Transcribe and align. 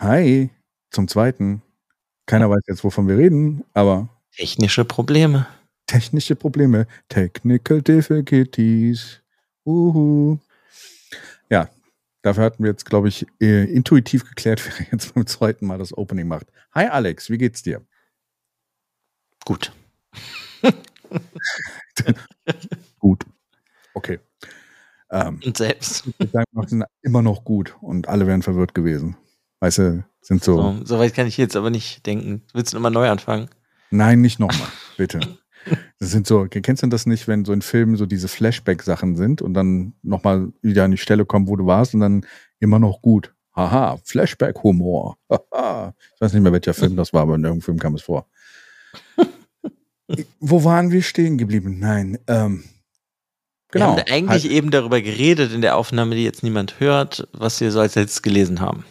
Hi, 0.00 0.48
zum 0.92 1.08
zweiten. 1.08 1.60
Keiner 2.26 2.48
weiß 2.48 2.60
jetzt, 2.68 2.84
wovon 2.84 3.08
wir 3.08 3.16
reden, 3.18 3.64
aber. 3.74 4.08
Technische 4.30 4.84
Probleme. 4.84 5.48
Technische 5.88 6.36
Probleme. 6.36 6.86
Technical 7.08 7.82
Difficulties. 7.82 9.20
Uhu. 9.66 10.38
Ja, 11.50 11.68
dafür 12.22 12.44
hatten 12.44 12.62
wir 12.62 12.70
jetzt, 12.70 12.84
glaube 12.84 13.08
ich, 13.08 13.26
äh, 13.40 13.64
intuitiv 13.64 14.24
geklärt, 14.28 14.62
wer 14.78 14.86
jetzt 14.92 15.14
beim 15.14 15.26
zweiten 15.26 15.66
Mal 15.66 15.78
das 15.78 15.92
Opening 15.96 16.28
macht. 16.28 16.46
Hi 16.72 16.86
Alex, 16.86 17.28
wie 17.28 17.38
geht's 17.38 17.64
dir? 17.64 17.84
Gut. 19.44 19.72
gut. 23.00 23.24
Okay. 23.94 24.20
Ähm, 25.10 25.40
und 25.44 25.56
selbst. 25.56 26.04
Ich 26.18 26.30
sage 26.30 26.46
immer 27.02 27.22
noch 27.22 27.42
gut 27.42 27.76
und 27.80 28.08
alle 28.08 28.28
wären 28.28 28.42
verwirrt 28.42 28.74
gewesen. 28.74 29.16
Weißt 29.60 29.78
du, 29.78 30.04
sind 30.20 30.44
so. 30.44 30.56
So, 30.56 30.84
so 30.84 30.98
weit 30.98 31.14
kann 31.14 31.26
ich 31.26 31.36
jetzt 31.36 31.56
aber 31.56 31.70
nicht 31.70 32.06
denken. 32.06 32.42
Willst 32.52 32.72
du 32.72 32.76
nochmal 32.76 32.92
neu 32.92 33.08
anfangen? 33.08 33.48
Nein, 33.90 34.20
nicht 34.20 34.38
nochmal, 34.38 34.68
bitte. 34.96 35.20
Das 35.98 36.12
sind 36.12 36.26
so, 36.26 36.46
kennst 36.48 36.82
du 36.82 36.86
das 36.86 37.04
nicht, 37.04 37.28
wenn 37.28 37.44
so 37.44 37.52
in 37.52 37.60
Filmen 37.60 37.96
so 37.96 38.06
diese 38.06 38.28
Flashback-Sachen 38.28 39.16
sind 39.16 39.42
und 39.42 39.52
dann 39.52 39.92
nochmal 40.02 40.50
wieder 40.62 40.84
an 40.84 40.92
die 40.92 40.96
Stelle 40.96 41.26
kommen, 41.26 41.46
wo 41.46 41.56
du 41.56 41.66
warst 41.66 41.92
und 41.92 42.00
dann 42.00 42.24
immer 42.58 42.78
noch 42.78 43.02
gut. 43.02 43.34
Haha, 43.54 43.98
Flashback-Humor. 44.02 45.18
ich 45.28 46.20
weiß 46.20 46.32
nicht 46.32 46.42
mehr, 46.42 46.52
welcher 46.52 46.72
Film 46.72 46.96
das 46.96 47.12
war, 47.12 47.22
aber 47.22 47.34
in 47.34 47.42
irgendeinem 47.44 47.60
Film 47.60 47.78
kam 47.78 47.96
es 47.96 48.02
vor. 48.02 48.26
wo 50.40 50.64
waren 50.64 50.90
wir 50.90 51.02
stehen 51.02 51.36
geblieben? 51.36 51.78
Nein, 51.78 52.18
ähm, 52.28 52.64
Genau. 53.70 53.96
Wir 53.96 54.02
haben 54.04 54.10
eigentlich 54.10 54.44
halt. 54.44 54.52
eben 54.52 54.70
darüber 54.70 55.02
geredet 55.02 55.52
in 55.52 55.60
der 55.60 55.76
Aufnahme, 55.76 56.14
die 56.14 56.24
jetzt 56.24 56.42
niemand 56.42 56.80
hört, 56.80 57.28
was 57.32 57.60
wir 57.60 57.70
so 57.70 57.80
als 57.80 57.96
letztes 57.96 58.22
gelesen 58.22 58.60
haben. 58.60 58.84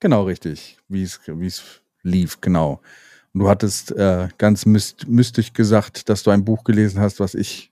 Genau, 0.00 0.24
richtig. 0.24 0.78
Wie 0.88 1.02
es, 1.02 1.20
lief, 2.02 2.40
genau. 2.40 2.80
Und 3.32 3.40
du 3.40 3.48
hattest 3.48 3.92
äh, 3.92 4.28
ganz 4.38 4.66
myst 4.66 5.06
mystisch 5.06 5.52
gesagt, 5.52 6.08
dass 6.08 6.22
du 6.22 6.30
ein 6.30 6.44
Buch 6.44 6.64
gelesen 6.64 7.00
hast, 7.00 7.20
was 7.20 7.34
ich 7.34 7.70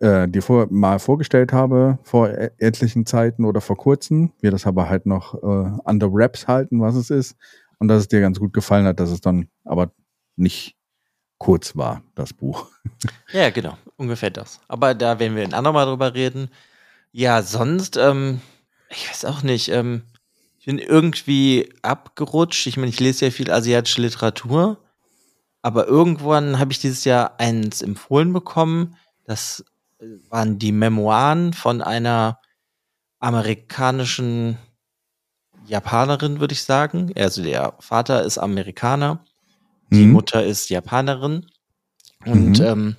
äh, 0.00 0.26
dir 0.26 0.42
vor, 0.42 0.66
mal 0.70 0.98
vorgestellt 0.98 1.52
habe 1.52 1.98
vor 2.02 2.28
e 2.30 2.50
etlichen 2.58 3.06
Zeiten 3.06 3.44
oder 3.44 3.60
vor 3.60 3.76
kurzem. 3.76 4.32
Wir 4.40 4.50
das 4.50 4.66
aber 4.66 4.88
halt 4.88 5.06
noch 5.06 5.34
äh, 5.34 5.80
under 5.84 6.12
wraps 6.12 6.48
halten, 6.48 6.80
was 6.80 6.94
es 6.94 7.10
ist. 7.10 7.36
Und 7.78 7.88
dass 7.88 8.00
es 8.00 8.08
dir 8.08 8.20
ganz 8.20 8.40
gut 8.40 8.52
gefallen 8.52 8.86
hat, 8.86 8.98
dass 8.98 9.10
es 9.10 9.20
dann 9.20 9.48
aber 9.64 9.92
nicht 10.36 10.76
kurz 11.38 11.76
war, 11.76 12.02
das 12.14 12.32
Buch. 12.32 12.70
Ja, 13.32 13.50
genau, 13.50 13.76
ungefähr 13.96 14.30
das. 14.30 14.60
Aber 14.66 14.94
da 14.94 15.20
werden 15.20 15.36
wir 15.36 15.44
ein 15.44 15.52
andermal 15.52 15.84
drüber 15.84 16.14
reden. 16.14 16.50
Ja, 17.12 17.42
sonst, 17.42 17.98
ähm, 17.98 18.40
ich 18.88 19.08
weiß 19.08 19.26
auch 19.26 19.42
nicht, 19.42 19.68
ähm, 19.68 20.02
bin 20.68 20.78
irgendwie 20.78 21.72
abgerutscht. 21.80 22.66
Ich 22.66 22.76
meine, 22.76 22.90
ich 22.90 23.00
lese 23.00 23.24
ja 23.24 23.30
viel 23.30 23.50
asiatische 23.50 24.02
Literatur, 24.02 24.76
aber 25.62 25.86
irgendwann 25.86 26.58
habe 26.58 26.72
ich 26.72 26.78
dieses 26.78 27.06
Jahr 27.06 27.40
eins 27.40 27.80
empfohlen 27.80 28.34
bekommen. 28.34 28.94
Das 29.24 29.64
waren 30.28 30.58
die 30.58 30.72
Memoiren 30.72 31.54
von 31.54 31.80
einer 31.80 32.38
amerikanischen 33.18 34.58
Japanerin, 35.66 36.38
würde 36.38 36.52
ich 36.52 36.64
sagen. 36.64 37.14
Also 37.16 37.42
der 37.42 37.72
Vater 37.80 38.22
ist 38.24 38.36
Amerikaner, 38.36 39.24
die 39.88 40.04
Mhm. 40.04 40.12
Mutter 40.12 40.44
ist 40.44 40.68
Japanerin. 40.68 41.46
Und 42.26 42.58
Mhm. 42.58 42.66
ähm, 42.66 42.96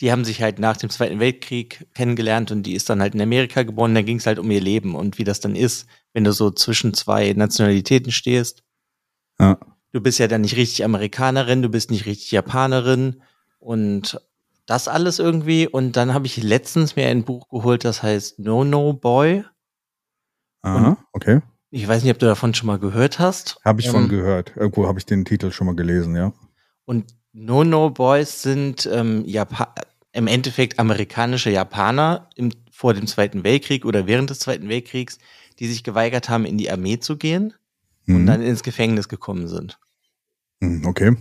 die 0.00 0.10
haben 0.10 0.24
sich 0.24 0.40
halt 0.40 0.58
nach 0.58 0.78
dem 0.78 0.88
Zweiten 0.88 1.20
Weltkrieg 1.20 1.86
kennengelernt 1.92 2.50
und 2.50 2.62
die 2.62 2.72
ist 2.72 2.88
dann 2.88 3.02
halt 3.02 3.14
in 3.14 3.20
Amerika 3.20 3.62
geboren. 3.62 3.94
Da 3.94 4.00
ging 4.00 4.16
es 4.16 4.26
halt 4.26 4.38
um 4.38 4.50
ihr 4.50 4.62
Leben 4.62 4.94
und 4.94 5.18
wie 5.18 5.24
das 5.24 5.40
dann 5.40 5.54
ist, 5.54 5.86
wenn 6.14 6.24
du 6.24 6.32
so 6.32 6.50
zwischen 6.50 6.94
zwei 6.94 7.34
Nationalitäten 7.34 8.12
stehst. 8.12 8.62
Ja. 9.38 9.58
Du 9.92 10.00
bist 10.00 10.18
ja 10.18 10.26
dann 10.26 10.40
nicht 10.40 10.56
richtig 10.56 10.84
Amerikanerin, 10.84 11.60
du 11.60 11.68
bist 11.68 11.90
nicht 11.90 12.06
richtig 12.06 12.30
Japanerin 12.30 13.22
und 13.58 14.18
das 14.66 14.88
alles 14.88 15.18
irgendwie. 15.18 15.68
Und 15.68 15.92
dann 15.92 16.14
habe 16.14 16.26
ich 16.26 16.42
letztens 16.42 16.96
mir 16.96 17.08
ein 17.08 17.24
Buch 17.24 17.48
geholt, 17.48 17.84
das 17.84 18.02
heißt 18.02 18.38
No 18.38 18.64
No 18.64 18.94
Boy. 18.94 19.44
Aha, 20.62 20.96
okay. 21.12 21.42
Ich 21.70 21.86
weiß 21.86 22.02
nicht, 22.02 22.12
ob 22.12 22.18
du 22.18 22.26
davon 22.26 22.54
schon 22.54 22.68
mal 22.68 22.78
gehört 22.78 23.18
hast. 23.18 23.58
Habe 23.64 23.80
ich 23.80 23.90
von 23.90 24.04
Ähm, 24.04 24.08
gehört. 24.08 24.52
Irgendwo 24.56 24.86
habe 24.86 24.98
ich 24.98 25.06
den 25.06 25.24
Titel 25.24 25.50
schon 25.50 25.66
mal 25.66 25.76
gelesen, 25.76 26.16
ja. 26.16 26.32
Und 26.86 27.14
No 27.32 27.64
No 27.64 27.90
Boys 27.90 28.42
sind 28.42 28.88
ähm, 28.90 29.24
Japa 29.26 29.74
im 30.12 30.28
Endeffekt 30.28 30.78
amerikanische 30.78 31.50
Japaner 31.50 32.30
im, 32.36 32.52
vor 32.70 32.94
dem 32.94 33.08
Zweiten 33.08 33.42
Weltkrieg 33.42 33.84
oder 33.84 34.06
während 34.06 34.30
des 34.30 34.38
Zweiten 34.38 34.68
Weltkriegs, 34.68 35.18
die 35.58 35.66
sich 35.68 35.84
geweigert 35.84 36.28
haben, 36.28 36.44
in 36.44 36.58
die 36.58 36.70
Armee 36.70 36.98
zu 36.98 37.16
gehen 37.16 37.54
und 38.06 38.22
Mhm. 38.22 38.26
dann 38.26 38.42
ins 38.42 38.62
Gefängnis 38.62 39.08
gekommen 39.08 39.48
sind. 39.48 39.78
Mhm, 40.60 40.86
Okay. 40.86 41.16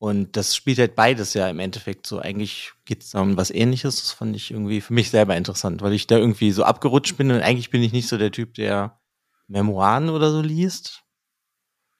Und 0.00 0.36
das 0.36 0.54
spielt 0.54 0.78
halt 0.78 0.94
beides 0.94 1.34
ja 1.34 1.48
im 1.48 1.58
Endeffekt 1.58 2.06
so. 2.06 2.20
Eigentlich 2.20 2.72
geht 2.84 3.02
es 3.02 3.14
um 3.16 3.36
was 3.36 3.50
ähnliches. 3.50 3.96
Das 3.96 4.12
fand 4.12 4.36
ich 4.36 4.52
irgendwie 4.52 4.80
für 4.80 4.92
mich 4.94 5.10
selber 5.10 5.36
interessant, 5.36 5.82
weil 5.82 5.92
ich 5.92 6.06
da 6.06 6.16
irgendwie 6.16 6.52
so 6.52 6.62
abgerutscht 6.62 7.16
bin 7.16 7.32
und 7.32 7.40
eigentlich 7.40 7.70
bin 7.70 7.82
ich 7.82 7.92
nicht 7.92 8.06
so 8.06 8.16
der 8.16 8.30
Typ, 8.30 8.54
der 8.54 9.00
Memoiren 9.48 10.08
oder 10.10 10.30
so 10.30 10.40
liest. 10.40 11.02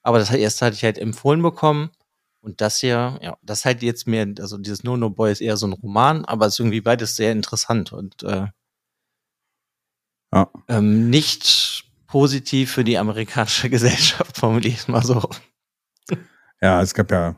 Aber 0.01 0.17
das 0.17 0.31
erste 0.31 0.65
hatte 0.65 0.75
ich 0.77 0.83
halt 0.85 0.97
empfohlen 0.97 1.41
bekommen. 1.41 1.89
Und 2.41 2.61
das 2.61 2.79
hier, 2.79 3.19
ja, 3.21 3.35
das 3.41 3.65
halt 3.65 3.81
jetzt 3.81 4.07
mehr, 4.07 4.25
also 4.39 4.57
dieses 4.57 4.85
No 4.85 4.95
No 4.95 5.09
Boy 5.09 5.33
ist 5.33 5.41
eher 5.41 5.57
so 5.57 5.67
ein 5.67 5.73
Roman, 5.73 6.23
aber 6.23 6.45
es 6.45 6.53
ist 6.53 6.59
irgendwie 6.59 6.79
beides 6.79 7.17
sehr 7.17 7.33
interessant 7.33 7.91
und 7.91 8.23
äh, 8.23 8.47
Ja. 10.33 10.49
ähm, 10.67 11.09
nicht 11.09 11.85
positiv 12.07 12.71
für 12.73 12.83
die 12.83 12.97
amerikanische 12.97 13.69
Gesellschaft, 13.71 14.37
formuliere 14.37 14.73
ich 14.73 14.79
es 14.79 14.87
mal 14.87 15.03
so. 15.03 15.27
Ja, 16.61 16.81
es 16.81 16.93
gab 16.93 17.09
ja, 17.11 17.35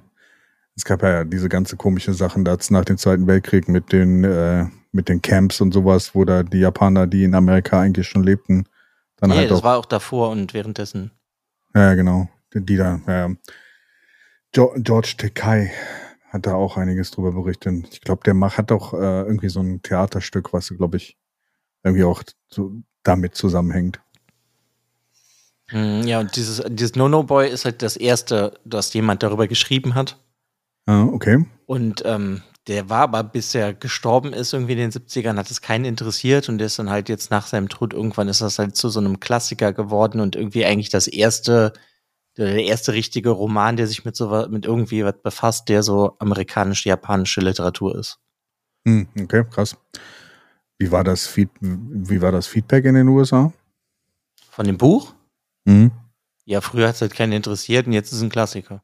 es 0.75 0.83
gab 0.83 1.03
ja 1.03 1.23
diese 1.23 1.47
ganze 1.49 1.77
komische 1.77 2.13
Sachen 2.13 2.43
da 2.43 2.57
nach 2.69 2.85
dem 2.85 2.97
Zweiten 2.97 3.27
Weltkrieg 3.27 3.67
mit 3.67 3.91
den, 3.91 4.23
äh, 4.23 4.65
mit 4.91 5.09
den 5.09 5.21
Camps 5.21 5.61
und 5.61 5.73
sowas, 5.73 6.15
wo 6.15 6.25
da 6.25 6.43
die 6.43 6.59
Japaner, 6.59 7.07
die 7.07 7.23
in 7.23 7.35
Amerika 7.35 7.79
eigentlich 7.79 8.07
schon 8.07 8.23
lebten, 8.23 8.65
dann 9.17 9.29
Nee, 9.29 9.37
halt 9.37 9.51
das 9.51 9.59
auch, 9.59 9.63
war 9.63 9.77
auch 9.77 9.85
davor 9.85 10.29
und 10.31 10.53
währenddessen. 10.53 11.11
ja 11.75 11.93
genau, 11.93 12.29
die, 12.53 12.65
die 12.65 12.77
da, 12.77 12.99
ja, 13.07 13.29
George 14.53 15.13
Takei 15.17 15.71
hat 16.29 16.45
da 16.45 16.55
auch 16.55 16.77
einiges 16.77 17.11
drüber 17.11 17.31
berichtet. 17.31 17.87
Ich 17.91 18.01
glaube, 18.01 18.23
der 18.25 18.33
macht, 18.33 18.57
hat 18.57 18.71
auch 18.71 18.93
äh, 18.93 19.21
irgendwie 19.21 19.49
so 19.49 19.61
ein 19.61 19.81
Theaterstück, 19.81 20.51
was, 20.53 20.69
glaube 20.69 20.97
ich, 20.97 21.17
irgendwie 21.83 22.03
auch 22.03 22.23
so 22.49 22.73
damit 23.03 23.35
zusammenhängt. 23.35 23.99
Mm, 25.71 26.03
Ja, 26.03 26.19
und 26.19 26.35
dieses, 26.35 26.61
dieses 26.67 26.95
No-No-Boy 26.95 27.49
ist 27.49 27.65
halt 27.65 27.81
das 27.81 27.95
erste, 27.97 28.59
dass 28.65 28.93
jemand 28.93 29.23
darüber 29.23 29.47
geschrieben 29.47 29.95
hat. 29.95 30.17
Ah, 30.85 31.03
okay. 31.03 31.45
Und 31.65 32.03
ähm, 32.05 32.41
der 32.67 32.89
war 32.89 33.01
aber, 33.01 33.23
bis 33.23 33.55
er 33.55 33.73
gestorben 33.73 34.33
ist, 34.33 34.53
irgendwie 34.53 34.73
in 34.73 34.77
den 34.79 34.91
70ern, 34.91 35.37
hat 35.37 35.49
es 35.49 35.61
keinen 35.61 35.85
interessiert 35.85 36.47
und 36.49 36.57
der 36.59 36.67
ist 36.67 36.77
dann 36.77 36.89
halt 36.89 37.09
jetzt 37.09 37.31
nach 37.31 37.47
seinem 37.47 37.69
Tod, 37.69 37.93
irgendwann 37.93 38.27
ist 38.27 38.41
das 38.41 38.59
halt 38.59 38.75
zu 38.75 38.89
so 38.89 38.99
einem 38.99 39.19
Klassiker 39.19 39.73
geworden 39.73 40.19
und 40.19 40.35
irgendwie 40.35 40.65
eigentlich 40.65 40.89
das 40.89 41.07
erste, 41.07 41.73
der 42.37 42.63
erste 42.63 42.93
richtige 42.93 43.31
Roman, 43.31 43.77
der 43.77 43.87
sich 43.87 44.05
mit 44.05 44.15
so 44.15 44.47
mit 44.49 44.65
irgendwie 44.65 45.03
was 45.03 45.21
befasst, 45.23 45.69
der 45.69 45.81
so 45.81 46.15
amerikanisch-japanische 46.19 47.41
Literatur 47.41 47.95
ist. 47.97 48.19
Hm, 48.87 49.07
okay, 49.19 49.43
krass. 49.49 49.75
Wie 50.81 50.91
war 50.91 51.03
das 51.03 51.27
Feed, 51.27 51.49
wie 51.61 52.23
war 52.23 52.31
das 52.31 52.47
Feedback 52.47 52.85
in 52.85 52.95
den 52.95 53.07
USA? 53.07 53.53
Von 54.49 54.65
dem 54.65 54.79
Buch? 54.79 55.13
Hm, 55.67 55.91
Ja, 56.45 56.59
früher 56.59 56.87
hat 56.87 56.95
es 56.95 57.01
halt 57.01 57.13
keinen 57.13 57.33
interessiert 57.33 57.85
und 57.85 57.93
jetzt 57.93 58.07
ist 58.11 58.17
es 58.17 58.23
ein 58.23 58.31
Klassiker. 58.31 58.81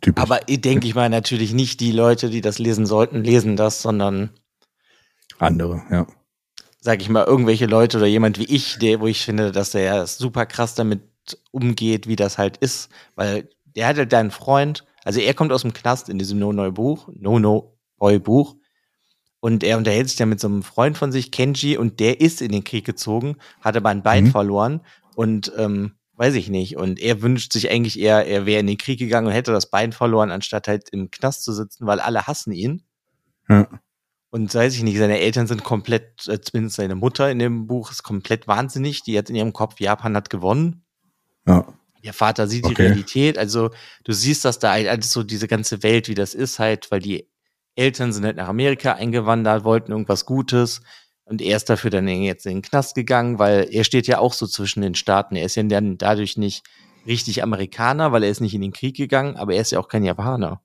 typisch. 0.00 0.20
Aber 0.20 0.40
denke 0.40 0.88
ich 0.88 0.96
mal 0.96 1.08
natürlich 1.08 1.54
nicht 1.54 1.78
die 1.78 1.92
Leute, 1.92 2.30
die 2.30 2.40
das 2.40 2.58
lesen 2.58 2.84
sollten, 2.84 3.22
lesen 3.22 3.54
das, 3.54 3.80
sondern 3.80 4.30
andere, 5.38 5.84
ja. 5.88 6.04
sag 6.80 7.00
ich 7.00 7.08
mal, 7.08 7.24
irgendwelche 7.24 7.66
Leute 7.66 7.98
oder 7.98 8.06
jemand 8.06 8.40
wie 8.40 8.52
ich, 8.52 8.80
der, 8.80 8.98
wo 9.00 9.06
ich 9.06 9.24
finde, 9.24 9.52
dass 9.52 9.70
der 9.70 10.08
super 10.08 10.46
krass 10.46 10.74
damit 10.74 11.02
umgeht, 11.52 12.08
wie 12.08 12.16
das 12.16 12.38
halt 12.38 12.56
ist, 12.56 12.88
weil 13.14 13.48
der 13.76 13.86
hat 13.86 13.98
halt 13.98 14.12
deinen 14.12 14.32
Freund, 14.32 14.84
also 15.04 15.20
er 15.20 15.34
kommt 15.34 15.52
aus 15.52 15.62
dem 15.62 15.74
Knast 15.74 16.08
in 16.08 16.18
diesem 16.18 16.40
No-No-Buch, 16.40 17.08
No-No-Boy-Buch 17.14 18.56
und 19.44 19.62
er 19.62 19.76
unterhält 19.76 20.08
sich 20.08 20.16
dann 20.16 20.30
mit 20.30 20.40
so 20.40 20.48
einem 20.48 20.62
Freund 20.62 20.96
von 20.96 21.12
sich, 21.12 21.30
Kenji, 21.30 21.76
und 21.76 22.00
der 22.00 22.22
ist 22.22 22.40
in 22.40 22.50
den 22.50 22.64
Krieg 22.64 22.86
gezogen, 22.86 23.36
hat 23.60 23.76
aber 23.76 23.90
ein 23.90 24.02
Bein 24.02 24.24
Mhm. 24.24 24.30
verloren 24.30 24.80
und 25.16 25.52
ähm, 25.58 25.92
weiß 26.14 26.32
ich 26.36 26.48
nicht. 26.48 26.78
Und 26.78 26.98
er 26.98 27.20
wünscht 27.20 27.52
sich 27.52 27.70
eigentlich 27.70 28.00
eher, 28.00 28.26
er 28.26 28.46
wäre 28.46 28.60
in 28.60 28.66
den 28.66 28.78
Krieg 28.78 28.98
gegangen 28.98 29.26
und 29.26 29.34
hätte 29.34 29.52
das 29.52 29.68
Bein 29.68 29.92
verloren, 29.92 30.30
anstatt 30.30 30.66
halt 30.66 30.88
im 30.92 31.10
Knast 31.10 31.44
zu 31.44 31.52
sitzen, 31.52 31.86
weil 31.86 32.00
alle 32.00 32.26
hassen 32.26 32.54
ihn. 32.54 32.84
Ja. 33.50 33.68
Und 34.30 34.54
weiß 34.54 34.76
ich 34.76 34.82
nicht, 34.82 34.96
seine 34.96 35.18
Eltern 35.20 35.46
sind 35.46 35.62
komplett, 35.62 36.26
äh, 36.26 36.40
zumindest 36.40 36.76
seine 36.76 36.94
Mutter 36.94 37.30
in 37.30 37.38
dem 37.38 37.66
Buch 37.66 37.90
ist 37.90 38.02
komplett 38.02 38.48
wahnsinnig. 38.48 39.02
Die 39.02 39.18
hat 39.18 39.28
in 39.28 39.36
ihrem 39.36 39.52
Kopf, 39.52 39.78
Japan 39.78 40.16
hat 40.16 40.30
gewonnen. 40.30 40.86
Ja. 41.46 41.66
Der 42.02 42.14
Vater 42.14 42.48
sieht 42.48 42.64
die 42.64 42.70
Okay. 42.70 42.86
Realität. 42.86 43.36
Also 43.36 43.72
du 44.04 44.12
siehst, 44.14 44.46
dass 44.46 44.58
da 44.58 44.70
halt 44.70 44.88
alles 44.88 45.12
so 45.12 45.22
diese 45.22 45.48
ganze 45.48 45.82
Welt, 45.82 46.08
wie 46.08 46.14
das 46.14 46.32
ist, 46.32 46.58
halt, 46.58 46.90
weil 46.90 47.00
die 47.00 47.28
Eltern 47.76 48.12
sind 48.12 48.24
halt 48.24 48.36
nach 48.36 48.48
Amerika 48.48 48.92
eingewandert, 48.92 49.64
wollten 49.64 49.92
irgendwas 49.92 50.26
Gutes. 50.26 50.82
Und 51.24 51.40
er 51.40 51.56
ist 51.56 51.70
dafür 51.70 51.90
dann 51.90 52.06
jetzt 52.06 52.46
in 52.46 52.56
den 52.56 52.62
Knast 52.62 52.94
gegangen, 52.94 53.38
weil 53.38 53.66
er 53.70 53.84
steht 53.84 54.06
ja 54.06 54.18
auch 54.18 54.34
so 54.34 54.46
zwischen 54.46 54.82
den 54.82 54.94
Staaten. 54.94 55.36
Er 55.36 55.46
ist 55.46 55.56
ja 55.56 55.62
dann 55.62 55.96
dadurch 55.96 56.36
nicht 56.36 56.64
richtig 57.06 57.42
Amerikaner, 57.42 58.12
weil 58.12 58.24
er 58.24 58.30
ist 58.30 58.40
nicht 58.40 58.54
in 58.54 58.60
den 58.60 58.72
Krieg 58.72 58.96
gegangen, 58.96 59.36
aber 59.36 59.54
er 59.54 59.62
ist 59.62 59.72
ja 59.72 59.78
auch 59.78 59.88
kein 59.88 60.04
Japaner. 60.04 60.60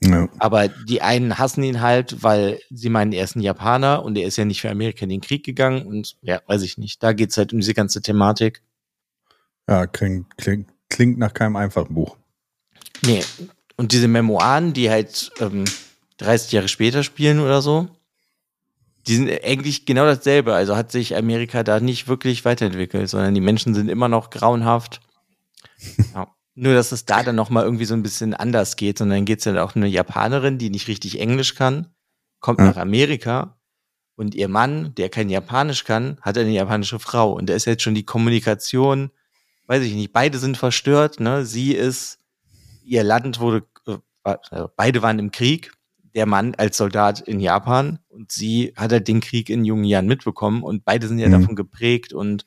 ja. 0.00 0.28
Aber 0.38 0.68
die 0.68 1.02
einen 1.02 1.38
hassen 1.38 1.62
ihn 1.62 1.80
halt, 1.80 2.22
weil 2.22 2.60
sie 2.70 2.88
meinen, 2.88 3.12
er 3.12 3.24
ist 3.24 3.36
ein 3.36 3.42
Japaner 3.42 4.04
und 4.04 4.16
er 4.18 4.26
ist 4.26 4.36
ja 4.36 4.44
nicht 4.44 4.60
für 4.60 4.70
Amerika 4.70 5.04
in 5.04 5.08
den 5.08 5.20
Krieg 5.20 5.44
gegangen 5.44 5.86
und 5.86 6.16
ja, 6.20 6.40
weiß 6.46 6.62
ich 6.62 6.78
nicht. 6.78 7.02
Da 7.02 7.12
geht's 7.12 7.36
halt 7.36 7.52
um 7.52 7.60
diese 7.60 7.74
ganze 7.74 8.02
Thematik. 8.02 8.62
Ja, 9.68 9.86
klingt, 9.86 10.36
klingt, 10.36 10.68
klingt 10.88 11.18
nach 11.18 11.32
keinem 11.32 11.56
einfachen 11.56 11.94
Buch. 11.94 12.16
Nee. 13.04 13.22
Und 13.76 13.92
diese 13.92 14.08
Memoiren, 14.08 14.72
die 14.72 14.90
halt 14.90 15.30
ähm, 15.40 15.64
30 16.18 16.52
Jahre 16.52 16.68
später 16.68 17.02
spielen 17.02 17.40
oder 17.40 17.62
so, 17.62 17.88
die 19.06 19.16
sind 19.16 19.30
eigentlich 19.44 19.86
genau 19.86 20.04
dasselbe. 20.04 20.54
Also 20.54 20.76
hat 20.76 20.90
sich 20.90 21.16
Amerika 21.16 21.62
da 21.62 21.80
nicht 21.80 22.08
wirklich 22.08 22.44
weiterentwickelt, 22.44 23.08
sondern 23.08 23.34
die 23.34 23.40
Menschen 23.40 23.74
sind 23.74 23.88
immer 23.88 24.08
noch 24.08 24.30
grauenhaft. 24.30 25.00
Ja. 26.14 26.28
Nur, 26.54 26.72
dass 26.72 26.90
es 26.90 27.04
da 27.04 27.22
dann 27.22 27.36
nochmal 27.36 27.64
irgendwie 27.64 27.84
so 27.84 27.92
ein 27.92 28.02
bisschen 28.02 28.32
anders 28.32 28.76
geht, 28.76 28.96
sondern 28.96 29.26
geht's 29.26 29.44
ja 29.44 29.62
auch 29.62 29.74
eine 29.76 29.86
Japanerin, 29.88 30.56
die 30.56 30.70
nicht 30.70 30.88
richtig 30.88 31.20
Englisch 31.20 31.54
kann, 31.54 31.88
kommt 32.40 32.60
Ja. 32.60 32.66
nach 32.68 32.78
Amerika 32.78 33.58
und 34.14 34.34
ihr 34.34 34.48
Mann, 34.48 34.94
der 34.94 35.10
kein 35.10 35.28
Japanisch 35.28 35.84
kann, 35.84 36.16
hat 36.22 36.38
eine 36.38 36.50
japanische 36.50 36.98
Frau. 36.98 37.32
Und 37.32 37.50
da 37.50 37.54
ist 37.54 37.66
jetzt 37.66 37.82
schon 37.82 37.94
die 37.94 38.06
Kommunikation, 38.06 39.10
weiß 39.66 39.82
ich 39.82 39.92
nicht, 39.92 40.14
beide 40.14 40.38
sind 40.38 40.56
verstört, 40.56 41.20
ne? 41.20 41.44
Sie 41.44 41.72
ist, 41.72 42.20
ihr 42.82 43.04
Land 43.04 43.38
wurde, 43.38 43.66
äh, 43.86 43.98
also 44.24 44.70
beide 44.74 45.02
waren 45.02 45.18
im 45.18 45.32
Krieg, 45.32 45.72
der 46.16 46.26
Mann 46.26 46.54
als 46.56 46.76
Soldat 46.78 47.20
in 47.20 47.38
Japan 47.38 48.00
und 48.08 48.32
sie 48.32 48.72
hat 48.74 48.90
halt 48.90 49.06
den 49.06 49.20
Krieg 49.20 49.50
in 49.50 49.64
jungen 49.64 49.84
Jahren 49.84 50.06
mitbekommen 50.06 50.62
und 50.64 50.84
beide 50.84 51.06
sind 51.06 51.18
ja 51.18 51.28
Mhm. 51.28 51.32
davon 51.32 51.56
geprägt 51.56 52.12
und 52.12 52.46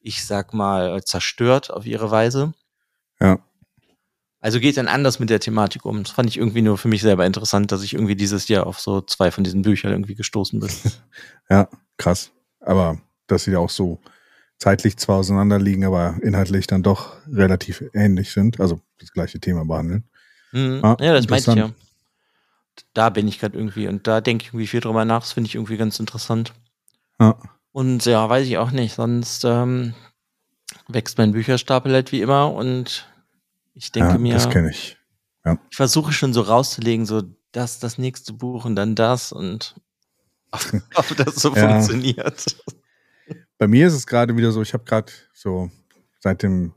ich 0.00 0.24
sag 0.24 0.54
mal 0.54 1.02
zerstört 1.02 1.70
auf 1.72 1.86
ihre 1.86 2.10
Weise. 2.10 2.52
Ja. 3.20 3.38
Also 4.42 4.60
geht 4.60 4.76
dann 4.76 4.88
anders 4.88 5.18
mit 5.18 5.28
der 5.28 5.40
Thematik 5.40 5.84
um. 5.84 6.02
Das 6.02 6.12
fand 6.12 6.28
ich 6.30 6.38
irgendwie 6.38 6.62
nur 6.62 6.78
für 6.78 6.88
mich 6.88 7.02
selber 7.02 7.26
interessant, 7.26 7.72
dass 7.72 7.82
ich 7.82 7.92
irgendwie 7.94 8.16
dieses 8.16 8.48
Jahr 8.48 8.66
auf 8.66 8.80
so 8.80 9.00
zwei 9.02 9.30
von 9.30 9.44
diesen 9.44 9.62
Büchern 9.62 9.92
irgendwie 9.92 10.14
gestoßen 10.14 10.60
bin. 10.60 10.70
Ja, 11.50 11.68
krass. 11.96 12.30
Aber 12.60 13.00
dass 13.26 13.44
sie 13.44 13.56
auch 13.56 13.70
so 13.70 13.98
zeitlich 14.58 14.96
zwar 14.98 15.16
auseinander 15.16 15.58
liegen, 15.58 15.84
aber 15.84 16.16
inhaltlich 16.22 16.66
dann 16.68 16.82
doch 16.82 17.16
relativ 17.26 17.82
ähnlich 17.92 18.30
sind, 18.30 18.60
also 18.60 18.80
das 18.98 19.10
gleiche 19.10 19.40
Thema 19.40 19.64
behandeln. 19.64 20.04
Mhm. 20.52 20.80
Ah, 20.84 20.96
ja, 21.00 21.12
das 21.12 21.28
meinte 21.28 21.50
ich 21.50 21.56
ja. 21.56 21.70
Da 22.94 23.10
bin 23.10 23.28
ich 23.28 23.38
gerade 23.38 23.56
irgendwie 23.56 23.88
und 23.88 24.06
da 24.06 24.20
denke 24.20 24.42
ich 24.44 24.48
irgendwie 24.48 24.66
viel 24.66 24.80
drüber 24.80 25.04
nach. 25.04 25.20
Das 25.20 25.32
finde 25.32 25.48
ich 25.48 25.54
irgendwie 25.54 25.76
ganz 25.76 25.98
interessant. 26.00 26.52
Ja. 27.18 27.38
Und 27.72 28.04
ja, 28.06 28.28
weiß 28.28 28.46
ich 28.46 28.58
auch 28.58 28.70
nicht. 28.70 28.94
Sonst 28.94 29.44
ähm, 29.44 29.94
wächst 30.88 31.18
mein 31.18 31.32
Bücherstapel 31.32 31.92
halt 31.92 32.12
wie 32.12 32.20
immer 32.20 32.52
und 32.52 33.08
ich 33.74 33.92
denke 33.92 34.12
ja, 34.12 34.18
mir, 34.18 34.34
das 34.34 34.50
kenne 34.50 34.70
ich. 34.70 34.96
ich 35.70 35.76
versuche 35.76 36.12
schon 36.12 36.32
so 36.32 36.42
rauszulegen, 36.42 37.06
so 37.06 37.22
das, 37.52 37.78
das 37.78 37.98
nächste 37.98 38.32
Buch 38.32 38.64
und 38.64 38.76
dann 38.76 38.94
das 38.94 39.32
und 39.32 39.74
ob, 40.52 40.60
ob 40.94 41.16
das 41.16 41.36
so 41.36 41.54
Ja. 41.54 41.68
funktioniert. 41.70 42.56
bei 43.58 43.68
mir 43.68 43.86
ist 43.86 43.94
es 43.94 44.06
gerade 44.06 44.36
wieder 44.36 44.52
so, 44.52 44.62
ich 44.62 44.72
habe 44.72 44.84
gerade 44.84 45.12
so 45.32 45.70
seit 46.18 46.42
dem 46.42 46.74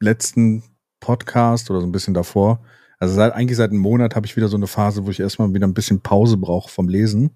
letzten 0.00 0.62
Podcast 1.00 1.70
oder 1.70 1.80
so 1.80 1.86
ein 1.86 1.92
bisschen 1.92 2.14
davor, 2.14 2.64
also 3.00 3.14
seit, 3.14 3.32
eigentlich 3.32 3.56
seit 3.56 3.70
einem 3.70 3.80
Monat 3.80 4.14
habe 4.14 4.26
ich 4.26 4.36
wieder 4.36 4.48
so 4.48 4.56
eine 4.56 4.66
Phase, 4.66 5.06
wo 5.06 5.10
ich 5.10 5.20
erstmal 5.20 5.52
wieder 5.54 5.66
ein 5.66 5.74
bisschen 5.74 6.02
Pause 6.02 6.36
brauche 6.36 6.70
vom 6.70 6.88
Lesen 6.88 7.30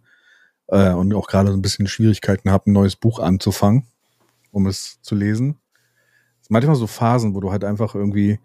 äh, 0.68 0.90
und 0.92 1.14
auch 1.14 1.26
gerade 1.26 1.50
so 1.50 1.56
ein 1.56 1.62
bisschen 1.62 1.88
Schwierigkeiten 1.88 2.50
habe, 2.50 2.70
ein 2.70 2.74
neues 2.74 2.96
Buch 2.96 3.18
anzufangen, 3.18 3.86
um 4.52 4.66
es 4.66 5.00
zu 5.00 5.14
lesen. 5.14 5.56
Es 6.42 6.50
manchmal 6.50 6.76
so 6.76 6.86
Phasen, 6.86 7.34
wo 7.34 7.40
du 7.40 7.50
halt 7.50 7.64
einfach 7.64 7.94
irgendwie, 7.94 8.38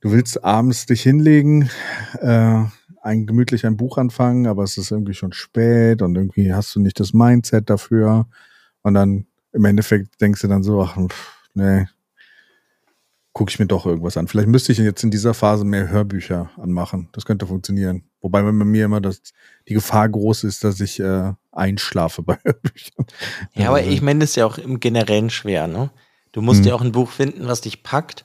du 0.00 0.12
willst 0.12 0.42
abends 0.42 0.86
dich 0.86 1.02
hinlegen, 1.02 1.68
äh, 2.20 2.64
ein 3.02 3.26
gemütlich 3.26 3.66
ein 3.66 3.76
Buch 3.76 3.98
anfangen, 3.98 4.46
aber 4.46 4.62
es 4.62 4.78
ist 4.78 4.90
irgendwie 4.90 5.14
schon 5.14 5.34
spät 5.34 6.00
und 6.00 6.16
irgendwie 6.16 6.54
hast 6.54 6.74
du 6.74 6.80
nicht 6.80 6.98
das 7.00 7.12
Mindset 7.12 7.68
dafür. 7.68 8.26
Und 8.82 8.94
dann 8.94 9.26
im 9.52 9.64
Endeffekt 9.66 10.20
denkst 10.22 10.40
du 10.40 10.48
dann 10.48 10.62
so, 10.62 10.82
ach, 10.82 10.96
pff, 10.96 11.48
nee, 11.52 11.86
gucke 13.32 13.50
ich 13.50 13.58
mir 13.58 13.66
doch 13.66 13.86
irgendwas 13.86 14.16
an. 14.16 14.26
Vielleicht 14.28 14.48
müsste 14.48 14.72
ich 14.72 14.78
jetzt 14.78 15.04
in 15.04 15.10
dieser 15.10 15.34
Phase 15.34 15.64
mehr 15.64 15.88
Hörbücher 15.88 16.50
anmachen. 16.56 17.08
Das 17.12 17.24
könnte 17.24 17.46
funktionieren. 17.46 18.04
Wobei 18.20 18.42
bei 18.42 18.52
mir 18.52 18.84
immer 18.84 19.00
das, 19.00 19.22
die 19.68 19.74
Gefahr 19.74 20.08
groß 20.08 20.44
ist, 20.44 20.64
dass 20.64 20.80
ich 20.80 20.98
äh, 21.00 21.32
einschlafe 21.52 22.22
bei 22.22 22.38
Hörbüchern. 22.44 23.06
Ja, 23.54 23.68
aber 23.68 23.82
ich 23.82 24.02
meine, 24.02 24.20
das 24.20 24.30
ist 24.30 24.36
ja 24.36 24.46
auch 24.46 24.58
im 24.58 24.80
Generellen 24.80 25.30
schwer, 25.30 25.66
ne? 25.68 25.90
Du 26.32 26.42
musst 26.42 26.60
Hm. 26.60 26.68
ja 26.68 26.74
auch 26.74 26.80
ein 26.82 26.92
Buch 26.92 27.10
finden, 27.10 27.46
was 27.48 27.60
dich 27.60 27.82
packt, 27.82 28.24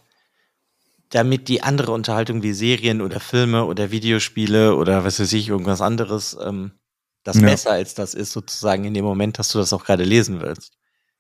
damit 1.10 1.48
die 1.48 1.64
andere 1.64 1.92
Unterhaltung 1.92 2.44
wie 2.44 2.54
Serien 2.54 3.02
oder 3.02 3.20
Filme 3.20 3.66
oder 3.66 3.92
Videospiele 3.92 4.76
oder 4.76 5.04
was 5.06 5.20
weiß 5.20 5.32
ich, 5.34 5.50
irgendwas 5.50 5.82
anderes, 5.82 6.36
ähm, 6.44 6.72
das 7.24 7.38
Ja. 7.38 7.44
besser 7.48 7.72
als 7.72 7.94
das 7.96 8.14
ist, 8.14 8.32
sozusagen 8.32 8.86
in 8.86 8.94
dem 8.94 9.06
Moment, 9.06 9.40
dass 9.40 9.50
du 9.50 9.58
das 9.60 9.72
auch 9.74 9.86
gerade 9.86 10.04
lesen 10.04 10.42
willst. 10.42 10.74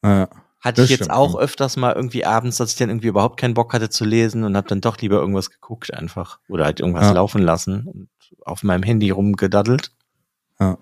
Ja. 0.03 0.27
Hatte 0.61 0.81
Das 0.81 0.85
ich 0.85 0.91
jetzt 0.91 1.05
stimmt, 1.05 1.11
auch 1.17 1.35
öfters 1.37 1.77
mal 1.77 1.93
irgendwie 1.93 2.25
abends, 2.25 2.57
dass 2.57 2.71
ich 2.71 2.77
dann 2.77 2.89
irgendwie 2.89 3.07
überhaupt 3.07 3.39
keinen 3.39 3.53
Bock 3.53 3.73
hatte 3.73 3.89
zu 3.89 4.03
lesen 4.03 4.43
und 4.43 4.57
habe 4.57 4.67
dann 4.67 4.81
doch 4.81 4.97
lieber 4.97 5.17
irgendwas 5.17 5.51
geguckt 5.51 5.93
einfach 5.93 6.39
oder 6.47 6.65
halt 6.65 6.79
irgendwas 6.79 7.05
Ja. 7.05 7.11
laufen 7.11 7.41
lassen 7.43 7.85
und 7.87 8.09
auf 8.45 8.63
meinem 8.63 8.81
Handy 8.83 9.09
rumgedaddelt. 9.11 9.91
ja. 10.59 10.77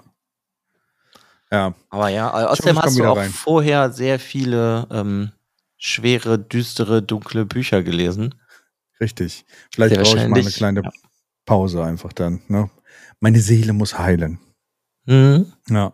Ja, 1.52 1.76
Aber 1.92 2.10
ja, 2.10 2.32
außerdem 2.48 2.82
hast 2.82 2.98
du 2.98 3.06
auch 3.06 3.18
rein. 3.18 3.30
vorher 3.30 3.92
sehr 3.92 4.18
viele 4.20 4.88
ähm, 4.90 5.32
schwere, 5.78 6.40
düstere, 6.40 7.04
dunkle 7.04 7.46
Bücher 7.46 7.84
gelesen. 7.84 8.34
richtig. 9.00 9.46
Vielleicht 9.72 9.96
brauche 10.02 10.18
ich 10.18 10.28
mal 10.30 10.40
eine 10.40 10.50
kleine 10.50 10.82
ja. 10.84 10.90
Pause 11.46 11.84
einfach 11.84 12.12
dann. 12.14 12.42
Ne? 12.48 12.72
Meine 13.20 13.40
Seele 13.40 13.74
muss 13.74 14.00
heilen. 14.00 14.40
Mhm. 15.06 15.54
Ja. 15.70 15.94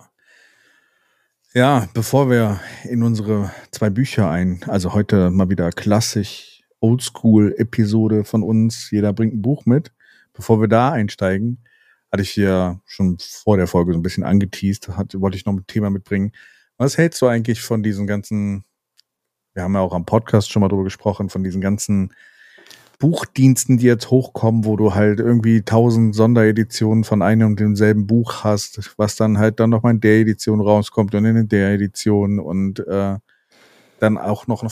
Ja, 1.56 1.90
bevor 1.96 2.30
wir 2.30 2.60
in 2.84 3.02
unsere 3.02 3.52
zwei 3.72 3.90
Bücher 3.90 4.30
ein, 4.30 4.62
also 4.68 4.94
heute 4.94 5.32
mal 5.32 5.50
wieder 5.50 5.72
klassisch 5.72 6.62
Oldschool-Episode 6.80 8.24
von 8.24 8.44
uns, 8.44 8.92
jeder 8.92 9.14
bringt 9.14 9.34
ein 9.34 9.42
Buch 9.42 9.66
mit. 9.66 9.92
Bevor 10.34 10.62
wir 10.62 10.68
da 10.68 10.92
einsteigen, 10.92 11.64
hatte 12.12 12.22
ich 12.22 12.30
hier 12.30 12.80
schon 12.86 13.18
vor 13.18 13.58
der 13.58 13.66
Folge 13.66 13.94
so 13.94 13.98
ein 14.00 14.04
bisschen 14.04 14.24
angeteased, 14.24 14.90
hat, 14.90 15.20
wollte 15.20 15.38
ich 15.38 15.46
noch 15.48 15.54
ein 15.54 15.66
Thema 15.66 15.90
mitbringen. 15.90 16.34
Was 16.78 17.00
hältst 17.00 17.20
du 17.24 17.26
eigentlich 17.26 17.62
von 17.62 17.82
diesen 17.82 18.06
ganzen, 18.06 18.64
wir 19.56 19.64
haben 19.64 19.74
ja 19.74 19.80
auch 19.80 19.94
am 19.94 20.06
Podcast 20.06 20.52
schon 20.52 20.60
mal 20.60 20.70
drüber 20.70 20.84
gesprochen, 20.84 21.30
von 21.30 21.44
diesen 21.44 21.62
ganzen 21.62 22.14
Buchdiensten, 23.00 23.78
die 23.78 23.86
jetzt 23.86 24.12
hochkommen, 24.12 24.66
wo 24.66 24.76
du 24.76 24.94
halt 24.94 25.20
irgendwie 25.20 25.62
tausend 25.62 26.14
Sondereditionen 26.14 27.06
von 27.06 27.22
einem 27.22 27.48
und 27.48 27.60
demselben 27.60 28.06
Buch 28.06 28.44
hast, 28.44 28.92
was 28.98 29.16
dann 29.16 29.38
halt 29.38 29.62
dann 29.62 29.70
nochmal 29.70 29.94
in 29.94 30.02
der 30.02 30.20
Edition 30.20 30.60
rauskommt 30.60 31.16
und 31.16 31.24
in 31.24 31.48
der 31.48 31.72
Edition 31.72 32.40
und 32.40 32.86
äh, 32.86 33.18
dann 34.00 34.18
auch 34.18 34.48
noch 34.48 34.70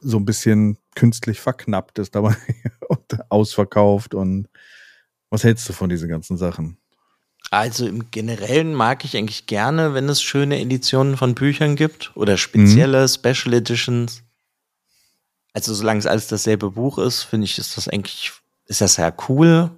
so 0.00 0.16
ein 0.16 0.24
bisschen 0.24 0.78
künstlich 0.96 1.40
verknappt 1.40 2.00
ist 2.00 2.14
dabei 2.14 2.36
und 2.88 3.30
ausverkauft 3.30 4.14
und 4.14 4.48
was 5.30 5.44
hältst 5.44 5.68
du 5.68 5.72
von 5.72 5.88
diesen 5.88 6.08
ganzen 6.08 6.36
Sachen? 6.36 6.76
Also 7.50 7.86
im 7.86 8.10
Generellen 8.10 8.74
mag 8.74 9.04
ich 9.04 9.16
eigentlich 9.16 9.46
gerne, 9.46 9.94
wenn 9.94 10.08
es 10.08 10.22
schöne 10.22 10.60
Editionen 10.60 11.16
von 11.16 11.34
Büchern 11.34 11.76
gibt 11.76 12.10
oder 12.14 12.36
spezielle 12.36 13.08
Special 13.08 13.54
Editions. 13.54 14.22
Also 15.52 15.74
solange 15.74 15.98
es 15.98 16.06
alles 16.06 16.28
dasselbe 16.28 16.70
Buch 16.70 16.98
ist, 16.98 17.22
finde 17.22 17.44
ich, 17.44 17.58
ist 17.58 17.76
das 17.76 17.88
eigentlich, 17.88 18.32
ist 18.66 18.80
das 18.80 18.96
ja 18.96 19.12
cool. 19.28 19.70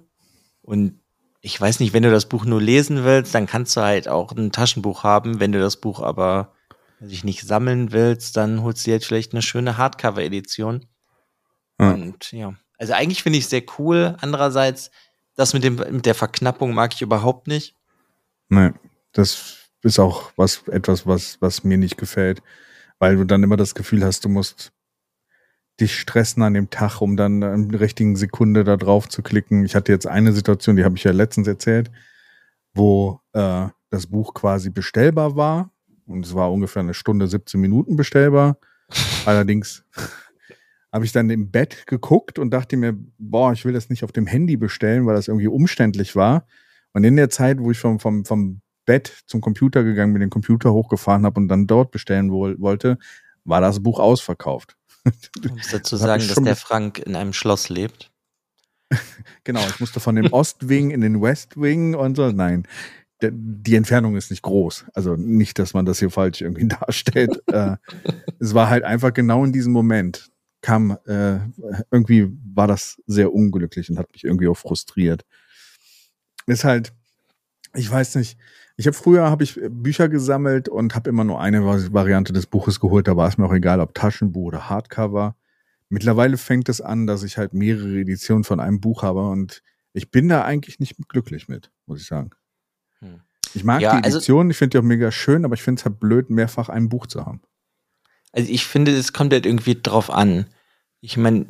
Und 0.61 0.99
ich 1.41 1.59
weiß 1.59 1.79
nicht, 1.79 1.93
wenn 1.93 2.03
du 2.03 2.11
das 2.11 2.27
Buch 2.27 2.45
nur 2.45 2.61
lesen 2.61 3.03
willst, 3.03 3.35
dann 3.35 3.45
kannst 3.45 3.75
du 3.75 3.81
halt 3.81 4.07
auch 4.07 4.31
ein 4.31 4.51
Taschenbuch 4.51 5.03
haben. 5.03 5.39
Wenn 5.39 5.51
du 5.51 5.59
das 5.59 5.77
Buch 5.77 6.01
aber 6.01 6.53
weiß 6.99 7.11
ich 7.11 7.23
nicht 7.23 7.45
sammeln 7.45 7.91
willst, 7.91 8.37
dann 8.37 8.63
holst 8.63 8.85
du 8.85 8.89
dir 8.89 8.95
jetzt 8.95 9.05
vielleicht 9.05 9.33
eine 9.33 9.41
schöne 9.41 9.77
Hardcover-Edition. 9.77 10.85
Ja. 11.79 11.91
Und 11.91 12.31
ja, 12.31 12.55
also 12.77 12.93
eigentlich 12.93 13.23
finde 13.23 13.37
ich 13.37 13.45
es 13.45 13.49
sehr 13.49 13.63
cool. 13.77 14.15
Andererseits, 14.21 14.91
das 15.35 15.53
mit, 15.53 15.63
dem, 15.63 15.75
mit 15.75 16.05
der 16.05 16.15
Verknappung 16.15 16.73
mag 16.73 16.93
ich 16.93 17.01
überhaupt 17.01 17.47
nicht. 17.47 17.75
Nee, 18.49 18.71
das 19.11 19.57
ist 19.81 19.99
auch 19.99 20.31
was, 20.35 20.67
etwas, 20.67 21.05
was, 21.05 21.37
was 21.41 21.63
mir 21.63 21.77
nicht 21.77 21.97
gefällt, 21.97 22.41
weil 22.99 23.17
du 23.17 23.25
dann 23.25 23.43
immer 23.43 23.57
das 23.57 23.75
Gefühl 23.75 24.03
hast, 24.03 24.25
du 24.25 24.29
musst 24.29 24.71
dich 25.79 25.99
stressen 25.99 26.43
an 26.43 26.53
dem 26.53 26.69
Tag, 26.69 27.01
um 27.01 27.17
dann 27.17 27.41
in 27.41 27.69
der 27.69 27.79
richtigen 27.79 28.15
Sekunde 28.15 28.63
da 28.63 28.77
drauf 28.77 29.09
zu 29.09 29.21
klicken. 29.21 29.65
Ich 29.65 29.75
hatte 29.75 29.91
jetzt 29.91 30.07
eine 30.07 30.31
Situation, 30.31 30.75
die 30.75 30.85
habe 30.85 30.95
ich 30.95 31.03
ja 31.03 31.11
letztens 31.11 31.47
erzählt, 31.47 31.91
wo 32.73 33.19
äh, 33.33 33.67
das 33.89 34.07
Buch 34.07 34.33
quasi 34.33 34.69
bestellbar 34.69 35.35
war 35.35 35.71
und 36.05 36.25
es 36.25 36.33
war 36.33 36.51
ungefähr 36.51 36.81
eine 36.81 36.93
Stunde, 36.93 37.27
17 37.27 37.59
Minuten 37.59 37.95
bestellbar. 37.95 38.57
Allerdings 39.25 39.83
habe 40.91 41.05
ich 41.05 41.11
dann 41.11 41.29
im 41.29 41.51
Bett 41.51 41.87
geguckt 41.87 42.39
und 42.39 42.51
dachte 42.51 42.77
mir, 42.77 42.95
boah, 43.17 43.51
ich 43.51 43.65
will 43.65 43.73
das 43.73 43.89
nicht 43.89 44.03
auf 44.03 44.11
dem 44.11 44.27
Handy 44.27 44.57
bestellen, 44.57 45.05
weil 45.05 45.15
das 45.15 45.27
irgendwie 45.27 45.47
umständlich 45.47 46.15
war. 46.15 46.45
Und 46.93 47.03
in 47.03 47.17
der 47.17 47.29
Zeit, 47.29 47.59
wo 47.59 47.71
ich 47.71 47.79
vom, 47.79 47.99
vom, 47.99 48.23
vom 48.23 48.61
Bett 48.85 49.23
zum 49.25 49.41
Computer 49.41 49.83
gegangen 49.83 50.13
bin, 50.13 50.21
den 50.21 50.29
Computer 50.29 50.71
hochgefahren 50.71 51.25
habe 51.25 51.39
und 51.39 51.47
dann 51.47 51.67
dort 51.67 51.91
bestellen 51.91 52.31
woll, 52.31 52.59
wollte, 52.59 52.97
war 53.43 53.59
das 53.61 53.81
Buch 53.81 53.99
ausverkauft. 53.99 54.77
Ich 55.43 55.51
muss 55.51 55.69
dazu 55.69 55.97
sagen, 55.97 56.27
dass 56.27 56.41
der 56.41 56.55
Frank 56.55 56.99
in 56.99 57.15
einem 57.15 57.33
Schloss 57.33 57.69
lebt. 57.69 58.11
Genau, 59.43 59.61
ich 59.67 59.79
musste 59.79 59.99
von 59.99 60.15
dem 60.15 60.33
Ostwing 60.33 60.89
in 60.89 61.01
den 61.01 61.21
Westwing 61.21 61.93
und 61.93 62.15
so. 62.15 62.31
Nein, 62.31 62.67
die 63.21 63.75
Entfernung 63.75 64.15
ist 64.15 64.31
nicht 64.31 64.41
groß. 64.41 64.85
Also 64.93 65.15
nicht, 65.15 65.59
dass 65.59 65.73
man 65.73 65.85
das 65.85 65.99
hier 65.99 66.09
falsch 66.09 66.41
irgendwie 66.41 66.67
darstellt. 66.67 67.41
äh, 67.47 67.77
es 68.39 68.53
war 68.53 68.69
halt 68.69 68.83
einfach 68.83 69.13
genau 69.13 69.43
in 69.43 69.53
diesem 69.53 69.71
Moment 69.71 70.31
kam, 70.61 70.97
äh, 71.05 71.39
irgendwie 71.91 72.31
war 72.55 72.65
das 72.65 72.99
sehr 73.05 73.31
unglücklich 73.31 73.89
und 73.91 73.99
hat 73.99 74.11
mich 74.13 74.23
irgendwie 74.23 74.47
auch 74.47 74.57
frustriert. 74.57 75.23
Ist 76.47 76.63
halt, 76.63 76.91
ich 77.75 77.89
weiß 77.89 78.15
nicht, 78.15 78.37
ich 78.77 78.87
habe 78.87 78.95
früher 78.95 79.29
habe 79.29 79.43
ich 79.43 79.59
Bücher 79.69 80.09
gesammelt 80.09 80.67
und 80.69 80.95
habe 80.95 81.09
immer 81.09 81.23
nur 81.23 81.39
eine 81.39 81.59
Vari- 81.61 81.93
Variante 81.93 82.33
des 82.33 82.45
Buches 82.45 82.79
geholt. 82.79 83.07
Da 83.07 83.15
war 83.15 83.27
es 83.27 83.37
mir 83.37 83.45
auch 83.45 83.53
egal, 83.53 83.79
ob 83.79 83.93
Taschenbuch 83.93 84.47
oder 84.47 84.69
Hardcover. 84.69 85.35
Mittlerweile 85.89 86.37
fängt 86.37 86.67
es 86.67 86.81
an, 86.81 87.07
dass 87.07 87.23
ich 87.23 87.37
halt 87.37 87.53
mehrere 87.53 87.99
Editionen 87.99 88.43
von 88.43 88.59
einem 88.59 88.81
Buch 88.81 89.03
habe 89.03 89.29
und 89.29 89.61
ich 89.93 90.11
bin 90.11 90.27
da 90.27 90.43
eigentlich 90.43 90.79
nicht 90.79 90.95
glücklich 91.07 91.47
mit, 91.47 91.71
muss 91.85 92.01
ich 92.01 92.07
sagen. 92.07 92.31
Hm. 92.99 93.21
Ich 93.53 93.63
mag 93.63 93.81
Ja, 93.81 93.97
die 93.97 94.03
also- 94.03 94.17
Edition, 94.17 94.49
ich 94.49 94.57
finde 94.57 94.71
die 94.71 94.79
auch 94.79 94.87
mega 94.87 95.11
schön, 95.11 95.45
aber 95.45 95.53
ich 95.53 95.61
finde 95.61 95.79
es 95.79 95.85
halt 95.85 95.99
blöd, 95.99 96.29
mehrfach 96.29 96.67
ein 96.69 96.89
Buch 96.89 97.07
zu 97.07 97.25
haben. 97.25 97.41
Also 98.33 98.51
ich 98.51 98.65
finde, 98.65 98.91
es 98.93 99.13
kommt 99.13 99.31
halt 99.31 99.45
irgendwie 99.45 99.79
drauf 99.81 100.09
an. 100.09 100.47
Ich 100.99 101.15
meine, 101.15 101.45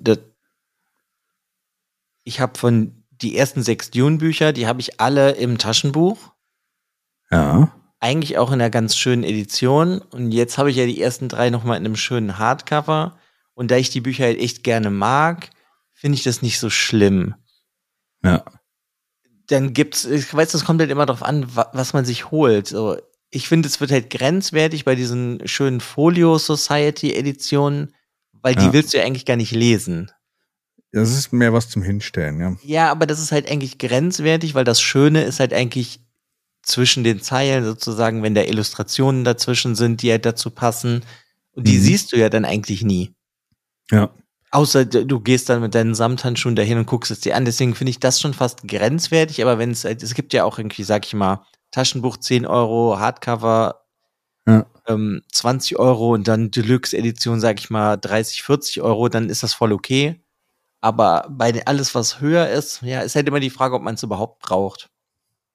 ich 2.23 2.39
habe 2.39 2.59
von 2.59 3.03
die 3.09 3.35
ersten 3.37 3.63
sechs 3.63 3.89
Dune-Bücher, 3.89 4.53
die 4.53 4.67
habe 4.67 4.81
ich 4.81 4.99
alle 4.99 5.31
im 5.31 5.57
Taschenbuch. 5.57 6.33
Ja. 7.31 7.71
Eigentlich 7.99 8.37
auch 8.37 8.49
in 8.49 8.55
einer 8.55 8.69
ganz 8.69 8.95
schönen 8.95 9.23
Edition. 9.23 9.99
Und 9.99 10.31
jetzt 10.31 10.57
habe 10.57 10.69
ich 10.69 10.75
ja 10.77 10.85
die 10.85 11.01
ersten 11.01 11.27
drei 11.29 11.49
nochmal 11.49 11.77
in 11.77 11.85
einem 11.85 11.95
schönen 11.95 12.37
Hardcover. 12.37 13.17
Und 13.53 13.71
da 13.71 13.77
ich 13.77 13.89
die 13.89 14.01
Bücher 14.01 14.25
halt 14.25 14.39
echt 14.39 14.63
gerne 14.63 14.91
mag, 14.91 15.49
finde 15.93 16.17
ich 16.17 16.23
das 16.23 16.41
nicht 16.41 16.59
so 16.59 16.69
schlimm. 16.69 17.35
Ja. 18.23 18.43
dann 19.47 19.73
gibt's, 19.73 20.05
ich 20.05 20.33
weiß, 20.33 20.51
das 20.51 20.65
kommt 20.65 20.79
halt 20.81 20.89
immer 20.89 21.05
darauf 21.05 21.21
an, 21.23 21.55
wa 21.55 21.69
was 21.73 21.93
man 21.93 22.03
sich 22.05 22.31
holt. 22.31 22.67
So, 22.67 22.97
ich 23.29 23.47
finde, 23.47 23.67
es 23.67 23.79
wird 23.79 23.91
halt 23.91 24.09
grenzwertig 24.09 24.85
bei 24.85 24.95
diesen 24.95 25.47
schönen 25.47 25.81
Folio 25.81 26.37
Society 26.39 27.13
Editionen, 27.13 27.93
weil 28.33 28.55
die 28.55 28.65
Ja. 28.65 28.73
willst 28.73 28.93
du 28.93 28.97
ja 28.97 29.03
eigentlich 29.05 29.25
gar 29.25 29.35
nicht 29.37 29.51
lesen. 29.51 30.11
Das 30.91 31.11
ist 31.11 31.31
mehr 31.33 31.53
was 31.53 31.69
zum 31.69 31.83
Hinstellen, 31.83 32.39
ja. 32.39 32.55
Ja, 32.63 32.91
aber 32.91 33.05
das 33.05 33.19
ist 33.19 33.31
halt 33.31 33.49
eigentlich 33.51 33.77
grenzwertig, 33.77 34.55
weil 34.55 34.63
das 34.63 34.81
Schöne 34.81 35.23
ist 35.23 35.39
halt 35.39 35.53
eigentlich 35.53 35.99
zwischen 36.65 37.03
den 37.03 37.21
Zeilen 37.21 37.63
sozusagen, 37.63 38.23
wenn 38.23 38.35
da 38.35 38.41
Illustrationen 38.41 39.23
dazwischen 39.23 39.75
sind, 39.75 40.01
die 40.01 40.11
halt 40.11 40.25
dazu 40.25 40.49
passen. 40.51 41.03
Und 41.53 41.67
die 41.67 41.77
Mhm. 41.77 41.81
siehst 41.81 42.11
du 42.11 42.17
ja 42.17 42.29
dann 42.29 42.45
eigentlich 42.45 42.83
nie. 42.83 43.13
Ja. 43.91 44.09
Außer 44.51 44.85
du 44.85 45.19
gehst 45.19 45.49
dann 45.49 45.61
mit 45.61 45.75
deinen 45.75 45.95
Samthandschuhen 45.95 46.55
dahin 46.55 46.77
und 46.77 46.85
guckst 46.87 47.11
es 47.11 47.19
dir 47.21 47.35
an. 47.35 47.45
Deswegen 47.45 47.75
finde 47.75 47.91
ich 47.91 47.99
das 47.99 48.21
schon 48.21 48.33
fast 48.33 48.67
grenzwertig. 48.67 49.41
Aber 49.43 49.57
wenn 49.59 49.71
es, 49.71 49.83
halt- 49.85 50.01
es 50.03 50.13
gibt 50.13 50.33
ja 50.33 50.43
auch 50.45 50.57
irgendwie, 50.57 50.83
sag 50.83 51.05
ich 51.05 51.13
mal, 51.13 51.45
Taschenbuch 51.71 52.17
10 52.17 52.45
Euro, 52.45 52.97
Hardcover 52.99 53.81
Ja. 54.47 54.65
ähm, 54.87 55.21
20 55.31 55.77
Euro 55.77 56.13
und 56.13 56.27
dann 56.27 56.51
Deluxe-Edition, 56.51 57.39
sag 57.41 57.59
ich 57.59 57.69
mal, 57.69 57.97
30, 57.97 58.43
40 58.43 58.81
Euro, 58.81 59.09
dann 59.09 59.29
ist 59.29 59.43
das 59.43 59.53
voll 59.53 59.73
okay. 59.73 60.21
Aber 60.81 61.27
bei 61.29 61.65
alles, 61.65 61.95
was 61.95 62.21
höher 62.21 62.47
ist, 62.49 62.81
ja, 62.83 63.01
ist 63.01 63.15
halt 63.15 63.27
immer 63.27 63.39
die 63.39 63.49
Frage, 63.49 63.75
ob 63.75 63.81
man 63.81 63.95
es 63.95 64.03
überhaupt 64.03 64.41
braucht. 64.41 64.89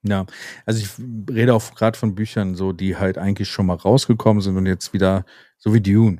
Ja, 0.02 0.24
also 0.64 0.80
ich 0.80 0.88
rede 1.30 1.54
auch 1.54 1.74
gerade 1.74 1.98
von 1.98 2.14
Büchern, 2.14 2.54
so 2.54 2.72
die 2.72 2.96
halt 2.96 3.18
eigentlich 3.18 3.48
schon 3.48 3.66
mal 3.66 3.74
rausgekommen 3.74 4.40
sind 4.40 4.56
und 4.56 4.66
jetzt 4.66 4.92
wieder, 4.92 5.24
so 5.58 5.74
wie 5.74 5.80
Dune. 5.80 6.18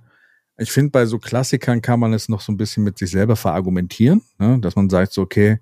Ich 0.58 0.70
finde, 0.70 0.90
bei 0.90 1.06
so 1.06 1.18
Klassikern 1.18 1.80
kann 1.80 2.00
man 2.00 2.12
es 2.12 2.28
noch 2.28 2.42
so 2.42 2.52
ein 2.52 2.58
bisschen 2.58 2.84
mit 2.84 2.98
sich 2.98 3.10
selber 3.10 3.36
verargumentieren, 3.36 4.22
ne? 4.38 4.58
dass 4.60 4.76
man 4.76 4.90
sagt 4.90 5.14
so, 5.14 5.22
okay, 5.22 5.60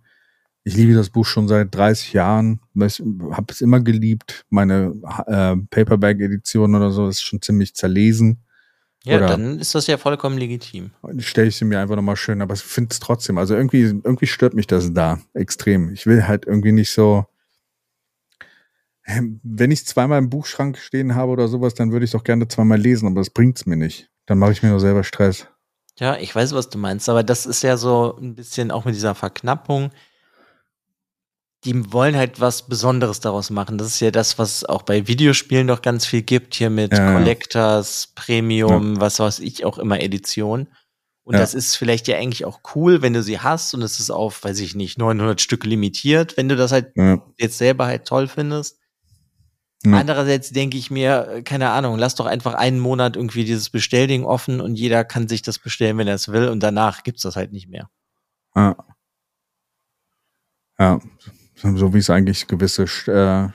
ich 0.64 0.76
liebe 0.76 0.94
das 0.94 1.10
Buch 1.10 1.24
schon 1.24 1.48
seit 1.48 1.74
30 1.74 2.12
Jahren, 2.12 2.60
habe 2.76 3.46
es 3.48 3.60
immer 3.60 3.80
geliebt. 3.80 4.44
Meine 4.50 4.92
äh, 5.26 5.56
Paperback-Edition 5.70 6.74
oder 6.74 6.90
so 6.90 7.08
ist 7.08 7.22
schon 7.22 7.40
ziemlich 7.40 7.74
zerlesen. 7.74 8.42
Ja, 9.04 9.16
oder 9.16 9.28
dann 9.28 9.58
ist 9.58 9.74
das 9.74 9.86
ja 9.86 9.96
vollkommen 9.96 10.36
legitim. 10.36 10.90
Stelle 11.18 11.48
ich 11.48 11.56
sie 11.56 11.64
mir 11.64 11.80
einfach 11.80 11.96
nochmal 11.96 12.16
schön, 12.16 12.42
aber 12.42 12.54
ich 12.54 12.60
finde 12.60 12.88
es 12.92 13.00
trotzdem, 13.00 13.38
also 13.38 13.54
irgendwie, 13.54 13.82
irgendwie 13.82 14.26
stört 14.26 14.54
mich 14.54 14.66
das 14.66 14.92
da 14.92 15.20
extrem. 15.32 15.92
Ich 15.92 16.06
will 16.06 16.26
halt 16.26 16.46
irgendwie 16.46 16.72
nicht 16.72 16.90
so, 16.90 17.24
wenn 19.42 19.70
ich 19.70 19.86
zweimal 19.86 20.18
im 20.18 20.30
Buchschrank 20.30 20.78
stehen 20.78 21.14
habe 21.14 21.32
oder 21.32 21.48
sowas, 21.48 21.74
dann 21.74 21.92
würde 21.92 22.04
ich 22.04 22.10
doch 22.10 22.24
gerne 22.24 22.46
zweimal 22.48 22.78
lesen, 22.78 23.06
aber 23.06 23.20
das 23.20 23.30
bringt's 23.30 23.66
mir 23.66 23.76
nicht. 23.76 24.10
Dann 24.26 24.38
mache 24.38 24.52
ich 24.52 24.62
mir 24.62 24.68
nur 24.68 24.80
selber 24.80 25.04
Stress. 25.04 25.48
Ja, 25.98 26.16
ich 26.16 26.34
weiß, 26.34 26.52
was 26.52 26.68
du 26.68 26.78
meinst, 26.78 27.08
aber 27.08 27.22
das 27.22 27.46
ist 27.46 27.62
ja 27.62 27.76
so 27.76 28.16
ein 28.20 28.34
bisschen 28.34 28.70
auch 28.70 28.84
mit 28.84 28.94
dieser 28.94 29.14
Verknappung 29.14 29.90
die 31.64 31.92
wollen 31.92 32.16
halt 32.16 32.40
was 32.40 32.68
Besonderes 32.68 33.20
daraus 33.20 33.50
machen. 33.50 33.78
Das 33.78 33.88
ist 33.88 34.00
ja 34.00 34.10
das, 34.10 34.38
was 34.38 34.58
es 34.58 34.64
auch 34.64 34.82
bei 34.82 35.08
Videospielen 35.08 35.66
noch 35.66 35.82
ganz 35.82 36.06
viel 36.06 36.22
gibt, 36.22 36.54
hier 36.54 36.70
mit 36.70 36.92
ja. 36.92 37.12
Collectors, 37.12 38.12
Premium, 38.14 38.94
ja. 38.94 39.00
was 39.00 39.18
weiß 39.18 39.40
ich, 39.40 39.64
auch 39.64 39.78
immer 39.78 40.00
Edition. 40.00 40.68
Und 41.24 41.34
ja. 41.34 41.40
das 41.40 41.54
ist 41.54 41.76
vielleicht 41.76 42.08
ja 42.08 42.16
eigentlich 42.16 42.44
auch 42.44 42.60
cool, 42.74 43.02
wenn 43.02 43.12
du 43.12 43.22
sie 43.22 43.40
hast 43.40 43.74
und 43.74 43.82
es 43.82 44.00
ist 44.00 44.10
auf, 44.10 44.44
weiß 44.44 44.60
ich 44.60 44.74
nicht, 44.74 44.98
900 44.98 45.40
Stück 45.40 45.64
limitiert, 45.64 46.36
wenn 46.36 46.48
du 46.48 46.56
das 46.56 46.72
halt 46.72 46.92
jetzt 47.36 47.58
selber 47.58 47.86
halt 47.86 48.06
toll 48.06 48.28
findest. 48.28 48.78
Andererseits 49.86 50.50
denke 50.50 50.76
ich 50.76 50.90
mir, 50.90 51.42
keine 51.44 51.70
Ahnung, 51.70 51.98
lass 51.98 52.16
doch 52.16 52.26
einfach 52.26 52.54
einen 52.54 52.80
Monat 52.80 53.14
irgendwie 53.14 53.44
dieses 53.44 53.70
Bestellding 53.70 54.24
offen 54.24 54.60
und 54.60 54.74
jeder 54.74 55.04
kann 55.04 55.28
sich 55.28 55.42
das 55.42 55.60
bestellen, 55.60 55.96
wenn 55.98 56.08
er 56.08 56.16
es 56.16 56.28
will 56.28 56.48
und 56.48 56.62
danach 56.62 57.04
gibt's 57.04 57.22
das 57.22 57.36
halt 57.36 57.52
nicht 57.52 57.68
mehr. 57.68 57.88
Ja. 58.56 58.76
Ja, 60.80 61.00
so 61.62 61.94
wie 61.94 61.98
es 61.98 62.10
eigentlich 62.10 62.46
gewisse 62.46 62.84
äh, 63.06 63.48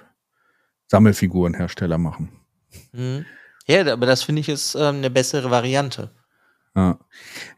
Sammelfigurenhersteller 0.87 1.97
machen. 1.97 2.29
Mhm. 2.93 3.25
Ja, 3.65 3.93
aber 3.93 4.05
das 4.05 4.23
finde 4.23 4.41
ich 4.41 4.49
ist 4.49 4.75
ähm, 4.75 4.97
eine 4.97 5.09
bessere 5.09 5.49
Variante. 5.49 6.11
Ja, 6.75 6.99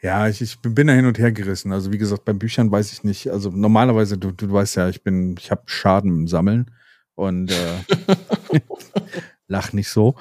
ja 0.01 0.27
ich, 0.27 0.41
ich 0.41 0.59
bin 0.59 0.87
da 0.87 0.93
hin 0.93 1.05
und 1.05 1.17
her 1.17 1.31
gerissen. 1.31 1.71
Also 1.71 1.91
wie 1.91 1.97
gesagt, 1.97 2.25
bei 2.25 2.33
Büchern 2.33 2.71
weiß 2.71 2.91
ich 2.93 3.03
nicht. 3.03 3.29
Also 3.29 3.49
normalerweise, 3.49 4.17
du, 4.17 4.31
du 4.31 4.51
weißt 4.51 4.75
ja, 4.75 4.89
ich 4.89 5.03
bin, 5.03 5.35
ich 5.39 5.51
habe 5.51 5.63
Schaden 5.65 6.11
im 6.11 6.27
Sammeln 6.27 6.71
und 7.15 7.51
äh, 7.51 7.83
lach 9.47 9.73
nicht 9.73 9.89
so. 9.89 10.15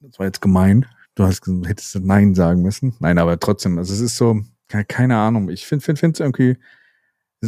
Das 0.00 0.18
war 0.18 0.26
jetzt 0.26 0.40
gemein. 0.40 0.86
Du 1.14 1.24
hast, 1.24 1.46
hättest 1.66 1.96
Nein 1.96 2.34
sagen 2.34 2.62
müssen. 2.62 2.94
Nein, 2.98 3.18
aber 3.18 3.38
trotzdem, 3.38 3.78
also 3.78 3.92
es 3.92 4.00
ist 4.00 4.16
so, 4.16 4.40
keine 4.68 5.16
Ahnung. 5.16 5.48
Ich 5.48 5.66
finde 5.66 5.92
es 5.92 6.00
find, 6.00 6.20
irgendwie 6.20 6.58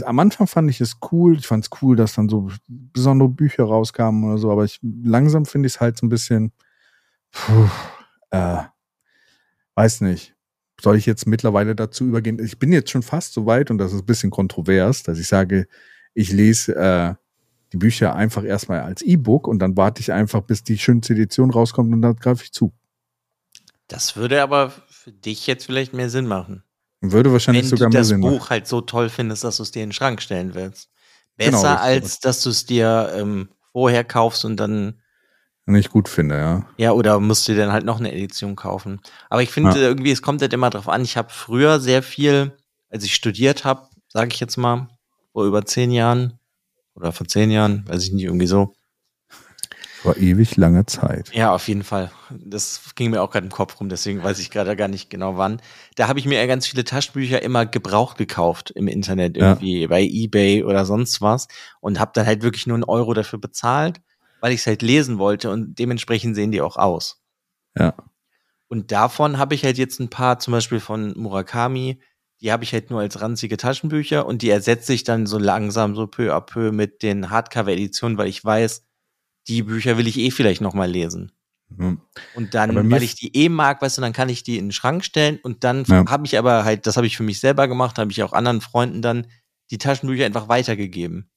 am 0.04 0.18
Anfang 0.18 0.46
fand 0.46 0.70
ich 0.70 0.80
es 0.80 0.99
cool. 1.11 1.38
Ich 1.38 1.46
fand 1.46 1.64
es 1.64 1.82
cool, 1.82 1.96
dass 1.96 2.14
dann 2.14 2.28
so 2.28 2.49
besondere 2.68 3.28
Bücher 3.28 3.64
rauskamen 3.64 4.25
oder 4.25 4.38
so, 4.38 4.50
aber 4.50 4.64
ich 4.64 4.78
langsam 4.82 5.46
finde 5.46 5.66
ich 5.66 5.75
es 5.75 5.80
halt 5.80 5.96
so 5.96 6.06
ein 6.06 6.11
bisschen, 6.11 6.52
puh, 7.32 7.68
äh, 8.30 8.62
weiß 9.75 10.02
nicht. 10.02 10.35
Soll 10.80 10.96
ich 10.96 11.06
jetzt 11.06 11.26
mittlerweile 11.26 11.75
dazu 11.75 12.04
übergehen? 12.04 12.38
Ich 12.38 12.58
bin 12.58 12.73
jetzt 12.73 12.90
schon 12.90 13.02
fast 13.02 13.32
so 13.32 13.46
weit 13.46 13.70
und 13.70 13.78
das 13.78 13.92
ist 13.92 14.02
ein 14.02 14.06
bisschen 14.06 14.30
kontrovers, 14.30 15.02
dass 15.02 15.18
ich 15.18 15.26
sage, 15.26 15.66
ich 16.12 16.32
lese 16.32 16.76
äh, 16.76 17.14
die 17.76 17.78
Bücher 17.78 18.14
einfach 18.14 18.42
erstmal 18.42 18.81
als 18.81 19.03
E-Book 19.03 19.46
und 19.46 19.59
dann 19.59 19.77
warte 19.77 20.00
ich 20.00 20.12
einfach, 20.12 20.40
bis 20.40 20.64
die 20.64 20.79
schönste 20.79 21.12
Edition 21.12 21.50
rauskommt 21.50 21.92
und 21.92 22.03
dann 22.03 22.16
greife 22.16 22.42
ich 22.42 22.53
zu. 22.53 22.72
Das 23.87 24.16
würde 24.16 24.42
aber 24.42 24.72
für 24.88 25.12
dich 25.12 25.46
jetzt 25.46 25.66
vielleicht 25.66 25.92
mehr 25.92 26.11
Sinn 26.11 26.27
machen. 26.27 26.62
Würde 27.03 27.31
wahrscheinlich 27.33 27.64
Wenn 27.64 27.70
sogar 27.70 27.90
mehr 27.90 28.05
Sinn 28.05 28.20
machen. 28.20 28.24
Wenn 28.24 28.33
du 28.33 28.38
das 28.38 28.44
Buch 28.46 28.50
halt 28.50 28.66
so 28.66 28.81
toll 28.81 29.11
findest, 29.11 29.44
dass 29.44 29.59
du 29.59 29.62
es 29.62 29.70
dir 29.70 29.83
in 29.83 29.90
den 29.90 29.92
Schrank 29.92 30.22
stellen 30.22 30.55
willst. 30.55 30.88
Besser 31.37 31.50
genau, 31.50 31.83
als, 31.83 32.20
dass 32.20 32.42
du 32.42 32.50
es 32.50 32.64
dir 32.64 33.12
ähm, 33.14 33.50
vorher 33.72 34.05
kaufst 34.05 34.44
und 34.46 34.57
dann 34.57 35.00
nicht 35.66 35.90
gut 35.90 36.09
finde, 36.09 36.37
ja. 36.37 36.66
Ja, 36.77 36.92
oder 36.92 37.18
musst 37.18 37.48
du 37.48 37.57
dann 37.57 37.72
halt 37.72 37.85
noch 37.85 37.98
eine 37.98 38.12
Edition 38.12 38.55
kaufen. 38.55 39.00
Aber 39.29 39.42
ich 39.42 39.50
finde 39.50 39.70
ja. 39.70 39.88
irgendwie, 39.88 40.12
es 40.12 40.22
kommt 40.22 40.40
halt 40.40 40.53
immer 40.53 40.70
drauf 40.70 40.88
an. 40.88 41.03
Ich 41.03 41.16
habe 41.16 41.29
früher 41.31 41.81
sehr 41.81 42.05
viel, 42.05 42.57
als 42.88 43.05
ich 43.05 43.14
studiert 43.14 43.64
habe, 43.64 43.88
sage 44.09 44.31
ich 44.33 44.38
jetzt 44.38 44.57
mal, 44.57 44.88
vor 45.33 45.44
über 45.44 45.66
zehn 45.66 45.90
Jahren 45.90 46.38
oder 46.96 47.12
vor 47.12 47.28
zehn 47.28 47.50
Jahren, 47.50 47.85
weiß 47.87 48.04
ich 48.04 48.12
nicht, 48.12 48.24
irgendwie 48.24 48.46
so, 48.46 48.74
war 50.06 50.16
ewig 50.16 50.56
lange 50.56 50.87
Zeit. 50.87 51.30
Ja, 51.35 51.52
auf 51.52 51.68
jeden 51.68 51.82
Fall. 51.82 52.11
Das 52.30 52.94
ging 52.94 53.11
mir 53.11 53.22
auch 53.22 53.30
gerade 53.30 53.46
im 53.46 53.52
Kopf 53.52 53.78
rum, 53.80 53.88
deswegen 53.88 54.22
weiß 54.22 54.38
ich 54.38 54.50
gerade 54.50 54.76
gar 54.76 54.88
nicht 54.88 55.11
genau 55.11 55.37
wann. 55.37 55.61
Da 55.96 56.09
habe 56.09 56.18
ich 56.18 56.26
mir 56.26 56.38
ja 56.38 56.46
ganz 56.46 56.66
viele 56.66 56.85
Taschenbücher 56.85 57.42
immer 57.42 57.66
gebraucht 57.66 58.16
gekauft 58.16 58.70
im 58.70 58.88
Internet, 58.88 59.37
irgendwie 59.37 59.82
ja. 59.82 59.88
bei 59.88 60.02
Ebay 60.02 60.64
oder 60.64 60.85
sonst 60.85 61.20
was 61.20 61.48
und 61.80 61.98
habe 61.98 62.12
dann 62.14 62.26
halt 62.26 62.42
wirklich 62.42 62.66
nur 62.66 62.76
einen 62.76 62.85
Euro 62.85 63.14
dafür 63.14 63.38
bezahlt, 63.38 64.00
weil 64.40 64.52
ich 64.52 64.61
es 64.61 64.66
halt 64.66 64.82
lesen 64.82 65.18
wollte 65.18 65.50
und 65.50 65.78
dementsprechend 65.78 66.37
sehen 66.37 66.52
die 66.52 66.62
auch 66.62 66.76
aus. 66.76 67.20
Ja. 67.76 67.94
Und 68.68 68.92
davon 68.92 69.38
habe 69.38 69.54
ich 69.54 69.64
halt 69.64 69.78
jetzt 69.78 70.00
ein 70.00 70.11
paar, 70.11 70.38
zum 70.38 70.52
Beispiel 70.52 70.80
von 70.80 71.16
Murakami, 71.16 72.00
die 72.40 72.53
habe 72.53 72.64
ich 72.64 72.72
halt 72.72 72.90
nur 72.90 73.01
als 73.01 73.20
ranzige 73.20 73.57
Taschenbücher 73.57 74.27
und 74.27 74.42
die 74.42 74.51
ersetze 74.51 74.92
ich 74.92 75.05
dann 75.05 75.27
so 75.27 75.38
langsam, 75.38 75.94
so 75.94 76.07
peu 76.07 76.35
à 76.35 76.40
peu 76.40 76.72
mit 76.72 77.03
den 77.03 77.31
Hardcover-Editionen, 77.31 78.18
weil 78.18 78.29
ich 78.29 78.44
weiß, 78.44 78.85
die 79.49 79.62
Bücher 79.62 79.96
will 79.96 80.07
ich 80.07 80.18
eh 80.18 80.31
vielleicht 80.31 80.61
noch 80.61 80.75
mal 80.75 80.90
lesen. 80.90 81.33
Mhm. 81.68 82.01
Und 82.35 82.55
dann, 82.55 82.90
weil 82.90 83.03
ich 83.03 83.14
die 83.14 83.35
eh 83.37 83.49
mag, 83.49 83.83
weißt 83.83 83.99
du, 83.99 84.03
dann 84.03 84.12
kann 84.12 84.29
ich 84.29 84.42
die 84.42 84.59
in 84.59 84.66
den 84.66 84.72
Schrank 84.72 85.05
stellen 85.05 85.38
und 85.42 85.64
dann 85.64 85.85
ja. 85.85 86.05
habe 86.09 86.27
ich 86.27 86.38
aber 86.38 86.64
halt, 86.64 86.87
das 86.87 86.96
habe 86.96 87.07
ich 87.07 87.16
für 87.16 87.22
mich 87.22 87.40
selber 87.40 87.68
gemacht, 87.68 87.99
habe 87.99 88.12
ich 88.12 88.22
auch 88.22 88.33
anderen 88.33 88.61
Freunden 88.61 89.03
dann 89.03 89.27
die 89.70 89.79
Taschenbücher 89.79 90.27
einfach 90.27 90.49
weitergegeben. 90.49 91.29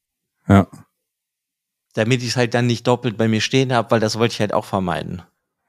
Ja. 0.47 0.67
Damit 1.93 2.21
ich 2.21 2.29
es 2.29 2.35
halt 2.35 2.53
dann 2.53 2.67
nicht 2.67 2.85
doppelt 2.85 3.17
bei 3.17 3.27
mir 3.27 3.41
stehen 3.41 3.73
habe, 3.73 3.89
weil 3.91 3.99
das 3.99 4.19
wollte 4.19 4.33
ich 4.33 4.39
halt 4.39 4.53
auch 4.53 4.65
vermeiden. 4.65 5.23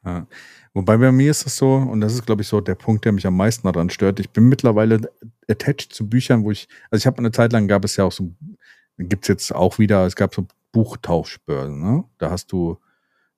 Ja. 0.04 0.26
Wobei 0.72 0.96
bei 0.98 1.10
mir 1.10 1.30
ist 1.30 1.46
es 1.46 1.56
so, 1.56 1.74
und 1.74 2.00
das 2.00 2.14
ist, 2.14 2.26
glaube 2.26 2.42
ich, 2.42 2.48
so 2.48 2.60
der 2.60 2.76
Punkt, 2.76 3.04
der 3.04 3.12
mich 3.12 3.26
am 3.26 3.36
meisten 3.36 3.66
daran 3.66 3.90
stört. 3.90 4.20
Ich 4.20 4.30
bin 4.30 4.48
mittlerweile 4.48 5.00
attached 5.48 5.92
zu 5.92 6.08
Büchern, 6.08 6.44
wo 6.44 6.52
ich, 6.52 6.68
also 6.90 7.02
ich 7.02 7.06
habe 7.06 7.18
eine 7.18 7.32
Zeit 7.32 7.52
lang 7.52 7.66
gab 7.66 7.84
es 7.84 7.96
ja 7.96 8.04
auch 8.04 8.12
so, 8.12 8.30
gibt 8.96 9.24
es 9.24 9.28
jetzt 9.28 9.54
auch 9.54 9.78
wieder, 9.78 10.06
es 10.06 10.14
gab 10.14 10.32
so 10.34 10.46
Buchtauschbörsen. 10.72 11.80
Ne? 11.80 12.04
Da 12.18 12.30
hast 12.30 12.52
du, 12.52 12.78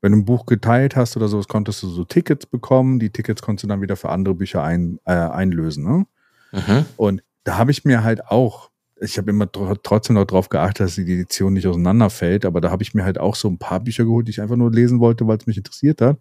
wenn 0.02 0.12
du 0.12 0.18
ein 0.18 0.24
Buch 0.26 0.44
geteilt 0.44 0.94
hast 0.94 1.16
oder 1.16 1.28
sowas, 1.28 1.48
konntest 1.48 1.82
du 1.82 1.88
so 1.88 2.04
Tickets 2.04 2.44
bekommen. 2.44 2.98
Die 2.98 3.10
Tickets 3.10 3.40
konntest 3.40 3.64
du 3.64 3.68
dann 3.68 3.80
wieder 3.80 3.96
für 3.96 4.10
andere 4.10 4.34
Bücher 4.34 4.62
ein, 4.62 4.98
äh, 5.06 5.12
einlösen. 5.12 5.84
Ne? 5.84 6.06
Mhm. 6.52 6.84
Und 6.96 7.22
da 7.44 7.56
habe 7.56 7.70
ich 7.70 7.86
mir 7.86 8.04
halt 8.04 8.26
auch, 8.26 8.70
ich 9.00 9.16
habe 9.16 9.30
immer 9.30 9.50
trotzdem 9.50 10.14
noch 10.14 10.26
darauf 10.26 10.50
geachtet, 10.50 10.86
dass 10.86 10.94
die 10.96 11.02
Edition 11.02 11.54
nicht 11.54 11.66
auseinanderfällt, 11.66 12.44
aber 12.44 12.60
da 12.60 12.70
habe 12.70 12.82
ich 12.82 12.94
mir 12.94 13.04
halt 13.04 13.18
auch 13.18 13.34
so 13.34 13.48
ein 13.48 13.58
paar 13.58 13.80
Bücher 13.80 14.04
geholt, 14.04 14.28
die 14.28 14.30
ich 14.32 14.40
einfach 14.40 14.56
nur 14.56 14.70
lesen 14.70 15.00
wollte, 15.00 15.26
weil 15.26 15.38
es 15.38 15.46
mich 15.46 15.56
interessiert 15.56 16.00
hat. 16.02 16.18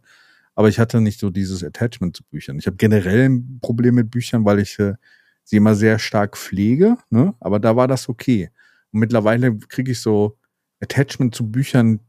Aber 0.55 0.69
ich 0.69 0.79
hatte 0.79 1.01
nicht 1.01 1.19
so 1.19 1.29
dieses 1.29 1.63
Attachment 1.63 2.15
zu 2.15 2.23
Büchern. 2.23 2.59
Ich 2.59 2.67
habe 2.67 2.77
generell 2.77 3.29
ein 3.29 3.59
Problem 3.61 3.95
mit 3.95 4.11
Büchern, 4.11 4.45
weil 4.45 4.59
ich 4.59 4.77
äh, 4.79 4.95
sie 5.43 5.57
immer 5.57 5.75
sehr 5.75 5.99
stark 5.99 6.37
pflege, 6.37 6.97
ne? 7.09 7.33
aber 7.39 7.59
da 7.59 7.75
war 7.75 7.87
das 7.87 8.09
okay. 8.09 8.51
Und 8.91 8.99
mittlerweile 8.99 9.57
kriege 9.57 9.91
ich 9.91 10.01
so 10.01 10.37
Attachment 10.81 11.33
zu 11.35 11.49
Büchern, 11.49 11.99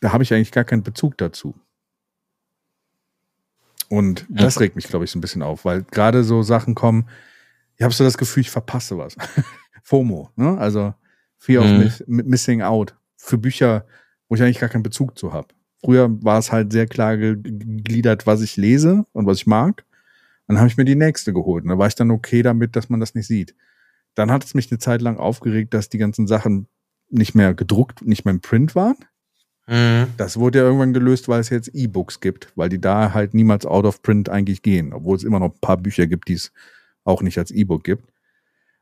da 0.00 0.12
habe 0.12 0.22
ich 0.22 0.32
eigentlich 0.32 0.52
gar 0.52 0.64
keinen 0.64 0.82
Bezug 0.82 1.16
dazu. 1.18 1.54
Und 3.88 4.24
das 4.28 4.60
regt 4.60 4.76
mich, 4.76 4.86
glaube 4.86 5.04
ich, 5.04 5.10
so 5.10 5.18
ein 5.18 5.20
bisschen 5.20 5.42
auf, 5.42 5.64
weil 5.64 5.82
gerade 5.82 6.22
so 6.22 6.42
Sachen 6.42 6.74
kommen, 6.74 7.08
ich 7.76 7.82
habe 7.82 7.92
so 7.92 8.04
das 8.04 8.18
Gefühl, 8.18 8.42
ich 8.42 8.50
verpasse 8.50 8.98
was. 8.98 9.16
FOMO, 9.82 10.30
ne? 10.36 10.56
Also 10.58 10.94
Fear 11.38 11.64
mhm. 11.64 11.86
of 11.86 12.02
Missing 12.06 12.62
Out. 12.62 12.94
Für 13.16 13.38
Bücher, 13.38 13.86
wo 14.28 14.34
ich 14.34 14.42
eigentlich 14.42 14.60
gar 14.60 14.68
keinen 14.68 14.82
Bezug 14.82 15.18
zu 15.18 15.32
habe. 15.32 15.48
Früher 15.82 16.10
war 16.22 16.38
es 16.38 16.52
halt 16.52 16.72
sehr 16.72 16.86
klar 16.86 17.16
gegliedert, 17.16 18.26
was 18.26 18.42
ich 18.42 18.56
lese 18.56 19.06
und 19.12 19.26
was 19.26 19.38
ich 19.38 19.46
mag. 19.46 19.84
Dann 20.46 20.58
habe 20.58 20.68
ich 20.68 20.76
mir 20.76 20.84
die 20.84 20.96
nächste 20.96 21.32
geholt. 21.32 21.64
Und 21.64 21.70
da 21.70 21.78
war 21.78 21.86
ich 21.86 21.94
dann 21.94 22.10
okay 22.10 22.42
damit, 22.42 22.76
dass 22.76 22.88
man 22.90 23.00
das 23.00 23.14
nicht 23.14 23.26
sieht. 23.26 23.54
Dann 24.14 24.30
hat 24.30 24.44
es 24.44 24.54
mich 24.54 24.70
eine 24.70 24.78
Zeit 24.78 25.00
lang 25.00 25.16
aufgeregt, 25.16 25.72
dass 25.72 25.88
die 25.88 25.98
ganzen 25.98 26.26
Sachen 26.26 26.66
nicht 27.08 27.34
mehr 27.34 27.54
gedruckt, 27.54 28.04
nicht 28.04 28.24
mehr 28.24 28.34
im 28.34 28.40
Print 28.40 28.74
waren. 28.74 28.96
Mhm. 29.66 30.08
Das 30.16 30.36
wurde 30.38 30.58
ja 30.58 30.64
irgendwann 30.64 30.92
gelöst, 30.92 31.28
weil 31.28 31.40
es 31.40 31.48
jetzt 31.48 31.70
E-Books 31.72 32.20
gibt, 32.20 32.52
weil 32.56 32.68
die 32.68 32.80
da 32.80 33.14
halt 33.14 33.34
niemals 33.34 33.64
out 33.64 33.84
of 33.84 34.02
print 34.02 34.28
eigentlich 34.28 34.62
gehen, 34.62 34.92
obwohl 34.92 35.16
es 35.16 35.24
immer 35.24 35.38
noch 35.38 35.52
ein 35.52 35.60
paar 35.60 35.76
Bücher 35.76 36.06
gibt, 36.08 36.28
die 36.28 36.34
es 36.34 36.52
auch 37.04 37.22
nicht 37.22 37.38
als 37.38 37.52
E-Book 37.52 37.84
gibt. 37.84 38.04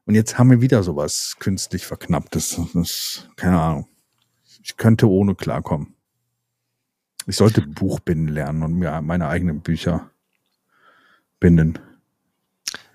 Und 0.06 0.14
jetzt 0.14 0.38
haben 0.38 0.50
wir 0.50 0.62
wieder 0.62 0.82
sowas 0.82 1.36
künstlich 1.38 1.84
verknapptes. 1.84 2.58
Das, 2.72 3.28
keine 3.36 3.60
Ahnung. 3.60 3.86
Ich 4.62 4.78
könnte 4.78 5.08
ohne 5.08 5.34
klarkommen. 5.34 5.94
Ich 7.28 7.36
sollte 7.36 7.60
Buch 7.60 8.00
binden 8.00 8.28
lernen 8.28 8.62
und 8.62 8.74
mir 8.74 9.02
meine 9.02 9.28
eigenen 9.28 9.60
Bücher 9.60 10.10
binden. 11.38 11.78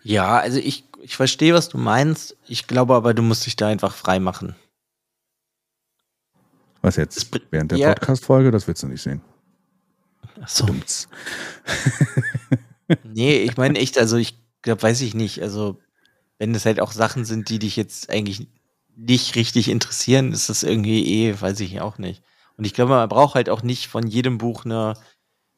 Ja, 0.01 0.39
also 0.39 0.57
ich, 0.57 0.85
ich 1.03 1.15
verstehe, 1.15 1.53
was 1.53 1.69
du 1.69 1.77
meinst. 1.77 2.35
Ich 2.47 2.65
glaube 2.65 2.95
aber, 2.95 3.13
du 3.13 3.21
musst 3.21 3.45
dich 3.45 3.55
da 3.55 3.67
einfach 3.67 3.93
frei 3.93 4.19
machen. 4.19 4.55
Was 6.81 6.95
jetzt? 6.95 7.29
Während 7.51 7.71
der 7.71 7.77
ja. 7.77 7.93
Podcast-Folge? 7.93 8.49
Das 8.49 8.67
willst 8.67 8.81
du 8.81 8.87
nicht 8.87 9.03
sehen. 9.03 9.21
Ach 10.41 10.49
so. 10.49 10.65
nee, 13.03 13.43
ich 13.43 13.55
meine 13.55 13.77
echt, 13.77 13.99
also 13.99 14.17
ich 14.17 14.39
glaube, 14.63 14.81
weiß 14.81 15.01
ich 15.01 15.13
nicht. 15.13 15.43
Also, 15.43 15.79
wenn 16.39 16.55
es 16.55 16.65
halt 16.65 16.79
auch 16.79 16.91
Sachen 16.91 17.23
sind, 17.23 17.49
die 17.49 17.59
dich 17.59 17.75
jetzt 17.75 18.09
eigentlich 18.09 18.47
nicht 18.95 19.35
richtig 19.35 19.69
interessieren, 19.69 20.33
ist 20.33 20.49
das 20.49 20.63
irgendwie 20.63 21.27
eh, 21.27 21.39
weiß 21.39 21.59
ich 21.59 21.81
auch 21.81 21.99
nicht. 21.99 22.23
Und 22.57 22.65
ich 22.65 22.73
glaube, 22.73 22.91
man 22.91 23.09
braucht 23.09 23.35
halt 23.35 23.49
auch 23.49 23.63
nicht 23.63 23.87
von 23.87 24.07
jedem 24.07 24.37
Buch 24.37 24.65
eine 24.65 24.95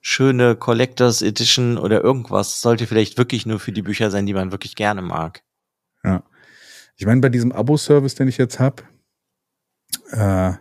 schöne 0.02 0.56
Collectors 0.56 1.22
Edition 1.22 1.78
oder 1.78 2.04
irgendwas. 2.04 2.62
Sollte 2.62 2.88
vielleicht 2.88 3.18
wirklich 3.18 3.46
nur 3.46 3.60
für 3.60 3.72
die 3.72 3.82
Bücher 3.82 4.12
sein, 4.12 4.26
die 4.26 4.34
man 4.34 4.52
wirklich 4.52 4.76
gerne 4.76 5.02
mag. 5.02 5.42
Ja. 6.04 6.24
Ich 6.96 7.06
meine, 7.06 7.22
bei 7.22 7.30
diesem 7.30 7.52
Abo-Service, 7.52 8.16
den 8.16 8.28
ich 8.28 8.38
jetzt 8.38 8.60
habe, 8.60 8.84
äh, 10.12 10.54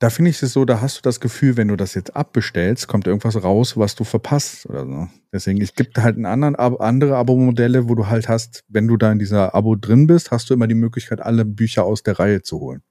da 0.00 0.10
finde 0.10 0.30
ich 0.30 0.42
es 0.42 0.52
so, 0.52 0.64
da 0.64 0.80
hast 0.80 0.98
du 0.98 1.02
das 1.02 1.20
Gefühl, 1.20 1.56
wenn 1.56 1.68
du 1.68 1.76
das 1.76 1.94
jetzt 1.94 2.14
abbestellst, 2.14 2.88
kommt 2.88 3.06
irgendwas 3.06 3.42
raus, 3.42 3.76
was 3.76 3.94
du 3.94 4.04
verpasst 4.04 4.66
oder 4.66 4.84
so. 4.84 5.08
Deswegen, 5.32 5.62
es 5.62 5.74
gibt 5.74 5.96
halt 5.96 6.16
einen 6.16 6.26
anderen, 6.26 6.56
andere 6.56 7.16
Abo-Modelle, 7.16 7.88
wo 7.88 7.94
du 7.94 8.08
halt 8.08 8.28
hast, 8.28 8.64
wenn 8.68 8.86
du 8.86 8.96
da 8.96 9.12
in 9.12 9.18
dieser 9.18 9.54
Abo 9.54 9.76
drin 9.76 10.06
bist, 10.06 10.30
hast 10.30 10.50
du 10.50 10.54
immer 10.54 10.66
die 10.66 10.74
Möglichkeit, 10.74 11.20
alle 11.20 11.44
Bücher 11.44 11.84
aus 11.84 12.02
der 12.02 12.18
Reihe 12.18 12.42
zu 12.42 12.60
holen. 12.60 12.82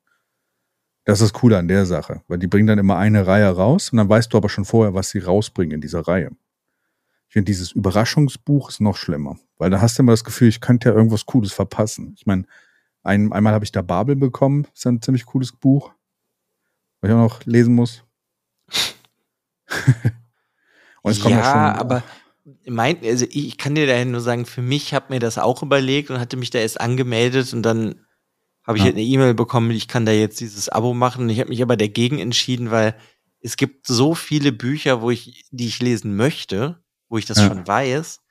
Das 1.06 1.20
ist 1.20 1.44
cool 1.44 1.54
an 1.54 1.68
der 1.68 1.86
Sache, 1.86 2.22
weil 2.28 2.40
die 2.40 2.48
bringen 2.48 2.68
dann 2.68 2.80
immer 2.80 2.98
eine 2.98 3.28
Reihe 3.28 3.50
raus 3.50 3.90
und 3.90 3.98
dann 3.98 4.08
weißt 4.08 4.32
du 4.34 4.38
aber 4.38 4.50
schon 4.50 4.66
vorher, 4.66 4.94
was 4.94 5.10
sie 5.10 5.20
rausbringen 5.20 5.76
in 5.76 5.82
dieser 5.82 6.08
Reihe. 6.08 6.32
Ich 7.28 7.34
finde, 7.34 7.46
dieses 7.46 7.72
Überraschungsbuch 7.72 8.70
ist 8.70 8.80
noch 8.80 8.96
schlimmer, 8.96 9.38
weil 9.58 9.70
da 9.70 9.82
hast 9.82 9.98
du 9.98 10.04
immer 10.04 10.14
das 10.14 10.24
Gefühl, 10.24 10.48
ich 10.48 10.62
könnte 10.62 10.90
ja 10.90 10.96
irgendwas 10.96 11.26
Cooles 11.26 11.52
verpassen. 11.52 12.14
Ich 12.16 12.26
meine, 12.26 12.46
ein, 13.04 13.34
einmal 13.34 13.54
habe 13.54 13.66
ich 13.66 13.72
da 13.72 13.82
Babel 13.82 14.16
bekommen, 14.16 14.68
ist 14.74 14.88
ein 14.88 15.02
ziemlich 15.02 15.26
cooles 15.26 15.52
Buch, 15.52 15.92
was 17.02 17.10
ich 17.10 17.16
auch 17.16 17.20
noch 17.20 17.44
lesen 17.46 17.76
muss. 17.76 18.04
und 21.02 21.12
es 21.12 21.20
kommt 21.20 21.36
ja, 21.36 21.44
schon, 21.44 21.80
aber 21.82 22.04
mein, 22.66 22.98
also 23.04 23.26
ich 23.30 23.58
kann 23.58 23.76
dir 23.76 23.88
daher 23.88 24.06
nur 24.06 24.22
sagen, 24.22 24.46
für 24.46 24.62
mich 24.62 24.94
habe 24.94 25.14
mir 25.14 25.20
das 25.20 25.38
auch 25.38 25.64
überlegt 25.64 26.12
und 26.12 26.20
hatte 26.20 26.38
mich 26.38 26.50
da 26.50 26.60
erst 26.60 26.80
angemeldet 26.80 27.54
und 27.54 27.64
dann 27.64 28.03
habe 28.64 28.78
ich 28.78 28.84
ja. 28.84 28.86
halt 28.86 28.96
eine 28.96 29.06
E-Mail 29.06 29.34
bekommen, 29.34 29.72
ich 29.72 29.88
kann 29.88 30.06
da 30.06 30.12
jetzt 30.12 30.40
dieses 30.40 30.70
Abo 30.70 30.94
machen. 30.94 31.30
Ich 31.30 31.40
habe 31.40 31.50
mich 31.50 31.62
aber 31.62 31.78
dagegen 31.78 32.20
entschieden, 32.20 32.72
weil 32.72 32.96
es 33.42 33.58
gibt 33.58 33.88
so 33.88 34.16
viele 34.16 34.52
Bücher, 34.52 35.02
wo 35.02 35.12
ich, 35.12 35.44
die 35.52 35.68
ich 35.68 35.82
lesen 35.82 36.16
möchte, 36.16 36.82
wo 37.10 37.18
ich 37.18 37.26
das 37.26 37.40
ja. 37.40 37.48
schon 37.48 37.68
weiß. 37.68 38.22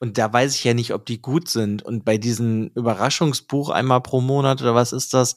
Und 0.00 0.18
da 0.18 0.32
weiß 0.32 0.54
ich 0.54 0.64
ja 0.64 0.74
nicht, 0.74 0.92
ob 0.92 1.06
die 1.06 1.20
gut 1.20 1.48
sind. 1.48 1.82
Und 1.82 2.04
bei 2.04 2.18
diesem 2.18 2.68
Überraschungsbuch 2.74 3.70
einmal 3.70 4.02
pro 4.02 4.20
Monat 4.20 4.60
oder 4.60 4.74
was 4.74 4.92
ist 4.92 5.14
das? 5.14 5.36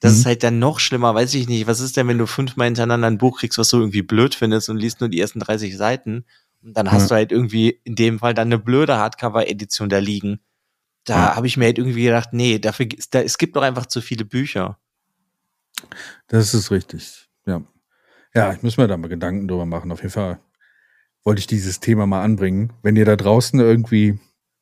Das 0.00 0.12
mhm. 0.12 0.18
ist 0.18 0.26
halt 0.26 0.42
dann 0.42 0.58
noch 0.58 0.80
schlimmer, 0.80 1.14
weiß 1.14 1.32
ich 1.34 1.48
nicht. 1.48 1.66
Was 1.66 1.80
ist 1.80 1.96
denn, 1.96 2.08
wenn 2.08 2.18
du 2.18 2.26
fünfmal 2.26 2.66
hintereinander 2.66 3.06
ein 3.06 3.18
Buch 3.18 3.38
kriegst, 3.38 3.58
was 3.58 3.68
du 3.68 3.78
irgendwie 3.78 4.02
blöd 4.02 4.34
findest 4.34 4.68
und 4.68 4.76
liest 4.78 5.00
nur 5.00 5.08
die 5.08 5.20
ersten 5.20 5.40
30 5.40 5.76
Seiten? 5.76 6.24
Und 6.62 6.76
dann 6.76 6.90
hast 6.90 7.02
ja. 7.02 7.08
du 7.08 7.14
halt 7.14 7.32
irgendwie 7.32 7.80
in 7.84 7.94
dem 7.94 8.18
Fall 8.18 8.34
dann 8.34 8.48
eine 8.48 8.58
blöde 8.58 8.96
Hardcover-Edition 8.96 9.88
da 9.88 9.98
liegen. 9.98 10.40
Da 11.04 11.14
ja. 11.14 11.36
habe 11.36 11.46
ich 11.46 11.56
mir 11.56 11.66
halt 11.66 11.78
irgendwie 11.78 12.04
gedacht, 12.04 12.30
nee, 12.32 12.58
dafür, 12.58 12.86
da, 13.10 13.20
es 13.20 13.38
gibt 13.38 13.56
doch 13.56 13.62
einfach 13.62 13.86
zu 13.86 14.00
viele 14.00 14.24
Bücher. 14.24 14.78
Das 16.28 16.54
ist 16.54 16.70
richtig, 16.70 17.28
ja. 17.46 17.62
Ja, 18.34 18.52
ich 18.52 18.62
muss 18.62 18.76
mir 18.76 18.88
da 18.88 18.96
mal 18.96 19.08
Gedanken 19.08 19.48
drüber 19.48 19.66
machen. 19.66 19.92
Auf 19.92 20.00
jeden 20.00 20.12
Fall 20.12 20.40
wollte 21.24 21.40
ich 21.40 21.46
dieses 21.46 21.80
Thema 21.80 22.06
mal 22.06 22.22
anbringen. 22.22 22.72
Wenn 22.82 22.96
ihr 22.96 23.04
da 23.04 23.16
draußen 23.16 23.60
irgendwie 23.60 24.18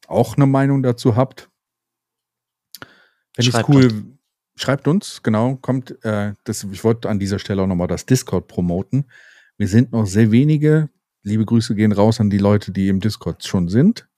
auch 0.09 0.37
eine 0.37 0.47
Meinung 0.47 0.83
dazu 0.83 1.15
habt, 1.15 1.49
fände 3.35 3.51
ich 3.51 3.69
cool. 3.69 3.85
Uns. 3.85 4.05
Schreibt 4.57 4.89
uns, 4.89 5.23
genau, 5.23 5.57
kommt, 5.57 6.05
äh, 6.05 6.35
das, 6.45 6.65
ich 6.65 6.85
wollte 6.85 7.09
an 7.09 7.19
dieser 7.19 7.39
Stelle 7.39 7.63
auch 7.63 7.67
nochmal 7.67 7.87
das 7.87 8.05
Discord 8.05 8.47
promoten. 8.47 9.07
Wir 9.57 9.69
sind 9.69 9.93
noch 9.93 10.05
sehr 10.05 10.33
wenige. 10.33 10.91
Liebe 11.23 11.47
Grüße 11.47 11.75
gehen 11.75 11.93
raus 11.93 12.21
an 12.21 12.29
die 12.29 12.37
Leute, 12.37 12.71
die 12.71 12.89
im 12.89 13.01
Discord 13.01 13.43
schon 13.47 13.69
sind. 13.69 14.10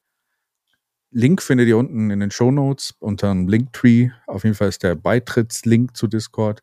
Link 1.14 1.42
findet 1.42 1.68
ihr 1.68 1.76
unten 1.76 2.10
in 2.10 2.20
den 2.20 2.30
Show 2.30 2.50
Notes 2.50 2.94
unter 2.98 3.28
dem 3.28 3.46
Linktree. 3.46 4.10
Auf 4.26 4.44
jeden 4.44 4.54
Fall 4.54 4.68
ist 4.68 4.82
der 4.82 4.94
Beitrittslink 4.94 5.94
zu 5.94 6.06
Discord. 6.06 6.62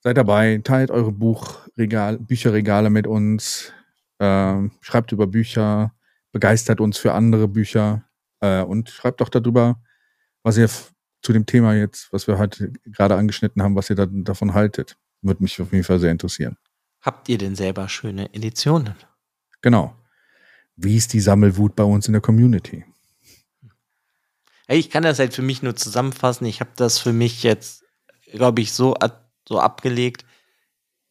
Seid 0.00 0.16
dabei, 0.16 0.60
teilt 0.62 0.92
eure 0.92 1.10
Buchregal, 1.10 2.18
Bücherregale 2.18 2.90
mit 2.90 3.08
uns, 3.08 3.72
äh, 4.18 4.68
schreibt 4.80 5.10
über 5.10 5.26
Bücher, 5.26 5.92
begeistert 6.30 6.80
uns 6.80 6.96
für 6.96 7.12
andere 7.12 7.48
Bücher 7.48 8.04
äh, 8.40 8.62
und 8.62 8.88
schreibt 8.88 9.20
doch 9.20 9.28
darüber, 9.28 9.82
was 10.44 10.56
ihr 10.56 10.70
zu 11.22 11.32
dem 11.32 11.44
Thema 11.44 11.74
jetzt, 11.74 12.12
was 12.12 12.28
wir 12.28 12.38
heute 12.38 12.72
gerade 12.84 13.16
angeschnitten 13.16 13.62
haben, 13.64 13.74
was 13.74 13.90
ihr 13.90 13.96
da, 13.96 14.06
davon 14.06 14.54
haltet. 14.54 14.96
Würde 15.22 15.42
mich 15.42 15.60
auf 15.60 15.72
jeden 15.72 15.82
Fall 15.82 15.98
sehr 15.98 16.12
interessieren. 16.12 16.56
Habt 17.00 17.28
ihr 17.28 17.38
denn 17.38 17.56
selber 17.56 17.88
schöne 17.88 18.32
Editionen? 18.32 18.94
Genau. 19.60 19.96
Wie 20.76 20.96
ist 20.96 21.12
die 21.14 21.20
Sammelwut 21.20 21.74
bei 21.74 21.82
uns 21.82 22.06
in 22.06 22.12
der 22.12 22.22
Community? 22.22 22.84
Ich 24.68 24.90
kann 24.90 25.04
das 25.04 25.18
halt 25.18 25.34
für 25.34 25.42
mich 25.42 25.62
nur 25.62 25.76
zusammenfassen. 25.76 26.46
Ich 26.46 26.60
habe 26.60 26.70
das 26.76 26.98
für 26.98 27.12
mich 27.12 27.42
jetzt, 27.42 27.84
glaube 28.32 28.60
ich, 28.60 28.72
so, 28.72 28.94
so 29.48 29.60
abgelegt. 29.60 30.24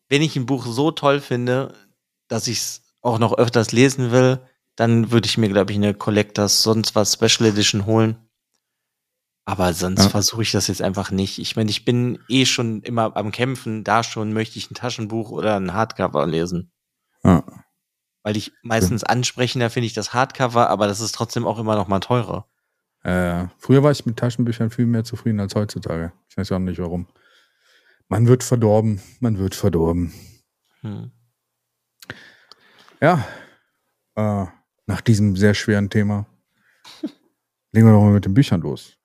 Wenn 0.10 0.22
ich 0.22 0.36
ein 0.36 0.46
Buch 0.46 0.66
so 0.66 0.92
toll 0.92 1.22
finde, 1.22 1.74
dass 2.28 2.48
ich 2.48 2.58
es 2.58 2.82
auch 3.02 3.20
noch 3.20 3.38
öfters 3.38 3.72
lesen 3.72 4.12
will, 4.12 4.40
dann 4.76 5.12
würde 5.12 5.28
ich 5.28 5.38
mir, 5.38 5.48
glaube 5.48 5.72
ich, 5.72 5.78
eine 5.78 5.94
Collectors 5.94 6.64
sonst 6.64 6.96
was 6.96 7.14
Special 7.14 7.50
Edition 7.50 7.86
holen. 7.86 8.18
Aber 9.46 9.74
sonst 9.74 10.04
ja. 10.04 10.10
versuche 10.10 10.42
ich 10.42 10.52
das 10.52 10.68
jetzt 10.68 10.82
einfach 10.82 11.12
nicht. 11.12 11.38
Ich 11.38 11.56
meine, 11.56 11.70
ich 11.70 11.86
bin 11.86 12.20
eh 12.28 12.46
schon 12.46 12.82
immer 12.82 13.16
am 13.16 13.32
Kämpfen. 13.32 13.84
Da 13.84 14.04
schon 14.04 14.34
möchte 14.34 14.58
ich 14.58 14.70
ein 14.70 14.76
Taschenbuch 14.76 15.30
oder 15.30 15.56
ein 15.56 15.74
Hardcover 15.74 16.26
lesen. 16.26 16.72
Ja. 17.24 17.44
Weil 18.24 18.38
ich 18.38 18.54
meistens 18.64 19.04
ansprechender 19.04 19.70
finde 19.70 19.86
ich 19.86 19.94
das 19.94 20.14
Hardcover, 20.14 20.70
aber 20.70 20.88
das 20.88 21.00
ist 21.00 21.14
trotzdem 21.14 21.46
auch 21.46 21.60
immer 21.60 21.76
noch 21.76 21.88
mal 21.88 22.00
teurer. 22.00 22.48
Äh, 23.06 23.50
früher 23.60 23.84
war 23.84 23.92
ich 23.92 24.08
mit 24.08 24.18
Taschenbüchern 24.18 24.72
viel 24.72 24.88
mehr 24.88 25.04
zufrieden 25.04 25.40
als 25.40 25.54
heutzutage. 25.54 26.12
Ich 26.28 26.38
weiß 26.38 26.52
auch 26.52 26.60
nicht 26.60 26.80
warum. 26.80 27.06
Man 28.08 28.28
wird 28.28 28.44
verdorben, 28.44 29.00
man 29.20 29.38
wird 29.38 29.54
verdorben. 29.54 30.12
Hm. 30.82 31.12
Ja, 33.00 33.24
äh, 34.16 34.48
nach 34.88 35.02
diesem 35.02 35.36
sehr 35.36 35.54
schweren 35.54 35.92
Thema 35.92 36.26
legen 37.72 37.86
wir 37.86 37.94
doch 37.94 38.02
mal 38.02 38.12
mit 38.12 38.26
den 38.26 38.34
Büchern 38.34 38.62
los. 38.62 38.98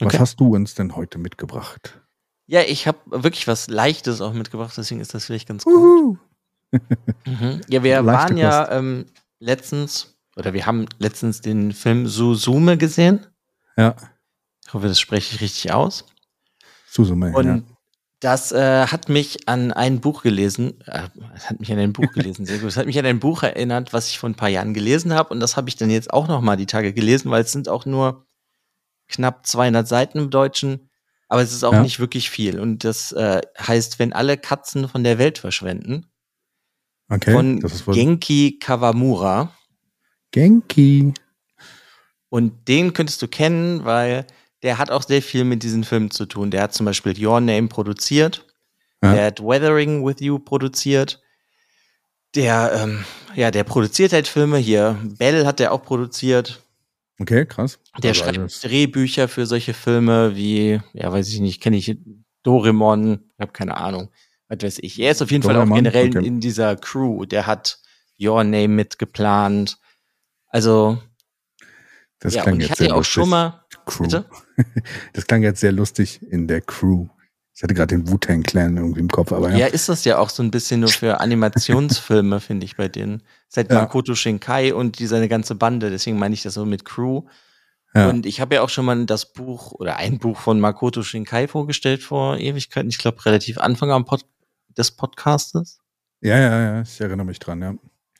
Was 0.00 0.06
okay. 0.06 0.18
hast 0.18 0.40
du 0.40 0.56
uns 0.56 0.74
denn 0.74 0.96
heute 0.96 1.18
mitgebracht? 1.18 2.02
Ja, 2.46 2.62
ich 2.62 2.88
habe 2.88 2.98
wirklich 3.06 3.46
was 3.46 3.68
Leichtes 3.68 4.20
auch 4.20 4.32
mitgebracht, 4.32 4.74
deswegen 4.76 5.00
ist 5.00 5.14
das 5.14 5.26
vielleicht 5.26 5.46
ganz 5.46 5.62
gut. 5.62 6.18
mhm. 7.24 7.60
Ja, 7.68 7.84
wir 7.84 8.02
Leichte 8.02 8.06
waren 8.06 8.36
ja 8.36 8.68
ähm, 8.72 9.06
letztens 9.38 10.15
oder 10.36 10.52
wir 10.52 10.66
haben 10.66 10.86
letztens 10.98 11.40
den 11.40 11.72
Film 11.72 12.06
Suzume 12.06 12.76
gesehen. 12.76 13.26
Ja. 13.76 13.96
Ich 14.64 14.74
hoffe, 14.74 14.86
das 14.86 15.00
spreche 15.00 15.34
ich 15.34 15.40
richtig 15.40 15.72
aus. 15.72 16.04
Suzume, 16.88 17.32
Und 17.32 17.46
ja. 17.46 17.62
das 18.20 18.52
äh, 18.52 18.86
hat 18.86 19.08
mich 19.08 19.48
an 19.48 19.72
ein 19.72 20.00
Buch 20.00 20.22
gelesen, 20.22 20.80
äh, 20.86 21.08
hat 21.40 21.58
mich 21.58 21.72
an 21.72 21.78
ein 21.78 21.92
Buch 21.92 22.12
gelesen, 22.12 22.44
sehr 22.46 22.58
gut. 22.58 22.68
Es 22.68 22.76
hat 22.76 22.86
mich 22.86 22.98
an 22.98 23.06
ein 23.06 23.20
Buch 23.20 23.42
erinnert, 23.42 23.92
was 23.92 24.08
ich 24.08 24.18
vor 24.18 24.28
ein 24.28 24.34
paar 24.34 24.48
Jahren 24.48 24.74
gelesen 24.74 25.14
habe. 25.14 25.30
Und 25.30 25.40
das 25.40 25.56
habe 25.56 25.68
ich 25.68 25.76
dann 25.76 25.90
jetzt 25.90 26.12
auch 26.12 26.28
noch 26.28 26.42
mal 26.42 26.56
die 26.56 26.66
Tage 26.66 26.92
gelesen, 26.92 27.30
weil 27.30 27.42
es 27.42 27.52
sind 27.52 27.68
auch 27.68 27.86
nur 27.86 28.26
knapp 29.08 29.46
200 29.46 29.88
Seiten 29.88 30.18
im 30.18 30.30
Deutschen. 30.30 30.90
Aber 31.28 31.42
es 31.42 31.52
ist 31.52 31.64
auch 31.64 31.72
ja. 31.72 31.82
nicht 31.82 31.98
wirklich 31.98 32.30
viel. 32.30 32.60
Und 32.60 32.84
das 32.84 33.12
äh, 33.12 33.40
heißt, 33.58 33.98
wenn 33.98 34.12
alle 34.12 34.36
Katzen 34.36 34.88
von 34.88 35.02
der 35.02 35.18
Welt 35.18 35.38
verschwenden. 35.38 36.06
Okay, 37.08 37.32
von 37.32 37.60
Genki 37.60 38.58
Kawamura. 38.58 39.55
Genki. 40.36 41.14
Und 42.28 42.68
den 42.68 42.92
könntest 42.92 43.22
du 43.22 43.26
kennen, 43.28 43.86
weil 43.86 44.26
der 44.62 44.76
hat 44.76 44.90
auch 44.90 45.02
sehr 45.02 45.22
viel 45.22 45.44
mit 45.44 45.62
diesen 45.62 45.82
Filmen 45.82 46.10
zu 46.10 46.26
tun. 46.26 46.50
Der 46.50 46.60
hat 46.60 46.74
zum 46.74 46.84
Beispiel 46.84 47.14
Your 47.18 47.40
Name 47.40 47.68
produziert. 47.68 48.44
Ja. 49.02 49.14
Der 49.14 49.26
hat 49.26 49.40
Weathering 49.40 50.04
with 50.04 50.16
You 50.20 50.38
produziert. 50.38 51.22
Der, 52.34 52.70
ähm, 52.74 53.04
ja, 53.34 53.50
der 53.50 53.64
produziert 53.64 54.12
halt 54.12 54.28
Filme. 54.28 54.58
Hier, 54.58 54.98
Bell 55.18 55.46
hat 55.46 55.58
der 55.58 55.72
auch 55.72 55.82
produziert. 55.82 56.62
Okay, 57.18 57.46
krass. 57.46 57.78
Der 58.02 58.10
also 58.10 58.24
schreibt 58.24 58.38
alles. 58.38 58.60
Drehbücher 58.60 59.28
für 59.28 59.46
solche 59.46 59.72
Filme 59.72 60.36
wie, 60.36 60.82
ja, 60.92 61.10
weiß 61.10 61.28
ich 61.32 61.40
nicht, 61.40 61.62
kenne 61.62 61.78
ich 61.78 61.96
Doraemon, 62.42 63.20
ich 63.32 63.40
habe 63.40 63.52
keine 63.52 63.78
Ahnung, 63.78 64.10
was 64.48 64.58
weiß 64.60 64.78
ich. 64.82 65.00
Er 65.00 65.12
ist 65.12 65.22
auf 65.22 65.30
jeden 65.30 65.40
Doraemon? 65.40 65.68
Fall 65.68 65.72
auch 65.72 65.76
generell 65.76 66.08
okay. 66.08 66.26
in 66.26 66.40
dieser 66.40 66.76
Crew. 66.76 67.24
Der 67.24 67.46
hat 67.46 67.78
Your 68.20 68.44
Name 68.44 68.68
mitgeplant. 68.68 69.78
Also, 70.56 70.96
das 72.18 72.32
ja, 72.32 72.42
klang 72.42 72.60
jetzt 72.60 72.78
sehr 72.78 72.92
auch 72.92 72.96
lustig. 72.96 73.12
schon 73.12 73.28
mal. 73.28 73.66
Crew. 73.84 74.08
Das 75.12 75.26
klang 75.26 75.42
jetzt 75.42 75.60
sehr 75.60 75.70
lustig 75.72 76.22
in 76.22 76.48
der 76.48 76.62
Crew. 76.62 77.08
Ich 77.54 77.62
hatte 77.62 77.74
gerade 77.74 77.94
den 77.94 78.08
Wu-Tang 78.08 78.42
Clan 78.42 78.78
irgendwie 78.78 79.00
im 79.00 79.10
Kopf, 79.10 79.32
aber 79.32 79.50
ja. 79.50 79.58
Ja, 79.58 79.66
ist 79.66 79.90
das 79.90 80.06
ja 80.06 80.16
auch 80.16 80.30
so 80.30 80.42
ein 80.42 80.50
bisschen 80.50 80.80
nur 80.80 80.88
für 80.88 81.20
Animationsfilme, 81.20 82.40
finde 82.48 82.64
ich 82.64 82.76
bei 82.76 82.88
denen. 82.88 83.22
Seit 83.48 83.70
Ja. 83.70 83.80
Makoto 83.80 84.14
Shinkai 84.14 84.72
und 84.72 84.98
die 84.98 85.06
seine 85.06 85.28
ganze 85.28 85.56
Bande, 85.56 85.90
deswegen 85.90 86.18
meine 86.18 86.32
ich 86.32 86.42
das 86.42 86.54
so 86.54 86.64
mit 86.64 86.86
Crew. 86.86 87.24
Ja. 87.94 88.08
Und 88.08 88.24
ich 88.24 88.40
habe 88.40 88.54
ja 88.54 88.62
auch 88.62 88.70
schon 88.70 88.86
mal 88.86 89.04
das 89.04 89.34
Buch 89.34 89.72
oder 89.72 89.96
ein 89.96 90.18
Buch 90.18 90.38
von 90.38 90.58
Makoto 90.58 91.02
Shinkai 91.02 91.48
vorgestellt 91.48 92.02
vor 92.02 92.38
Ewigkeiten. 92.38 92.88
Ich 92.88 92.96
glaube, 92.98 93.26
relativ 93.26 93.58
Anfang 93.58 93.90
am 93.90 94.06
Pod 94.06 94.24
des 94.78 94.90
Podcastes. 94.90 95.80
ja, 96.22 96.38
ja, 96.38 96.60
ja, 96.62 96.80
ich 96.80 96.98
erinnere 96.98 97.26
mich 97.26 97.40
dran, 97.40 97.60
ja. 97.60 97.74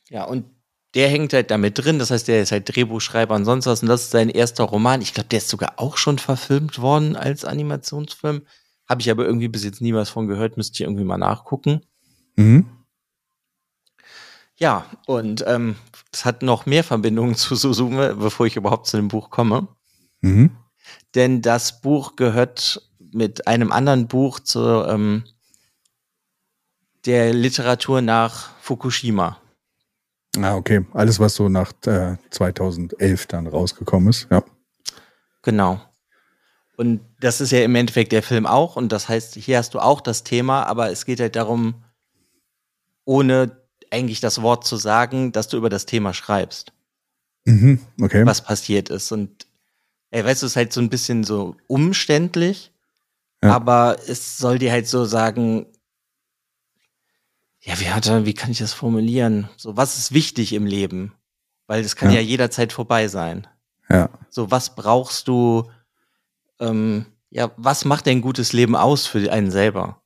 Ja, 0.09 0.25
und 0.25 0.45
der 0.93 1.09
hängt 1.09 1.33
halt 1.33 1.51
damit 1.51 1.77
drin. 1.77 1.99
Das 1.99 2.11
heißt, 2.11 2.27
der 2.27 2.41
ist 2.41 2.51
halt 2.51 2.73
Drehbuchschreiber 2.73 3.35
und 3.35 3.45
sonst 3.45 3.65
was. 3.65 3.81
Und 3.81 3.89
das 3.89 4.03
ist 4.03 4.11
sein 4.11 4.29
erster 4.29 4.63
Roman. 4.63 5.01
Ich 5.01 5.13
glaube, 5.13 5.29
der 5.29 5.39
ist 5.39 5.49
sogar 5.49 5.73
auch 5.77 5.97
schon 5.97 6.17
verfilmt 6.17 6.79
worden 6.79 7.15
als 7.15 7.45
Animationsfilm. 7.45 8.43
Habe 8.87 9.01
ich 9.01 9.11
aber 9.11 9.25
irgendwie 9.25 9.49
bis 9.49 9.63
jetzt 9.63 9.81
nie 9.81 9.93
was 9.93 10.09
von 10.09 10.27
gehört. 10.27 10.57
Müsste 10.57 10.75
ich 10.75 10.81
irgendwie 10.81 11.03
mal 11.03 11.17
nachgucken. 11.17 11.81
Mhm. 12.35 12.65
Ja, 14.59 14.85
und 15.05 15.43
ähm, 15.45 15.75
es 16.11 16.25
hat 16.25 16.41
noch 16.41 16.65
mehr 16.65 16.83
Verbindungen 16.83 17.35
zu 17.35 17.55
Suzume, 17.55 18.15
bevor 18.15 18.45
ich 18.47 18.55
überhaupt 18.55 18.87
zu 18.87 18.97
dem 18.97 19.07
Buch 19.07 19.29
komme. 19.29 19.67
Mhm. 20.21 20.51
Denn 21.15 21.41
das 21.41 21.81
Buch 21.81 22.15
gehört 22.15 22.81
mit 22.99 23.47
einem 23.47 23.71
anderen 23.71 24.07
Buch 24.07 24.39
zu 24.39 24.59
ähm, 24.87 25.23
der 27.05 27.33
Literatur 27.33 28.01
nach 28.01 28.49
Fukushima. 28.61 29.39
Ah, 30.41 30.55
okay. 30.55 30.85
Alles, 30.93 31.19
was 31.19 31.35
so 31.35 31.49
nach 31.49 31.73
äh, 31.85 32.17
2011 32.29 33.25
dann 33.27 33.47
rausgekommen 33.47 34.09
ist, 34.09 34.27
ja. 34.29 34.43
Genau. 35.41 35.81
Und 36.75 37.01
das 37.19 37.41
ist 37.41 37.51
ja 37.51 37.63
im 37.63 37.73
Endeffekt 37.75 38.11
der 38.11 38.21
Film 38.21 38.45
auch. 38.45 38.75
Und 38.75 38.91
das 38.91 39.09
heißt, 39.09 39.35
hier 39.35 39.57
hast 39.57 39.73
du 39.73 39.79
auch 39.79 39.99
das 40.01 40.23
Thema, 40.23 40.63
aber 40.65 40.91
es 40.91 41.05
geht 41.05 41.19
halt 41.19 41.35
darum, 41.35 41.83
ohne 43.05 43.57
eigentlich 43.91 44.19
das 44.19 44.41
Wort 44.41 44.65
zu 44.65 44.75
sagen, 44.77 45.31
dass 45.31 45.47
du 45.47 45.57
über 45.57 45.69
das 45.69 45.85
Thema 45.85 46.13
schreibst, 46.13 46.73
Mhm. 47.45 47.79
Okay. 48.01 48.25
was 48.25 48.41
passiert 48.41 48.89
ist. 48.89 49.11
Und 49.11 49.47
ey, 50.11 50.23
weißt 50.23 50.41
du, 50.41 50.45
es 50.45 50.51
ist 50.51 50.55
halt 50.57 50.73
so 50.73 50.81
ein 50.81 50.89
bisschen 50.89 51.23
so 51.23 51.55
umständlich, 51.67 52.71
Ja. 53.41 53.55
aber 53.55 53.97
es 54.07 54.37
soll 54.37 54.59
dir 54.59 54.71
halt 54.71 54.87
so 54.87 55.05
sagen, 55.05 55.65
ja, 57.67 57.79
wie 57.79 57.89
hat 57.89 58.07
er, 58.07 58.25
wie 58.25 58.33
kann 58.33 58.51
ich 58.51 58.59
das 58.59 58.73
formulieren? 58.73 59.49
So, 59.57 59.75
was 59.77 59.97
ist 59.97 60.13
wichtig 60.13 60.53
im 60.53 60.65
Leben? 60.65 61.13
Weil 61.67 61.83
das 61.83 61.95
kann 61.95 62.09
Ja. 62.11 62.15
ja 62.15 62.21
jederzeit 62.21 62.71
vorbei 62.73 63.07
sein. 63.07 63.45
Ja. 63.89 64.09
So, 64.29 64.51
was 64.51 64.75
brauchst 64.75 65.27
du, 65.27 65.69
ähm, 66.59 67.05
ja, 67.29 67.51
was 67.57 67.83
macht 67.85 68.07
ein 68.07 68.21
gutes 68.21 68.53
Leben 68.53 68.75
aus 68.75 69.05
für 69.05 69.31
einen 69.31 69.51
selber? 69.51 70.01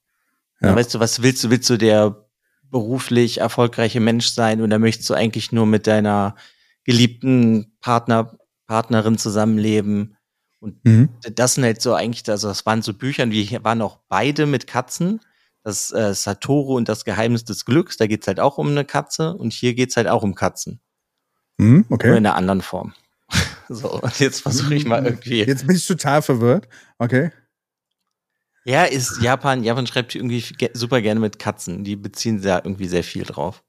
Ja. 0.60 0.70
Ja. 0.70 0.76
weißt 0.76 0.94
du, 0.96 1.00
was 1.00 1.22
willst 1.22 1.44
du? 1.44 1.50
Willst 1.50 1.70
du 1.70 1.78
der 1.78 2.26
beruflich 2.70 3.40
erfolgreiche 3.40 4.00
Mensch 4.00 4.28
sein 4.28 4.62
oder 4.62 4.80
möchtest 4.80 5.10
du 5.10 5.14
eigentlich 5.14 5.52
nur 5.52 5.66
mit 5.66 5.88
deiner 5.88 6.36
geliebten 6.84 7.76
Partner, 7.82 8.38
Partnerin 8.68 9.18
zusammenleben? 9.18 10.16
Und 10.60 10.84
Mhm. 10.86 11.10
das 11.36 11.56
sind 11.56 11.64
halt 11.64 11.82
so 11.82 11.94
eigentlich, 11.94 12.28
also 12.30 12.48
das 12.48 12.66
waren 12.66 12.82
so 12.82 12.94
Bücher, 12.94 13.24
und 13.24 13.32
wir 13.32 13.64
waren 13.64 13.82
auch 13.82 13.98
beide 14.10 14.46
mit 14.46 14.68
Katzen. 14.68 15.20
Das 15.64 15.92
äh, 15.92 16.14
Satoru 16.14 16.76
und 16.76 16.90
das 16.90 17.06
Geheimnis 17.06 17.46
des 17.46 17.66
Glücks, 17.66 17.98
da 17.98 18.08
geht's 18.08 18.28
halt 18.28 18.40
auch 18.40 18.58
um 18.58 18.70
eine 18.70 18.84
Katze 18.86 19.34
und 19.36 19.54
hier 19.54 19.74
geht's 19.76 19.96
halt 19.96 20.08
auch 20.08 20.24
um 20.24 20.34
Katzen. 20.36 20.80
Mhm. 21.58 21.86
Nur 21.88 21.98
Okay. 21.98 22.10
in 22.10 22.18
einer 22.18 22.36
anderen 22.36 22.62
Form. 22.62 22.94
so, 23.70 24.02
und 24.02 24.20
jetzt 24.20 24.42
versuche 24.42 24.74
ich 24.76 24.86
mal 24.86 25.06
irgendwie. 25.06 25.44
Jetzt 25.44 25.68
bin 25.68 25.76
ich 25.76 25.86
total 25.86 26.22
verwirrt. 26.22 26.68
Okay. 26.98 27.32
Ja, 28.64 28.84
ist 28.86 29.22
Japan, 29.22 29.64
Japan 29.64 29.88
schreibt 29.88 30.14
irgendwie 30.16 30.42
ge 30.42 30.70
super 30.74 31.02
gerne 31.02 31.20
mit 31.20 31.40
Katzen. 31.40 31.84
Die 31.84 31.96
beziehen 31.96 32.42
da 32.42 32.58
irgendwie 32.64 32.88
sehr 32.88 33.04
viel 33.04 33.24
drauf. 33.24 33.64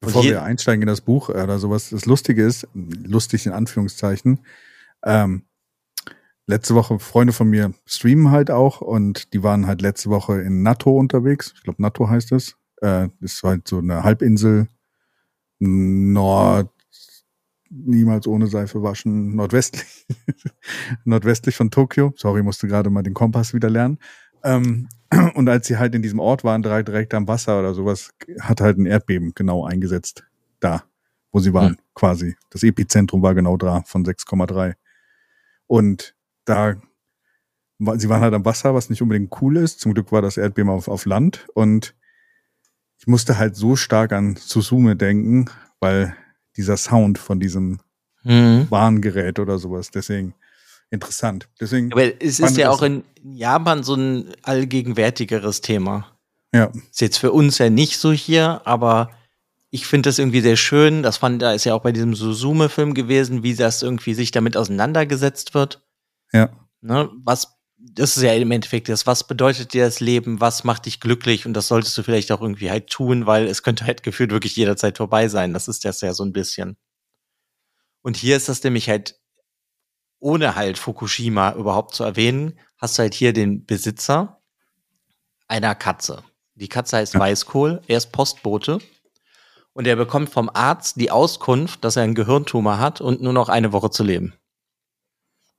Bevor 0.00 0.24
wir 0.24 0.42
einsteigen 0.42 0.82
in 0.82 0.88
das 0.88 1.00
Buch 1.00 1.30
äh, 1.30 1.42
oder 1.42 1.58
sowas, 1.58 1.90
das 1.90 2.04
Lustige 2.04 2.44
ist, 2.44 2.68
lustig 2.74 3.46
in 3.46 3.52
Anführungszeichen, 3.52 4.44
ähm, 5.04 5.46
letzte 6.46 6.74
Woche 6.74 6.98
Freunde 6.98 7.32
von 7.32 7.48
mir 7.50 7.72
streamen 7.86 8.30
halt 8.30 8.50
auch 8.50 8.80
und 8.80 9.32
die 9.32 9.42
waren 9.42 9.66
halt 9.66 9.82
letzte 9.82 10.10
Woche 10.10 10.40
in 10.42 10.62
Natto 10.62 10.96
unterwegs. 10.96 11.52
Ich 11.56 11.62
glaube, 11.64 11.82
Natto 11.82 12.08
heißt 12.08 12.32
es. 12.32 12.56
Äh, 12.82 13.08
ist 13.20 13.42
halt 13.42 13.66
so 13.68 13.78
eine 13.78 14.04
Halbinsel 14.04 14.68
Nord, 15.58 16.70
niemals 17.70 18.26
ohne 18.26 18.46
Seife 18.46 18.82
waschen, 18.82 19.34
nordwestlich, 19.34 20.06
nordwestlich 21.04 21.56
von 21.56 21.70
Tokio. 21.70 22.12
Sorry, 22.16 22.42
musste 22.42 22.68
gerade 22.68 22.90
mal 22.90 23.02
den 23.02 23.14
Kompass 23.14 23.54
wieder 23.54 23.70
lernen. 23.70 23.98
Ähm, 24.44 24.88
und 25.34 25.48
als 25.48 25.66
sie 25.66 25.78
halt 25.78 25.94
in 25.94 26.02
diesem 26.02 26.20
Ort 26.20 26.44
waren, 26.44 26.62
direkt, 26.62 26.88
direkt 26.88 27.14
am 27.14 27.28
Wasser 27.28 27.58
oder 27.58 27.74
sowas, 27.74 28.10
hat 28.40 28.60
halt 28.60 28.78
ein 28.78 28.86
Erdbeben 28.86 29.32
genau 29.34 29.64
eingesetzt. 29.64 30.24
Da, 30.60 30.84
wo 31.32 31.40
sie 31.40 31.54
waren, 31.54 31.72
Hm. 31.72 31.78
quasi. 31.94 32.36
Das 32.50 32.62
Epizentrum 32.62 33.22
war 33.22 33.34
genau 33.34 33.56
da, 33.56 33.82
von 33.86 34.04
6,3. 34.04 34.74
Und 35.66 36.15
da, 36.46 36.76
sie 37.96 38.08
waren 38.08 38.22
halt 38.22 38.34
am 38.34 38.44
Wasser, 38.44 38.74
was 38.74 38.88
nicht 38.90 39.02
unbedingt 39.02 39.30
cool 39.42 39.58
ist. 39.58 39.80
Zum 39.80 39.92
Glück 39.94 40.10
war 40.12 40.22
das 40.22 40.38
Erdbeben 40.38 40.70
auf, 40.70 40.88
auf 40.88 41.04
Land. 41.04 41.46
Und 41.54 41.94
ich 42.98 43.06
musste 43.06 43.38
halt 43.38 43.54
so 43.56 43.76
stark 43.76 44.12
an 44.12 44.36
Susume 44.36 44.96
denken, 44.96 45.50
weil 45.80 46.16
dieser 46.56 46.76
Sound 46.78 47.18
von 47.18 47.38
diesem 47.38 47.80
Mhm. 48.24 48.66
Warngerät 48.70 49.38
oder 49.38 49.56
sowas, 49.58 49.92
deswegen 49.92 50.34
interessant. 50.90 51.48
Deswegen, 51.60 51.92
Aber 51.92 52.20
es 52.20 52.40
ist 52.40 52.56
ja 52.56 52.70
auch 52.70 52.82
in 52.82 53.04
Japan 53.22 53.84
so 53.84 53.94
ein 53.94 54.32
allgegenwärtigeres 54.42 55.60
Thema. 55.60 56.18
ja, 56.52 56.72
Ist 56.90 57.00
jetzt 57.00 57.18
für 57.18 57.30
uns 57.30 57.58
ja 57.58 57.70
nicht 57.70 57.98
so 57.98 58.12
hier, 58.12 58.62
aber 58.64 59.10
ich 59.70 59.86
finde 59.86 60.08
das 60.08 60.18
irgendwie 60.18 60.40
sehr 60.40 60.56
schön. 60.56 61.04
Das 61.04 61.18
fand, 61.18 61.40
da 61.40 61.52
ist 61.52 61.66
ja 61.66 61.74
auch 61.74 61.82
bei 61.82 61.92
diesem 61.92 62.14
Suzume-Film 62.16 62.94
gewesen, 62.94 63.44
wie 63.44 63.54
das 63.54 63.82
irgendwie 63.82 64.14
sich 64.14 64.32
damit 64.32 64.56
auseinandergesetzt 64.56 65.54
wird. 65.54 65.85
Ja, 66.32 66.50
Ne? 66.86 67.10
Was, 67.24 67.58
das 67.78 68.16
ist 68.16 68.22
ja 68.22 68.32
im 68.34 68.50
Endeffekt 68.52 68.88
das, 68.88 69.06
was 69.06 69.26
bedeutet 69.26 69.72
dir 69.72 69.84
das 69.84 69.98
Leben, 69.98 70.40
was 70.40 70.62
macht 70.62 70.86
dich 70.86 71.00
glücklich 71.00 71.46
und 71.46 71.52
das 71.54 71.66
solltest 71.68 71.98
du 71.98 72.04
vielleicht 72.04 72.30
auch 72.30 72.40
irgendwie 72.40 72.70
halt 72.70 72.88
tun, 72.88 73.26
weil 73.26 73.46
es 73.46 73.64
könnte 73.64 73.86
halt 73.86 74.02
gefühlt 74.04 74.30
wirklich 74.30 74.56
jederzeit 74.56 74.96
vorbei 74.96 75.28
sein. 75.28 75.52
Das 75.52 75.68
ist 75.68 75.84
das 75.84 76.00
ja 76.00 76.14
so 76.14 76.24
ein 76.24 76.32
bisschen. 76.32 76.76
Und 78.02 78.16
hier 78.16 78.36
ist 78.36 78.48
das 78.48 78.62
nämlich 78.62 78.88
halt, 78.88 79.18
ohne 80.20 80.54
halt 80.54 80.78
Fukushima 80.78 81.54
überhaupt 81.54 81.94
zu 81.94 82.04
erwähnen, 82.04 82.58
hast 82.78 82.98
du 82.98 83.02
halt 83.02 83.14
hier 83.14 83.32
den 83.32 83.66
Besitzer 83.66 84.40
einer 85.48 85.74
Katze. 85.74 86.22
Die 86.54 86.68
Katze 86.68 86.98
heißt 86.98 87.14
Ja. 87.14 87.20
Weißkohl, 87.20 87.82
er 87.88 87.98
ist 87.98 88.12
Postbote 88.12 88.78
und 89.72 89.88
er 89.88 89.96
bekommt 89.96 90.30
vom 90.30 90.48
Arzt 90.54 91.00
die 91.00 91.10
Auskunft, 91.10 91.82
dass 91.84 91.96
er 91.96 92.04
einen 92.04 92.14
Gehirntumor 92.14 92.78
hat 92.78 93.00
und 93.00 93.20
nur 93.22 93.32
noch 93.32 93.48
eine 93.48 93.72
Woche 93.72 93.90
zu 93.90 94.04
leben. 94.04 94.34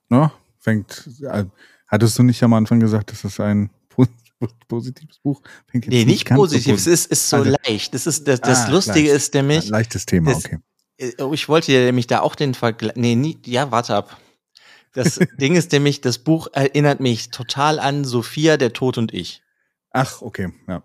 ne, 0.08 0.32
fängt, 0.68 1.08
äh, 1.22 1.44
hattest 1.86 2.18
du 2.18 2.22
nicht 2.22 2.42
am 2.42 2.52
Anfang 2.52 2.80
gesagt, 2.80 3.10
dass 3.12 3.22
das 3.22 3.40
ein 3.40 3.70
po- 3.88 4.06
positives 4.68 5.18
Buch? 5.18 5.42
Fängt 5.70 5.84
jetzt 5.86 5.92
Nee, 5.92 6.04
nicht 6.04 6.28
so 6.28 6.34
positiv, 6.34 6.76
es 6.76 6.86
ist, 6.86 7.06
ist 7.10 7.28
so 7.30 7.38
Also- 7.38 7.56
leicht. 7.66 7.94
Das 7.94 8.06
ist 8.06 8.28
das, 8.28 8.40
das 8.40 8.66
Ah, 8.66 8.70
Lustige 8.70 9.08
leicht. 9.08 9.16
ist 9.16 9.34
nämlich, 9.34 9.68
Leichtes 9.68 10.06
Thema, 10.06 10.32
das- 10.32 10.44
okay. 10.44 10.58
äh, 10.98 11.22
oh, 11.22 11.32
ich 11.32 11.48
wollte 11.48 11.66
dir 11.72 11.84
nämlich 11.84 12.06
da 12.06 12.20
auch 12.20 12.34
den 12.34 12.54
Vergleich, 12.54 12.96
nee, 12.96 13.14
nie, 13.14 13.38
ja, 13.46 13.70
warte 13.70 13.94
ab. 13.94 14.16
Das 14.94 15.18
Ding 15.40 15.54
ist 15.56 15.72
nämlich, 15.72 16.00
das 16.00 16.18
Buch 16.18 16.48
erinnert 16.52 17.00
mich 17.00 17.30
total 17.30 17.78
an 17.78 18.04
Sophia, 18.04 18.56
der 18.56 18.72
Tod 18.72 18.98
und 18.98 19.12
ich. 19.14 19.42
Ach, 19.90 20.22
okay, 20.22 20.52
ja. 20.68 20.82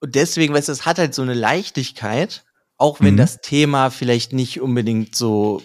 Und 0.00 0.14
deswegen, 0.14 0.54
weißt 0.54 0.68
du, 0.68 0.72
es 0.72 0.86
hat 0.86 0.98
halt 0.98 1.12
so 1.14 1.22
eine 1.22 1.34
Leichtigkeit, 1.34 2.44
auch 2.76 3.00
wenn 3.00 3.14
Mhm. 3.14 3.18
das 3.18 3.40
Thema 3.40 3.90
vielleicht 3.90 4.32
nicht 4.32 4.60
unbedingt 4.60 5.16
so 5.16 5.60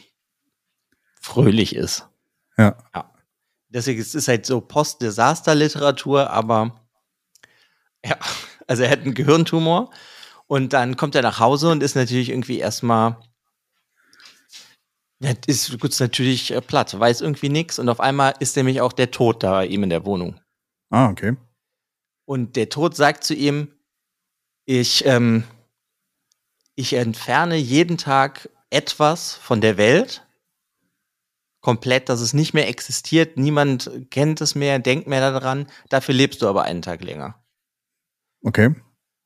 fröhlich 1.22 1.76
ist. 1.76 2.08
Ja. 2.58 2.76
Deswegen 3.74 4.00
es 4.00 4.14
ist 4.14 4.28
halt 4.28 4.46
so 4.46 4.62
Post-Desaster-Literatur, 4.62 6.30
aber 6.30 6.80
ja, 8.06 8.18
also 8.68 8.84
er 8.84 8.92
hat 8.92 9.02
einen 9.02 9.16
Gehirntumor 9.16 9.92
und 10.48 10.74
dann 10.74 10.96
kommt 10.96 11.16
er 11.16 11.24
nach 11.24 11.40
Hause 11.40 11.72
und 11.72 11.82
ist 11.82 11.96
natürlich 11.96 12.30
irgendwie 12.30 12.60
erstmal, 12.60 13.18
ja, 15.20 15.32
ist 15.48 15.80
gut, 15.80 15.90
ist 15.90 16.00
natürlich 16.00 16.52
äh, 16.52 16.62
platt, 16.62 16.98
weiß 16.98 17.22
irgendwie 17.22 17.50
nichts 17.50 17.80
und 17.80 17.90
auf 17.90 18.00
einmal 18.00 18.36
ist 18.40 18.56
nämlich 18.56 18.82
auch 18.82 18.94
der 18.94 19.10
Tod 19.10 19.42
da 19.42 19.52
bei 19.52 19.66
ihm 19.66 19.84
in 19.84 19.90
der 19.90 20.06
Wohnung. 20.06 20.40
Ah, 20.92 21.10
okay. 21.10 21.36
Und 22.26 22.56
der 22.56 22.70
Tod 22.70 22.96
sagt 22.96 23.24
zu 23.24 23.34
ihm, 23.34 23.74
ich, 24.66 25.06
ähm, 25.06 25.44
ich 26.76 26.94
entferne 26.94 27.56
jeden 27.56 27.98
Tag 27.98 28.50
etwas 28.70 29.34
von 29.34 29.62
der 29.62 29.78
Welt, 29.78 30.26
komplett, 31.64 32.10
dass 32.10 32.20
es 32.20 32.34
nicht 32.34 32.54
mehr 32.54 32.68
existiert, 32.68 33.38
niemand 33.38 33.90
kennt 34.12 34.42
es 34.42 34.54
mehr, 34.54 34.78
denkt 34.80 35.08
mehr 35.08 35.22
daran, 35.22 35.66
dafür 35.90 36.14
lebst 36.14 36.42
du 36.42 36.48
aber 36.48 36.64
einen 36.64 36.82
Tag 36.84 37.02
länger. 37.02 37.42
Okay. 38.44 38.76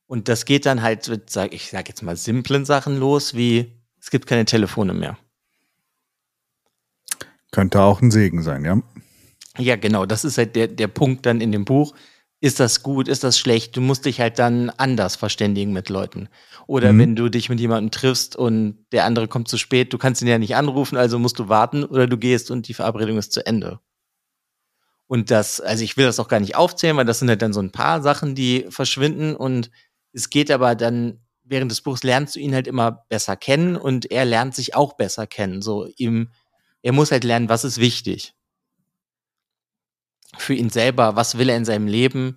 Und 0.06 0.28
das 0.28 0.46
geht 0.46 0.64
dann 0.64 0.80
halt 0.80 1.08
mit, 1.08 1.28
sag, 1.28 1.52
ich 1.52 1.68
sag 1.68 1.88
jetzt 1.88 2.02
mal, 2.02 2.16
simplen 2.16 2.64
Sachen 2.64 2.96
los, 2.96 3.34
wie 3.34 3.82
es 4.00 4.10
gibt 4.10 4.26
keine 4.26 4.44
Telefone 4.44 4.94
mehr. 4.94 5.18
Könnte 7.50 7.82
auch 7.82 8.00
ein 8.00 8.12
Segen 8.12 8.42
sein, 8.42 8.64
ja. 8.64 8.80
Ja, 9.58 9.74
genau, 9.74 10.06
das 10.06 10.24
ist 10.24 10.38
halt 10.38 10.54
der, 10.54 10.68
der 10.68 10.86
Punkt 10.86 11.26
dann 11.26 11.40
in 11.40 11.50
dem 11.50 11.64
Buch. 11.64 11.94
Ist 12.40 12.60
das 12.60 12.82
gut, 12.82 13.08
ist 13.08 13.24
das 13.24 13.38
schlecht? 13.38 13.76
Du 13.76 13.80
musst 13.80 14.04
dich 14.04 14.20
halt 14.20 14.38
dann 14.38 14.70
anders 14.70 15.16
verständigen 15.16 15.72
mit 15.72 15.88
Leuten. 15.88 16.28
Oder 16.66 16.92
Mhm. 16.92 16.98
wenn 17.00 17.16
du 17.16 17.28
dich 17.28 17.48
mit 17.48 17.58
jemandem 17.60 17.90
triffst 17.90 18.36
und 18.36 18.86
der 18.92 19.04
andere 19.04 19.26
kommt 19.28 19.48
zu 19.48 19.58
spät, 19.58 19.92
du 19.92 19.98
kannst 19.98 20.22
ihn 20.22 20.28
ja 20.28 20.38
nicht 20.38 20.54
anrufen, 20.56 20.96
also 20.96 21.18
musst 21.18 21.38
du 21.38 21.48
warten 21.48 21.84
oder 21.84 22.06
du 22.06 22.16
gehst 22.16 22.50
und 22.50 22.68
die 22.68 22.74
Verabredung 22.74 23.18
ist 23.18 23.32
zu 23.32 23.44
Ende. 23.44 23.80
Und 25.06 25.30
das, 25.30 25.60
also 25.60 25.82
ich 25.82 25.96
will 25.96 26.04
das 26.04 26.20
auch 26.20 26.28
gar 26.28 26.40
nicht 26.40 26.54
aufzählen, 26.54 26.96
weil 26.96 27.06
das 27.06 27.18
sind 27.18 27.28
halt 27.28 27.40
dann 27.42 27.52
so 27.54 27.60
ein 27.60 27.72
paar 27.72 28.02
Sachen, 28.02 28.34
die 28.34 28.66
verschwinden 28.68 29.34
und 29.34 29.70
es 30.12 30.28
geht 30.30 30.50
aber 30.50 30.74
dann, 30.74 31.20
während 31.44 31.70
des 31.70 31.80
Buchs 31.80 32.02
lernst 32.02 32.36
du 32.36 32.40
ihn 32.40 32.54
halt 32.54 32.66
immer 32.66 33.04
besser 33.08 33.36
kennen 33.36 33.76
und 33.76 34.10
er 34.10 34.26
lernt 34.26 34.54
sich 34.54 34.74
auch 34.74 34.94
besser 34.94 35.26
kennen. 35.26 35.62
So 35.62 35.88
ihm, 35.96 36.30
er 36.82 36.92
muss 36.92 37.10
halt 37.10 37.24
lernen, 37.24 37.48
was 37.48 37.64
ist 37.64 37.78
wichtig 37.78 38.34
für 40.40 40.54
ihn 40.54 40.70
selber, 40.70 41.16
was 41.16 41.38
will 41.38 41.48
er 41.48 41.56
in 41.56 41.64
seinem 41.64 41.86
Leben. 41.86 42.36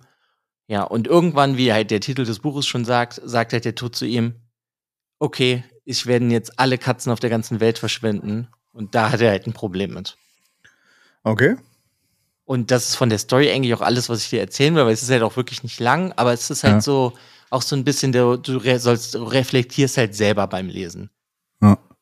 Ja, 0.68 0.82
und 0.84 1.06
irgendwann, 1.06 1.56
wie 1.56 1.72
halt 1.72 1.90
der 1.90 2.00
Titel 2.00 2.24
des 2.24 2.38
Buches 2.38 2.66
schon 2.66 2.84
sagt, 2.84 3.20
sagt 3.24 3.52
halt 3.52 3.64
der 3.64 3.74
Tod 3.74 3.94
zu 3.96 4.06
ihm, 4.06 4.34
okay, 5.18 5.64
ich 5.84 6.06
werden 6.06 6.30
jetzt 6.30 6.58
alle 6.58 6.78
Katzen 6.78 7.12
auf 7.12 7.20
der 7.20 7.30
ganzen 7.30 7.60
Welt 7.60 7.78
verschwinden. 7.78 8.48
Und 8.72 8.94
da 8.94 9.10
hat 9.10 9.20
er 9.20 9.30
halt 9.30 9.46
ein 9.46 9.52
Problem 9.52 9.94
mit. 9.94 10.16
Okay. 11.24 11.56
Und 12.44 12.70
das 12.70 12.90
ist 12.90 12.96
von 12.96 13.08
der 13.08 13.18
Story 13.18 13.50
eigentlich 13.50 13.74
auch 13.74 13.80
alles, 13.80 14.08
was 14.08 14.22
ich 14.24 14.30
dir 14.30 14.40
erzählen 14.40 14.74
will, 14.74 14.84
weil 14.84 14.92
es 14.94 15.02
ist 15.02 15.10
halt 15.10 15.22
auch 15.22 15.36
wirklich 15.36 15.62
nicht 15.62 15.78
lang, 15.80 16.12
aber 16.12 16.32
es 16.32 16.50
ist 16.50 16.64
halt 16.64 16.74
Ja. 16.74 16.80
so, 16.80 17.12
auch 17.50 17.62
so 17.62 17.76
ein 17.76 17.84
bisschen, 17.84 18.12
du 18.12 18.40
sollst, 18.78 19.14
du 19.14 19.22
reflektierst 19.24 19.96
halt 19.96 20.14
selber 20.14 20.46
beim 20.46 20.68
Lesen. 20.68 21.10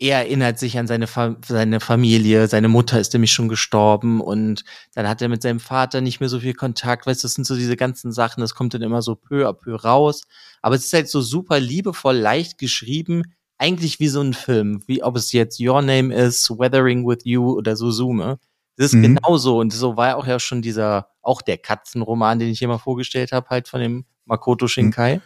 Er 0.03 0.21
erinnert 0.21 0.59
sich 0.59 0.79
an 0.79 0.87
seine, 0.87 1.07
Fa 1.07 1.37
seine 1.47 1.79
Familie, 1.79 2.49
seine 2.49 2.69
Mutter 2.69 2.99
ist 2.99 3.13
nämlich 3.13 3.33
schon 3.33 3.49
gestorben 3.51 4.23
und 4.23 4.65
dann 4.95 5.07
hat 5.07 5.21
er 5.21 5.29
mit 5.29 5.43
seinem 5.43 5.61
Vater 5.61 6.01
nicht 6.01 6.21
mehr 6.21 6.31
so 6.31 6.41
viel 6.41 6.55
Kontakt, 6.55 7.07
weißt 7.07 7.23
du, 7.23 7.27
das 7.27 7.35
sind 7.35 7.47
so 7.47 7.55
diese 7.55 7.77
ganzen 7.77 8.11
Sachen, 8.11 8.41
das 8.41 8.55
kommt 8.55 8.73
dann 8.73 8.81
immer 8.81 9.03
so 9.03 9.15
peu 9.15 9.47
à 9.47 9.53
peu 9.53 9.77
raus. 9.77 10.23
Aber 10.63 10.75
es 10.75 10.87
ist 10.87 10.93
halt 10.95 11.11
so 11.11 11.21
super 11.21 11.61
liebevoll, 11.61 12.17
leicht 12.17 12.57
geschrieben, 12.57 13.25
eigentlich 13.59 14.01
wie 14.01 14.09
so 14.09 14.23
ein 14.23 14.33
Film, 14.33 14.83
wie 14.87 15.03
ob 15.03 15.17
es 15.17 15.33
jetzt 15.33 15.61
Your 15.61 15.83
Name 15.83 16.15
is, 16.15 16.49
Weathering 16.49 17.07
with 17.07 17.19
You 17.25 17.53
oder 17.59 17.77
Suzume. 17.77 18.39
Das 18.77 18.87
ist 18.87 18.95
Mhm. 18.95 19.03
genauso 19.03 19.59
und 19.59 19.71
so 19.71 19.99
war 19.99 20.17
auch 20.17 20.27
ja 20.27 20.41
schon 20.41 20.63
dieser, 20.63 21.09
auch 21.21 21.43
der 21.43 21.59
Katzenroman, 21.59 22.39
den 22.39 22.49
ich 22.49 22.59
hier 22.61 22.69
mal 22.69 22.79
vorgestellt 22.79 23.33
habe, 23.33 23.51
halt 23.51 23.69
von 23.69 23.81
dem 23.83 24.07
Makoto 24.25 24.67
Shinkai. 24.67 25.21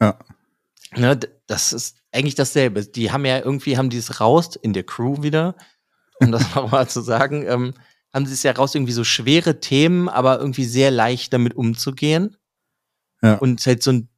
Ja. 0.00 0.18
Ne, 0.94 1.18
das 1.46 1.72
ist 1.72 1.96
eigentlich 2.16 2.34
dasselbe. 2.34 2.84
Die 2.84 3.12
haben 3.12 3.24
ja 3.24 3.38
irgendwie, 3.38 3.76
haben 3.76 3.90
die 3.90 3.98
es 3.98 4.20
raus 4.20 4.56
in 4.56 4.72
der 4.72 4.84
Crew 4.84 5.22
wieder, 5.22 5.54
um 6.20 6.32
das 6.32 6.42
nochmal 6.54 6.88
zu 6.88 7.00
sagen, 7.00 7.44
ähm, 7.46 7.74
haben 8.12 8.26
sie 8.26 8.32
es 8.32 8.42
ja 8.42 8.52
raus, 8.52 8.74
irgendwie 8.74 8.92
so 8.92 9.04
schwere 9.04 9.60
Themen, 9.60 10.08
aber 10.08 10.38
irgendwie 10.38 10.64
sehr 10.64 10.90
leicht 10.90 11.32
damit 11.32 11.54
umzugehen. 11.54 12.36
Ja. 13.22 13.34
Und 13.34 13.64
halt 13.66 13.82
so 13.82 13.92
ein, 13.92 14.08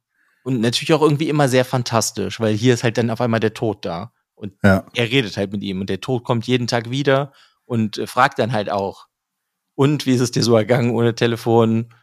und 0.43 0.61
natürlich 0.61 0.93
auch 0.93 1.01
irgendwie 1.01 1.29
immer 1.29 1.49
sehr 1.49 1.65
fantastisch, 1.65 2.39
weil 2.39 2.53
hier 2.55 2.73
ist 2.73 2.83
halt 2.83 2.97
dann 2.97 3.09
auf 3.09 3.21
einmal 3.21 3.39
der 3.41 3.53
Tod 3.53 3.85
da. 3.85 4.13
Und 4.35 4.53
Ja. 4.63 4.85
er 4.95 5.11
redet 5.11 5.35
halt 5.35 5.51
mit 5.51 5.61
ihm 5.63 5.81
und 5.81 5.89
der 5.89 5.99
Tod 5.99 6.23
kommt 6.23 6.47
jeden 6.47 6.67
Tag 6.67 6.89
wieder 6.89 7.33
und 7.65 7.97
äh, 7.97 8.07
fragt 8.07 8.39
dann 8.39 8.53
halt 8.53 8.69
auch. 8.71 9.07
Und 9.75 10.05
wie 10.05 10.13
ist 10.13 10.21
es 10.21 10.31
dir 10.31 10.43
so 10.43 10.55
ergangen 10.55 10.91
ohne 10.91 11.13
Telefon? 11.13 11.93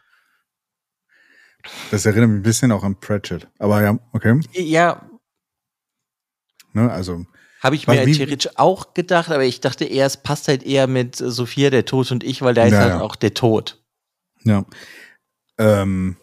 Das 1.91 2.05
erinnert 2.05 2.29
mich 2.29 2.39
ein 2.39 2.43
bisschen 2.43 2.71
auch 2.71 2.83
an 2.83 2.99
Pratchett. 2.99 3.47
Aber 3.59 3.81
ja, 3.81 3.97
okay. 4.13 4.39
Ja, 4.53 5.06
Ne, 6.73 6.91
also, 6.91 7.25
Habe 7.61 7.75
ich 7.75 7.87
mir 7.87 8.05
wie- 8.05 8.13
theoretisch 8.13 8.51
auch 8.57 8.93
gedacht, 8.93 9.29
aber 9.31 9.43
ich 9.45 9.61
dachte 9.61 9.85
eher, 9.85 10.05
es 10.05 10.17
passt 10.17 10.47
halt 10.47 10.63
eher 10.63 10.87
mit 10.87 11.15
Sophia, 11.15 11.69
der 11.69 11.85
Tod 11.85 12.11
und 12.11 12.23
ich, 12.23 12.41
weil 12.41 12.53
da 12.53 12.65
ist 12.65 12.73
Ja, 12.73 12.79
halt 12.79 12.89
ja. 12.89 13.01
auch 13.01 13.15
der 13.15 13.33
Tod. 13.33 13.81
ja. 14.43 14.65
Ähm, 15.59 16.17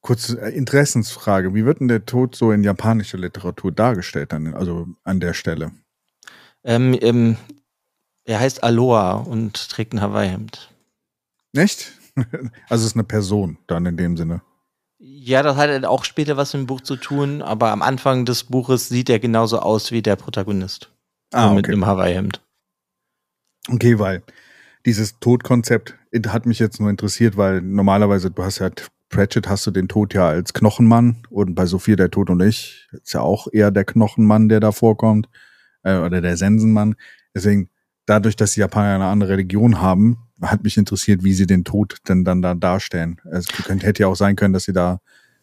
kurze 0.00 0.40
äh, 0.40 0.50
Interessensfrage. 0.54 1.52
Wie 1.54 1.64
wird 1.64 1.80
denn 1.80 1.88
der 1.88 2.06
Tod 2.06 2.36
so 2.36 2.52
in 2.52 2.62
japanischer 2.62 3.18
Literatur 3.18 3.72
dargestellt, 3.72 4.32
dann, 4.32 4.54
also 4.54 4.86
an 5.04 5.18
der 5.20 5.34
Stelle? 5.34 5.72
Ähm, 6.64 6.96
ähm, 7.00 7.36
er 8.24 8.40
heißt 8.40 8.62
Aloha 8.62 9.14
und 9.14 9.68
trägt 9.70 9.92
ein 9.94 10.00
Hawaii-Hemd. 10.00 10.72
Nicht? 11.52 11.92
also 12.68 12.84
es 12.84 12.90
ist 12.92 12.94
eine 12.96 13.04
Person 13.04 13.58
dann 13.66 13.86
in 13.86 13.96
dem 13.96 14.16
Sinne. 14.16 14.42
Ja, 15.00 15.42
das 15.42 15.56
hat 15.56 15.70
halt 15.70 15.84
auch 15.84 16.04
später 16.04 16.36
was 16.36 16.54
im 16.54 16.66
Buch 16.66 16.80
zu 16.80 16.96
tun, 16.96 17.40
aber 17.40 17.70
am 17.70 17.82
Anfang 17.82 18.24
des 18.24 18.44
Buches 18.44 18.88
sieht 18.88 19.08
er 19.08 19.20
genauso 19.20 19.60
aus 19.60 19.92
wie 19.92 20.02
der 20.02 20.16
Protagonist. 20.16 20.90
Ah, 21.32 21.46
Nur 21.46 21.54
mit 21.54 21.66
okay. 21.66 21.72
einem 21.72 21.86
Hawaii-Hemd. 21.86 22.40
Okay, 23.70 23.98
weil 23.98 24.22
dieses 24.86 25.20
Todkonzept 25.20 25.94
hat 26.28 26.46
mich 26.46 26.58
jetzt 26.58 26.80
nur 26.80 26.90
interessiert, 26.90 27.36
weil 27.36 27.60
normalerweise, 27.60 28.30
du 28.30 28.42
hast 28.42 28.58
ja 28.58 28.70
Pratchett 29.08 29.48
hast 29.48 29.66
du 29.66 29.70
den 29.70 29.88
Tod 29.88 30.14
ja 30.14 30.28
als 30.28 30.52
Knochenmann 30.52 31.22
und 31.30 31.54
bei 31.54 31.66
Sophia 31.66 31.96
der 31.96 32.10
Tod 32.10 32.28
und 32.28 32.42
ich 32.42 32.88
ist 32.92 33.14
ja 33.14 33.20
auch 33.20 33.46
eher 33.52 33.70
der 33.70 33.84
Knochenmann, 33.84 34.48
der 34.48 34.60
da 34.60 34.72
vorkommt 34.72 35.28
äh, 35.82 35.96
oder 35.96 36.20
der 36.20 36.36
Sensenmann. 36.36 36.94
Deswegen, 37.34 37.70
dadurch, 38.06 38.36
dass 38.36 38.52
die 38.52 38.60
Japaner 38.60 38.96
eine 38.96 39.06
andere 39.06 39.30
Religion 39.30 39.80
haben, 39.80 40.27
hat 40.42 40.62
mich 40.64 40.76
interessiert, 40.76 41.24
wie 41.24 41.32
sie 41.34 41.46
den 41.46 41.64
Tod 41.64 41.96
denn 42.08 42.24
dann 42.24 42.42
da 42.42 42.54
darstellen. 42.54 43.20
Es 43.30 43.48
könnte, 43.48 43.86
hätte 43.86 44.02
ja 44.02 44.08
auch 44.08 44.16
sein 44.16 44.36
können, 44.36 44.54
dass 44.54 44.64
sie 44.64 44.72
da 44.72 45.00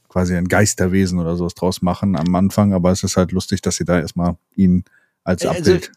quasi 0.08 0.36
ein 0.36 0.48
Geisterwesen 0.48 1.20
oder 1.20 1.36
sowas 1.36 1.54
draus 1.56 1.82
machen 1.82 2.16
am 2.16 2.34
Anfang, 2.36 2.74
aber 2.74 2.92
es 2.92 3.04
ist 3.04 3.18
halt 3.18 3.32
lustig, 3.32 3.62
dass 3.62 3.76
sie 3.76 3.86
da 3.86 4.00
erstmal 4.00 4.38
ihn 4.56 4.86
als 5.24 5.46
Also, 5.46 5.60
Abbild. 5.60 5.92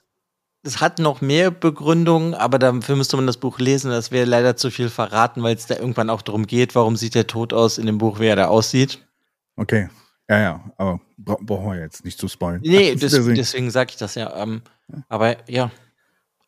Es 0.65 0.81
hat 0.81 0.99
noch 0.99 1.21
mehr 1.21 1.53
Begründungen, 1.53 2.35
aber 2.35 2.59
dafür 2.59 2.97
müsste 2.97 3.17
man 3.17 3.27
das 3.29 3.37
Buch 3.37 3.61
lesen. 3.61 3.93
Das 3.93 4.11
wäre 4.11 4.27
leider 4.27 4.57
zu 4.57 4.71
viel 4.73 4.89
verraten, 4.89 5.43
weil 5.45 5.55
es 5.55 5.67
da 5.67 5.77
irgendwann 5.77 6.11
auch 6.11 6.21
darum 6.21 6.47
geht, 6.49 6.75
warum 6.75 6.97
sieht 6.97 7.15
der 7.15 7.29
Tod 7.29 7.53
aus 7.53 7.79
in 7.79 7.87
dem 7.87 7.99
Buch, 7.99 8.19
wie 8.19 8.27
er 8.27 8.35
da 8.37 8.49
aussieht. 8.49 9.07
Okay. 9.55 9.89
Ja, 10.29 10.41
ja, 10.41 10.65
aber 10.77 11.01
bra 11.17 11.37
brauchen 11.41 11.73
wir 11.73 11.81
jetzt 11.81 12.05
nicht 12.05 12.19
zu 12.19 12.27
spoilen. 12.29 12.61
Nee, 12.63 12.93
des, 12.97 13.13
Deswegen- 13.13 13.37
deswegen 13.37 13.71
sage 13.71 13.91
ich 13.93 13.97
das 13.97 14.17
ja. 14.17 14.35
Ähm, 14.43 14.63
aber 15.09 15.37
ja. 15.49 15.71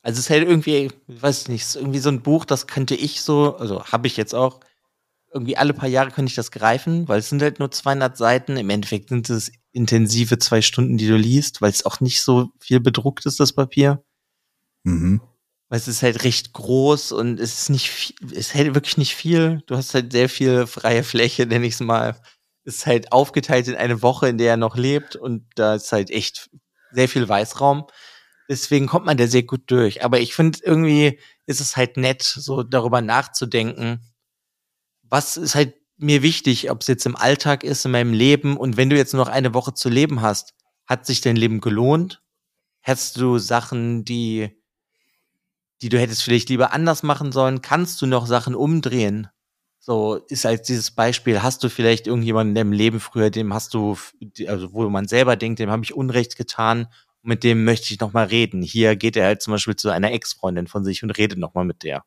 Also 0.02 0.18
es 0.18 0.26
ist 0.26 0.30
halt 0.30 0.48
irgendwie, 0.48 0.90
ich 1.08 1.22
weiß 1.22 1.48
nicht, 1.48 1.62
es 1.62 1.68
ist 1.70 1.76
irgendwie 1.76 1.98
so 1.98 2.08
ein 2.08 2.22
Buch, 2.22 2.44
das 2.44 2.66
könnte 2.66 2.94
ich 2.94 3.22
so, 3.22 3.56
also 3.56 3.84
habe 3.84 4.06
ich 4.06 4.16
jetzt 4.16 4.34
auch, 4.34 4.60
irgendwie 5.32 5.56
alle 5.56 5.74
paar 5.74 5.88
Jahre 5.88 6.10
könnte 6.10 6.30
ich 6.30 6.34
das 6.36 6.50
greifen, 6.50 7.06
weil 7.08 7.20
es 7.20 7.28
sind 7.28 7.42
halt 7.42 7.58
nur 7.60 7.70
200 7.70 8.16
Seiten. 8.16 8.56
Im 8.56 8.70
Endeffekt 8.70 9.10
sind 9.10 9.30
es 9.30 9.52
intensive 9.72 10.38
zwei 10.38 10.60
Stunden, 10.60 10.98
die 10.98 11.06
du 11.06 11.16
liest, 11.16 11.62
weil 11.62 11.70
es 11.70 11.86
auch 11.86 12.00
nicht 12.00 12.22
so 12.22 12.50
viel 12.58 12.80
bedruckt 12.80 13.26
ist, 13.26 13.38
das 13.38 13.52
Papier. 13.52 14.02
Mhm. 14.82 15.20
Weil 15.68 15.78
es 15.78 15.86
ist 15.86 16.02
halt 16.02 16.24
recht 16.24 16.52
groß 16.52 17.12
und 17.12 17.38
es 17.38 17.60
ist 17.60 17.70
nicht 17.70 17.90
viel, 17.90 18.16
es 18.34 18.54
hält 18.54 18.74
wirklich 18.74 18.98
nicht 18.98 19.14
viel. 19.14 19.62
Du 19.66 19.76
hast 19.76 19.94
halt 19.94 20.10
sehr 20.10 20.28
viel 20.28 20.66
freie 20.66 21.04
Fläche, 21.04 21.46
nenn 21.46 21.62
ich 21.62 21.74
es 21.74 21.80
mal. 21.80 22.20
Es 22.64 22.78
ist 22.78 22.86
halt 22.86 23.12
aufgeteilt 23.12 23.68
in 23.68 23.76
eine 23.76 24.02
Woche, 24.02 24.28
in 24.28 24.38
der 24.38 24.50
er 24.50 24.56
noch 24.56 24.76
lebt 24.76 25.14
und 25.14 25.46
da 25.54 25.76
ist 25.76 25.92
halt 25.92 26.10
echt 26.10 26.50
sehr 26.90 27.08
viel 27.08 27.28
Weißraum. 27.28 27.86
Deswegen 28.50 28.88
kommt 28.88 29.06
man 29.06 29.16
da 29.16 29.28
sehr 29.28 29.44
gut 29.44 29.62
durch. 29.68 30.04
Aber 30.04 30.18
ich 30.18 30.34
finde 30.34 30.58
irgendwie 30.64 31.20
ist 31.46 31.60
es 31.60 31.76
halt 31.76 31.96
nett, 31.96 32.22
so 32.22 32.64
darüber 32.64 33.00
nachzudenken. 33.00 34.00
Was 35.02 35.36
ist 35.36 35.54
halt 35.54 35.74
mir 35.98 36.22
wichtig, 36.22 36.68
ob 36.68 36.80
es 36.80 36.88
jetzt 36.88 37.06
im 37.06 37.14
Alltag 37.14 37.62
ist, 37.62 37.84
in 37.84 37.92
meinem 37.92 38.12
Leben 38.12 38.56
und 38.56 38.76
wenn 38.76 38.90
du 38.90 38.96
jetzt 38.96 39.14
noch 39.14 39.28
eine 39.28 39.54
Woche 39.54 39.72
zu 39.74 39.88
leben 39.88 40.20
hast, 40.20 40.54
hat 40.84 41.06
sich 41.06 41.20
dein 41.20 41.36
Leben 41.36 41.60
gelohnt? 41.60 42.22
Hast 42.82 43.18
du 43.18 43.38
Sachen, 43.38 44.04
die 44.04 44.50
die 45.82 45.88
du 45.88 45.98
hättest 45.98 46.24
vielleicht 46.24 46.48
lieber 46.48 46.72
anders 46.72 47.04
machen 47.04 47.30
sollen, 47.32 47.62
kannst 47.62 48.02
du 48.02 48.06
noch 48.06 48.26
Sachen 48.26 48.54
umdrehen. 48.54 49.28
So 49.78 50.16
ist 50.28 50.44
als 50.44 50.62
dieses 50.62 50.90
Beispiel, 50.90 51.42
hast 51.42 51.64
du 51.64 51.70
vielleicht 51.70 52.06
irgendjemanden 52.06 52.50
in 52.50 52.54
deinem 52.56 52.72
Leben 52.72 53.00
früher, 53.00 53.30
dem 53.30 53.54
hast 53.54 53.72
du, 53.72 53.96
also 54.46 54.74
wo 54.74 54.88
man 54.90 55.08
selber 55.08 55.36
denkt, 55.36 55.58
dem 55.58 55.70
habe 55.70 55.84
ich 55.84 55.94
Unrecht 55.94 56.36
getan, 56.36 56.88
mit 57.22 57.44
dem 57.44 57.64
möchte 57.64 57.92
ich 57.92 58.00
noch 58.00 58.12
mal 58.12 58.26
reden. 58.26 58.62
Hier 58.62 58.96
geht 58.96 59.16
er 59.16 59.26
halt 59.26 59.42
zum 59.42 59.52
Beispiel 59.52 59.76
zu 59.76 59.90
einer 59.90 60.12
Ex-Freundin 60.12 60.66
von 60.66 60.84
sich 60.84 61.02
und 61.02 61.10
redet 61.10 61.38
noch 61.38 61.54
mal 61.54 61.64
mit 61.64 61.82
der. 61.82 62.04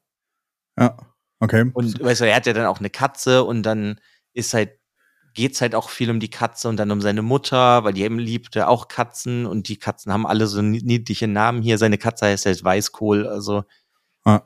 Ja, 0.78 0.98
okay. 1.40 1.70
Und 1.74 2.04
weißt 2.04 2.22
du, 2.22 2.28
er 2.28 2.36
hat 2.36 2.46
ja 2.46 2.54
dann 2.54 2.66
auch 2.66 2.80
eine 2.80 2.90
Katze 2.90 3.44
und 3.44 3.64
dann 3.64 4.00
ist 4.34 4.54
halt, 4.54 4.80
geht's 5.36 5.62
halt 5.62 5.76
auch 5.76 5.90
viel 5.90 6.10
um 6.10 6.20
die 6.20 6.30
Katze 6.30 6.70
und 6.70 6.78
dann 6.78 6.92
um 6.92 7.02
seine 7.02 7.22
Mutter, 7.22 7.84
weil 7.84 7.94
die 7.94 8.04
eben 8.04 8.20
liebte 8.20 8.68
auch 8.68 8.88
Katzen 8.88 9.46
und 9.46 9.68
die 9.68 9.78
Katzen 9.78 10.12
haben 10.12 10.26
alle 10.26 10.48
so 10.48 10.62
niedliche 10.62 11.28
Namen 11.28 11.62
hier. 11.62 11.78
Seine 11.78 11.98
Katze 11.98 12.26
heißt 12.28 12.46
halt 12.46 12.64
Weißkohl, 12.64 13.28
also. 13.28 13.64
Ja. 14.26 14.44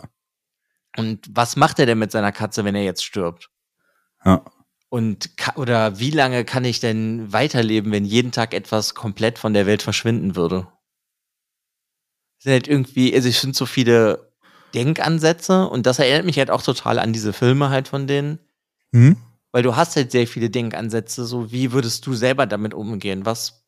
Und 0.97 1.27
was 1.29 1.55
macht 1.55 1.79
er 1.79 1.85
denn 1.85 1.99
mit 1.99 2.11
seiner 2.11 2.31
Katze, 2.31 2.65
wenn 2.65 2.75
er 2.75 2.83
jetzt 2.83 3.03
stirbt? 3.03 3.49
Ja. 4.25 4.43
Und 4.89 5.31
oder 5.55 5.99
wie 5.99 6.11
lange 6.11 6.45
kann 6.45 6.63
ich 6.63 6.79
denn 6.79 7.31
weiterleben, 7.33 7.91
wenn 7.91 8.05
jeden 8.05 8.31
Tag 8.31 8.53
etwas 8.53 8.95
komplett 8.95 9.38
von 9.38 9.53
der 9.53 9.65
Welt 9.65 9.81
verschwinden 9.81 10.35
würde? 10.35 10.67
Das 12.38 12.43
sind 12.43 12.53
halt 12.53 12.67
irgendwie, 12.67 13.13
also 13.13 13.27
ich 13.27 13.39
finde 13.39 13.57
so 13.57 13.65
viele 13.65 14.31
Denkansätze 14.73 15.67
und 15.67 15.85
das 15.85 15.99
erinnert 15.99 16.25
mich 16.25 16.38
halt 16.38 16.51
auch 16.51 16.61
total 16.61 16.99
an 16.99 17.11
diese 17.11 17.33
Filme 17.33 17.69
halt 17.69 17.88
von 17.88 18.07
denen, 18.07 18.39
Hm? 18.93 19.17
weil 19.51 19.63
du 19.63 19.75
hast 19.75 19.95
halt 19.95 20.11
sehr 20.11 20.27
viele 20.27 20.49
Denkansätze, 20.49 21.25
so 21.25 21.51
wie 21.51 21.71
würdest 21.71 22.05
du 22.05 22.13
selber 22.13 22.45
damit 22.45 22.73
umgehen? 22.73 23.25
Was? 23.25 23.65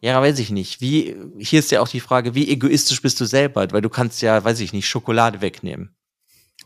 Ja, 0.00 0.20
weiß 0.20 0.38
ich 0.38 0.50
nicht. 0.50 0.82
Wie, 0.82 1.16
hier 1.38 1.60
ist 1.60 1.70
ja 1.70 1.80
auch 1.80 1.88
die 1.88 2.00
Frage, 2.00 2.34
wie 2.34 2.50
egoistisch 2.50 3.00
bist 3.00 3.18
du 3.20 3.24
selber? 3.24 3.66
Weil 3.70 3.80
du 3.80 3.88
kannst 3.88 4.20
ja, 4.20 4.44
weiß 4.44 4.60
ich 4.60 4.74
nicht, 4.74 4.86
Schokolade 4.86 5.40
wegnehmen. 5.40 5.94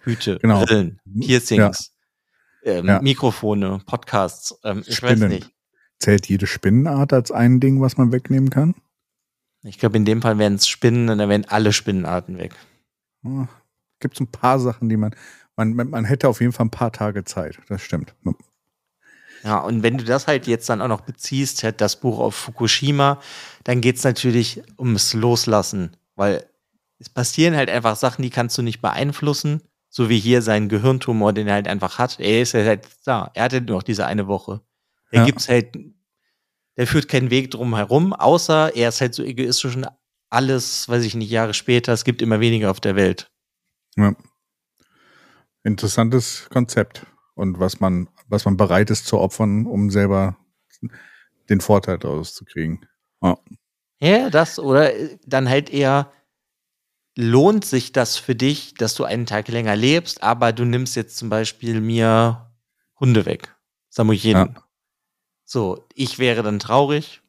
Hüte, 0.00 0.38
Genau. 0.40 0.64
Brillen, 0.64 1.00
Piercings. 1.20 1.92
Ähm, 2.68 2.86
Ja. 2.86 3.00
Mikrofone, 3.00 3.80
Podcasts. 3.86 4.58
Ähm, 4.64 4.82
ich 4.86 5.02
weiß 5.02 5.12
Spinnen. 5.12 5.30
nicht. 5.30 5.50
Zählt 5.98 6.28
jede 6.28 6.46
Spinnenart 6.46 7.12
als 7.12 7.32
ein 7.32 7.60
Ding, 7.60 7.80
was 7.80 7.96
man 7.96 8.12
wegnehmen 8.12 8.50
kann? 8.50 8.74
Ich 9.62 9.78
glaube, 9.78 9.96
in 9.96 10.04
dem 10.04 10.22
Fall 10.22 10.38
wären 10.38 10.54
es 10.54 10.68
Spinnen 10.68 11.08
und 11.08 11.18
dann 11.18 11.28
wären 11.28 11.44
alle 11.46 11.72
Spinnenarten 11.72 12.38
weg. 12.38 12.54
Gibt 13.98 14.14
es 14.14 14.20
ein 14.20 14.28
paar 14.28 14.60
Sachen, 14.60 14.88
die 14.88 14.96
man, 14.96 15.14
man, 15.56 15.74
man, 15.74 16.04
hätte 16.04 16.28
auf 16.28 16.40
jeden 16.40 16.52
Fall 16.52 16.66
ein 16.66 16.70
paar 16.70 16.92
Tage 16.92 17.24
Zeit. 17.24 17.58
Das 17.68 17.82
stimmt. 17.82 18.14
Ja, 19.42 19.58
und 19.58 19.82
wenn 19.82 19.98
du 19.98 20.04
das 20.04 20.28
halt 20.28 20.46
jetzt 20.46 20.68
dann 20.68 20.80
auch 20.80 20.88
noch 20.88 21.00
beziehst, 21.00 21.64
halt 21.64 21.80
das 21.80 21.96
Buch 22.00 22.20
auf 22.20 22.34
Fukushima, 22.34 23.20
dann 23.64 23.80
geht's 23.80 24.04
natürlich 24.04 24.62
ums 24.78 25.14
Loslassen, 25.14 25.96
weil 26.14 26.44
es 26.98 27.08
passieren 27.08 27.56
halt 27.56 27.70
einfach 27.70 27.96
Sachen, 27.96 28.22
die 28.22 28.30
kannst 28.30 28.56
du 28.58 28.62
nicht 28.62 28.80
beeinflussen, 28.80 29.62
so 29.98 30.08
wie 30.08 30.20
hier 30.20 30.42
sein 30.42 30.68
Gehirntumor, 30.68 31.32
den 31.32 31.48
er 31.48 31.54
halt 31.54 31.66
einfach 31.66 31.98
hat. 31.98 32.20
Er 32.20 32.42
ist 32.42 32.52
ja 32.52 32.64
halt 32.64 32.86
da, 33.04 33.32
er 33.34 33.42
hatte 33.42 33.60
nur 33.60 33.78
noch 33.78 33.82
diese 33.82 34.06
eine 34.06 34.28
Woche. 34.28 34.60
Der 35.10 35.20
Ja. 35.20 35.26
gibt's 35.26 35.48
halt, 35.48 35.76
der 36.76 36.86
führt 36.86 37.08
keinen 37.08 37.30
Weg 37.30 37.50
drum 37.50 37.74
herum, 37.74 38.12
außer 38.12 38.76
er 38.76 38.90
ist 38.90 39.00
halt 39.00 39.12
so 39.12 39.24
egoistisch 39.24 39.74
und 39.74 39.88
alles, 40.30 40.88
weiß 40.88 41.02
ich 41.02 41.16
nicht, 41.16 41.30
Jahre 41.30 41.52
später, 41.52 41.92
es 41.92 42.04
gibt 42.04 42.22
immer 42.22 42.38
weniger 42.38 42.70
auf 42.70 42.78
der 42.78 42.94
Welt. 42.94 43.28
Ja. 43.96 44.14
Interessantes 45.64 46.46
Konzept. 46.48 47.04
Und 47.34 47.58
was 47.58 47.80
man, 47.80 48.08
was 48.28 48.44
man 48.44 48.56
bereit 48.56 48.90
ist 48.90 49.06
zu 49.06 49.18
opfern, 49.18 49.66
um 49.66 49.90
selber 49.90 50.36
den 51.48 51.60
Vorteil 51.60 51.98
daraus 51.98 52.34
zu 52.34 52.44
kriegen. 52.44 52.86
Ja. 53.20 53.36
Ja, 54.00 54.30
das 54.30 54.60
oder 54.60 54.92
dann 55.26 55.48
halt 55.48 55.70
eher 55.70 56.12
lohnt 57.20 57.64
sich 57.64 57.90
das 57.90 58.16
für 58.16 58.36
dich, 58.36 58.74
dass 58.74 58.94
du 58.94 59.02
einen 59.02 59.26
Tag 59.26 59.48
länger 59.48 59.74
lebst, 59.74 60.22
aber 60.22 60.52
du 60.52 60.64
nimmst 60.64 60.94
jetzt 60.94 61.16
zum 61.16 61.28
Beispiel 61.28 61.80
mir 61.80 62.48
Hunde 63.00 63.26
weg. 63.26 63.56
Samujeden. 63.88 64.54
Ja. 64.54 64.62
So, 65.44 65.84
ich 65.94 66.20
wäre 66.20 66.44
dann 66.44 66.60
traurig, 66.60 67.20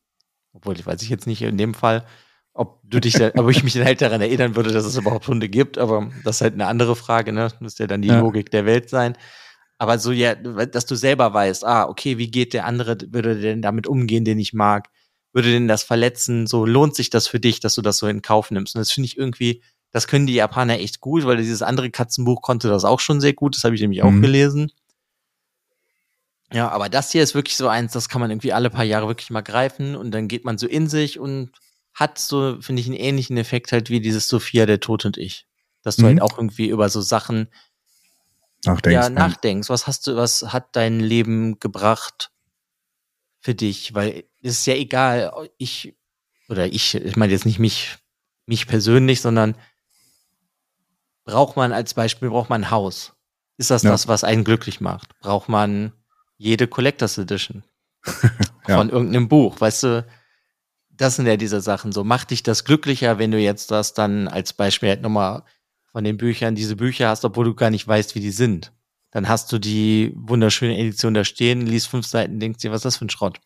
obwohl 0.54 0.78
ich 0.78 0.86
weiß 0.86 1.02
ich 1.02 1.10
jetzt 1.10 1.26
nicht 1.26 1.42
in 1.42 1.58
dem 1.58 1.74
Fall, 1.74 2.06
ob 2.54 2.82
du 2.84 3.00
dich, 3.00 3.14
dann, 3.14 3.32
ob 3.40 3.50
ich 3.50 3.64
mich 3.64 3.74
dann 3.74 3.86
halt 3.86 4.00
daran 4.02 4.22
erinnern 4.22 4.56
würde, 4.56 4.72
dass 4.72 4.86
es 4.86 4.96
überhaupt 4.96 5.28
Hunde 5.28 5.50
gibt, 5.50 5.80
aber 5.80 6.12
das 6.24 6.36
ist 6.36 6.42
halt 6.42 6.54
eine 6.54 6.68
andere 6.68 6.96
Frage, 6.96 7.34
ne? 7.34 7.42
Das 7.42 7.60
müsste 7.60 7.84
ja 7.84 7.88
dann 7.88 8.04
die 8.04 8.10
Ja. 8.10 8.20
Logik 8.20 8.52
der 8.52 8.68
Welt 8.68 8.92
sein. 8.92 9.18
Aber 9.80 9.98
so 9.98 10.12
ja, 10.12 10.36
dass 10.36 10.86
du 10.86 10.94
selber 10.94 11.34
weißt, 11.34 11.66
ah, 11.66 11.86
okay, 11.90 12.20
wie 12.20 12.30
geht 12.30 12.54
der 12.54 12.66
andere, 12.66 12.96
würde 13.10 13.34
der 13.34 13.54
denn 13.54 13.64
damit 13.64 13.88
umgehen, 13.88 14.24
den 14.24 14.38
ich 14.38 14.54
mag? 14.54 14.90
Würde 15.34 15.52
denn 15.52 15.68
das 15.68 15.82
verletzen? 15.82 16.46
So 16.46 16.68
lohnt 16.68 16.96
sich 16.96 17.10
das 17.10 17.26
für 17.28 17.40
dich, 17.40 17.60
dass 17.60 17.74
du 17.74 17.82
das 17.82 17.98
so 17.98 18.08
in 18.08 18.22
Kauf 18.22 18.52
nimmst? 18.52 18.76
Und 18.76 18.80
das 18.82 18.92
finde 18.92 19.06
ich 19.06 19.18
irgendwie, 19.18 19.64
das 19.92 20.08
können 20.08 20.28
die 20.28 20.34
Japaner 20.36 20.80
echt 20.80 21.00
gut, 21.00 21.26
weil 21.26 21.38
dieses 21.38 21.62
andere 21.62 21.90
Katzenbuch 21.90 22.42
konnte 22.42 22.68
das 22.68 22.86
auch 22.86 23.00
schon 23.00 23.22
sehr 23.22 23.34
gut. 23.34 23.56
Das 23.56 23.64
habe 23.64 23.76
ich 23.76 23.82
nämlich 23.82 24.04
auch 24.04 24.12
Mhm. 24.12 24.22
gelesen. 24.22 24.72
Ja, 26.52 26.70
aber 26.70 26.90
das 26.90 27.12
hier 27.12 27.22
ist 27.22 27.36
wirklich 27.36 27.58
so 27.58 27.68
eins, 27.68 27.92
das 27.94 28.10
kann 28.10 28.22
man 28.22 28.32
irgendwie 28.32 28.54
alle 28.54 28.70
paar 28.70 28.84
Jahre 28.84 29.08
wirklich 29.08 29.30
mal 29.30 29.42
greifen 29.42 29.96
und 29.96 30.12
dann 30.12 30.28
geht 30.28 30.46
man 30.46 30.58
so 30.58 30.68
in 30.68 30.88
sich 30.88 31.20
und 31.20 31.52
hat 31.94 32.18
so, 32.18 32.58
finde 32.62 32.82
ich, 32.82 32.88
einen 32.88 32.96
ähnlichen 32.96 33.38
Effekt 33.38 33.72
halt 33.72 33.90
wie 33.90 34.00
dieses 34.00 34.28
Sophia, 34.28 34.66
der 34.66 34.80
Tod 34.80 35.06
und 35.06 35.18
ich. 35.18 35.46
Dass 35.84 35.98
du 35.98 36.04
Mhm. 36.04 36.08
halt 36.08 36.22
auch 36.24 36.38
irgendwie 36.38 36.68
über 36.70 36.90
so 36.90 37.02
Sachen 37.02 37.50
Nachdenkst. 38.66 38.94
ja, 38.94 39.10
nachdenkst. 39.10 39.70
Was 39.70 39.88
hast 39.88 40.08
du, 40.08 40.16
was 40.16 40.52
hat 40.52 40.76
dein 40.76 41.00
Leben 41.00 41.60
gebracht 41.60 42.32
für 43.40 43.56
dich? 43.56 43.94
Weil 43.94 44.26
es 44.42 44.54
ist 44.60 44.66
ja 44.66 44.74
egal, 44.76 45.50
ich 45.58 45.96
oder 46.50 46.66
ich, 46.68 46.96
ich 46.96 47.16
meine 47.16 47.32
jetzt 47.32 47.46
nicht 47.46 47.60
mich, 47.60 47.98
mich 48.48 48.66
persönlich, 48.68 49.22
sondern 49.22 49.56
braucht 51.30 51.56
man 51.58 51.72
als 51.72 51.94
Beispiel, 51.94 52.30
braucht 52.30 52.50
man 52.50 52.64
ein 52.64 52.72
Haus? 52.72 53.14
Ist 53.58 53.70
das 53.72 53.84
Ja. 53.84 53.92
das, 53.92 54.08
was 54.08 54.24
einen 54.24 54.44
glücklich 54.44 54.82
macht? 54.82 55.18
Braucht 55.20 55.50
man 55.50 55.92
jede 56.38 56.68
Collectors 56.68 57.18
Edition 57.18 57.64
Ja. 58.68 58.78
von 58.78 58.90
irgendeinem 58.90 59.28
Buch? 59.28 59.60
Weißt 59.62 59.84
du, 59.84 60.06
das 60.90 61.16
sind 61.16 61.28
ja 61.28 61.38
diese 61.38 61.62
Sachen 61.62 61.92
so. 61.92 62.04
Macht 62.04 62.32
dich 62.32 62.44
das 62.44 62.66
glücklicher, 62.66 63.20
wenn 63.20 63.32
du 63.32 63.38
jetzt 63.40 63.72
das 63.72 63.94
dann 63.94 64.28
als 64.28 64.54
Beispiel 64.54 64.90
halt 64.90 65.02
nochmal 65.02 65.44
von 65.92 66.04
den 66.04 66.18
Büchern 66.18 66.56
diese 66.56 66.76
Bücher 66.76 67.10
hast, 67.10 67.24
obwohl 67.26 67.46
du 67.46 67.54
gar 67.56 67.70
nicht 67.70 67.88
weißt, 67.88 68.16
wie 68.16 68.20
die 68.20 68.32
sind. 68.32 68.74
Dann 69.12 69.28
hast 69.28 69.52
du 69.52 69.60
die 69.60 70.14
wunderschöne 70.16 70.78
Edition 70.78 71.14
da 71.14 71.24
stehen, 71.24 71.66
liest 71.66 71.88
fünf 71.88 72.06
Seiten, 72.06 72.40
denkst 72.40 72.60
dir, 72.60 72.72
was 72.72 72.80
ist 72.80 72.86
das 72.86 72.98
für 72.98 73.06
ein 73.06 73.10
Schrott? 73.10 73.40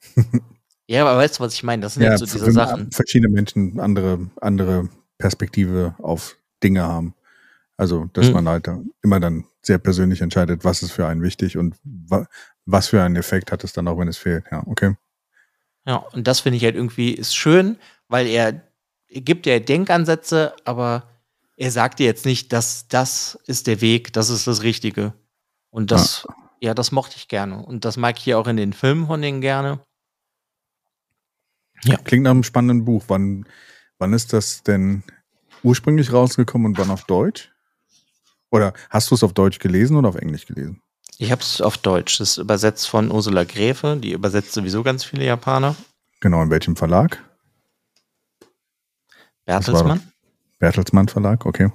ja, 0.86 1.04
aber 1.04 1.16
weißt 1.18 1.38
du, 1.38 1.44
was 1.44 1.54
ich 1.54 1.62
meine? 1.62 1.82
Das 1.82 1.94
sind 1.94 2.02
ja, 2.02 2.10
jetzt 2.10 2.20
so 2.20 2.26
diese 2.26 2.50
Sachen. 2.52 2.90
verschiedene 2.90 3.32
Menschen 3.32 3.78
andere, 3.78 4.30
andere 4.40 4.88
Perspektive 5.18 5.94
auf 5.98 6.36
Dinge 6.64 6.82
haben. 6.82 7.14
Also, 7.76 8.06
dass 8.12 8.28
Mhm. 8.28 8.32
man 8.32 8.48
halt 8.48 8.68
immer 9.02 9.20
dann 9.20 9.44
sehr 9.62 9.78
persönlich 9.78 10.20
entscheidet, 10.20 10.64
was 10.64 10.82
ist 10.82 10.92
für 10.92 11.06
einen 11.06 11.22
wichtig 11.22 11.56
und 11.56 11.76
wa 11.84 12.26
was 12.66 12.88
für 12.88 13.02
einen 13.02 13.16
Effekt 13.16 13.52
hat 13.52 13.62
es 13.62 13.74
dann 13.74 13.86
auch, 13.88 13.98
wenn 13.98 14.08
es 14.08 14.16
fehlt. 14.16 14.46
Ja, 14.50 14.62
okay. 14.66 14.96
Ja, 15.86 15.96
und 15.96 16.26
das 16.26 16.40
finde 16.40 16.56
ich 16.56 16.64
halt 16.64 16.76
irgendwie 16.76 17.12
ist 17.12 17.36
schön, 17.36 17.76
weil 18.08 18.26
er, 18.26 18.62
er 19.08 19.20
gibt 19.20 19.44
ja 19.44 19.58
Denkansätze, 19.58 20.54
aber 20.64 21.10
er 21.56 21.70
sagt 21.70 21.98
dir 21.98 22.06
jetzt 22.06 22.24
nicht, 22.24 22.52
dass 22.54 22.88
das 22.88 23.38
ist 23.46 23.66
der 23.66 23.82
Weg, 23.82 24.14
das 24.14 24.30
ist 24.30 24.46
das 24.46 24.62
Richtige. 24.62 25.12
Und 25.70 25.90
das, 25.90 26.26
ja, 26.60 26.72
das 26.72 26.90
mochte 26.90 27.16
ich 27.16 27.28
gerne. 27.28 27.62
Und 27.64 27.84
das 27.84 27.96
mag 27.98 28.16
ich 28.16 28.24
hier 28.24 28.38
auch 28.38 28.46
in 28.46 28.56
den 28.56 28.72
Filmen 28.72 29.06
von 29.06 29.20
denen 29.20 29.40
gerne. 29.42 29.80
Klingt 32.04 32.24
nach 32.24 32.30
einem 32.30 32.44
spannenden 32.44 32.84
Buch. 32.86 33.04
Wann, 33.08 33.46
wann 33.98 34.14
ist 34.14 34.32
das 34.32 34.62
denn 34.62 35.02
ursprünglich 35.64 36.12
rausgekommen 36.12 36.66
und 36.68 36.78
wann 36.78 36.90
auf 36.90 37.04
Deutsch? 37.04 37.50
Oder 38.50 38.72
hast 38.90 39.10
du 39.10 39.16
es 39.16 39.24
auf 39.24 39.32
Deutsch 39.32 39.58
gelesen 39.58 39.96
oder 39.96 40.08
auf 40.10 40.16
Englisch 40.16 40.46
gelesen? 40.46 40.80
Ich 41.18 41.32
habe 41.32 41.42
es 41.42 41.60
auf 41.60 41.78
Deutsch. 41.78 42.18
Das 42.18 42.30
ist 42.30 42.36
übersetzt 42.38 42.88
von 42.88 43.10
Ursula 43.10 43.44
Gräfe. 43.44 43.96
Die 44.00 44.12
übersetzt 44.12 44.52
sowieso 44.52 44.82
ganz 44.82 45.04
viele 45.04 45.24
Japaner. 45.24 45.74
Genau, 46.20 46.42
in 46.42 46.50
welchem 46.50 46.76
Verlag? 46.76 47.22
Bertelsmann. 49.44 50.00
Bertelsmann 50.58 51.08
Verlag, 51.08 51.44
okay. 51.46 51.70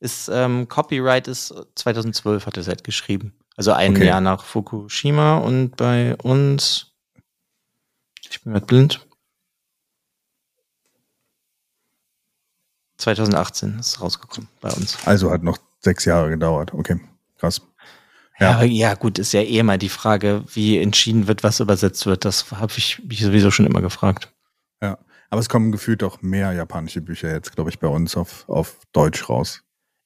Ist, 0.00 0.28
ähm, 0.32 0.68
Copyright 0.68 1.28
ist 1.28 1.54
2012 1.76 2.46
hat 2.46 2.56
er 2.56 2.64
halt 2.66 2.82
geschrieben. 2.84 3.34
Also 3.56 3.72
ein 3.72 3.92
Okay. 3.92 4.06
Jahr 4.06 4.20
nach 4.20 4.44
Fukushima 4.44 5.36
und 5.38 5.76
bei 5.76 6.16
uns, 6.16 6.92
ich 8.28 8.42
bin 8.42 8.52
gerade 8.52 8.66
blind. 8.66 9.06
2018 13.02 13.78
ist 13.78 14.00
rausgekommen 14.00 14.48
bei 14.60 14.70
uns. 14.70 14.98
Also 15.04 15.30
hat 15.30 15.42
noch 15.42 15.58
sechs 15.80 16.04
Jahre 16.04 16.30
gedauert. 16.30 16.72
Okay, 16.74 17.00
krass. 17.38 17.60
Ja. 18.38 18.62
Ja. 18.62 18.62
ja, 18.62 18.94
gut, 18.94 19.18
ist 19.18 19.32
ja 19.32 19.42
eh 19.42 19.62
mal 19.62 19.78
die 19.78 19.88
Frage, 19.88 20.44
wie 20.52 20.78
entschieden 20.78 21.28
wird, 21.28 21.42
was 21.42 21.60
übersetzt 21.60 22.06
wird. 22.06 22.24
Das 22.24 22.50
habe 22.50 22.72
ich 22.76 23.02
mich 23.04 23.20
sowieso 23.20 23.50
schon 23.50 23.66
immer 23.66 23.82
gefragt. 23.82 24.32
Ja, 24.80 24.98
aber 25.30 25.40
es 25.40 25.48
kommen 25.48 25.70
gefühlt 25.70 26.02
auch 26.02 26.22
mehr 26.22 26.52
japanische 26.52 27.00
Bücher 27.00 27.30
jetzt, 27.30 27.54
glaube 27.54 27.70
ich, 27.70 27.78
bei 27.78 27.88
uns 27.88 28.16
auf, 28.16 28.48
auf 28.48 28.78
Deutsch 28.92 29.28
raus. 29.28 29.62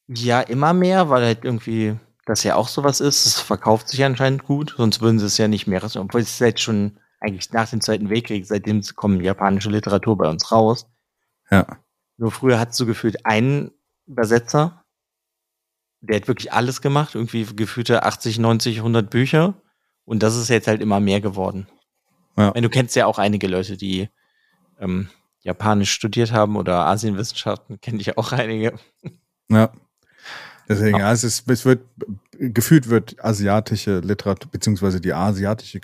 Ja, 0.09 0.40
immer 0.40 0.72
mehr, 0.72 1.09
weil 1.09 1.24
halt 1.24 1.44
irgendwie 1.44 1.97
das 2.26 2.42
ja 2.42 2.57
auch 2.57 2.68
sowas 2.68 3.01
ist. 3.01 3.24
Es 3.24 3.40
verkauft 3.40 3.88
sich 3.88 4.05
anscheinend 4.05 4.44
gut, 4.44 4.74
sonst 4.76 5.01
würden 5.01 5.18
sie 5.18 5.26
es 5.26 5.38
ja 5.38 5.49
nicht 5.49 5.66
mehr. 5.66 5.82
Obwohl 5.84 6.20
es 6.20 6.32
ist 6.32 6.40
jetzt 6.40 6.62
schon 6.62 6.99
eigentlich 7.20 7.53
nach 7.53 7.70
dem 7.70 7.80
Zweiten 7.80 8.11
Weltkrieg, 8.11 8.47
seitdem 8.47 8.82
kommen 8.94 9.20
japanische 9.20 9.70
Literatur 9.70 10.18
bei 10.18 10.28
uns 10.28 10.53
raus. 10.53 10.86
Ja, 11.51 11.78
Nur 12.18 12.30
früher 12.30 12.58
hat 12.58 12.74
so 12.74 12.86
gefühlt 12.86 13.26
einen 13.26 13.72
Übersetzer, 14.06 14.84
der 16.00 16.16
hat 16.16 16.28
wirklich 16.28 16.52
alles 16.52 16.80
gemacht, 16.80 17.14
irgendwie 17.14 17.44
gefühlte 17.44 18.04
80, 18.04 18.38
90, 18.38 18.78
100 18.78 19.10
Bücher. 19.10 19.54
Und 20.04 20.22
das 20.22 20.36
ist 20.36 20.48
jetzt 20.48 20.68
halt 20.68 20.80
immer 20.80 21.00
mehr 21.00 21.20
geworden. 21.20 21.66
Ja. 22.36 22.50
Meine, 22.54 22.62
Du 22.62 22.70
kennst 22.70 22.94
ja 22.96 23.06
auch 23.06 23.18
einige 23.18 23.48
Leute, 23.48 23.76
die 23.76 24.08
ähm, 24.78 25.08
Japanisch 25.40 25.92
studiert 25.92 26.32
haben 26.32 26.56
oder 26.56 26.86
Asienwissenschaften, 26.86 27.80
kenne 27.80 28.00
ich 28.00 28.16
auch 28.16 28.32
einige. 28.32 28.78
ja. 29.48 29.72
Deswegen, 30.68 30.98
ja, 30.98 31.12
es 31.12 31.22
ist, 31.22 31.48
es 31.48 31.64
wird, 31.64 31.84
gefühlt 32.32 32.88
wird 32.88 33.24
asiatische 33.24 34.00
Literatur, 34.00 34.50
beziehungsweise 34.50 35.00
die 35.00 35.12
asiatische 35.12 35.80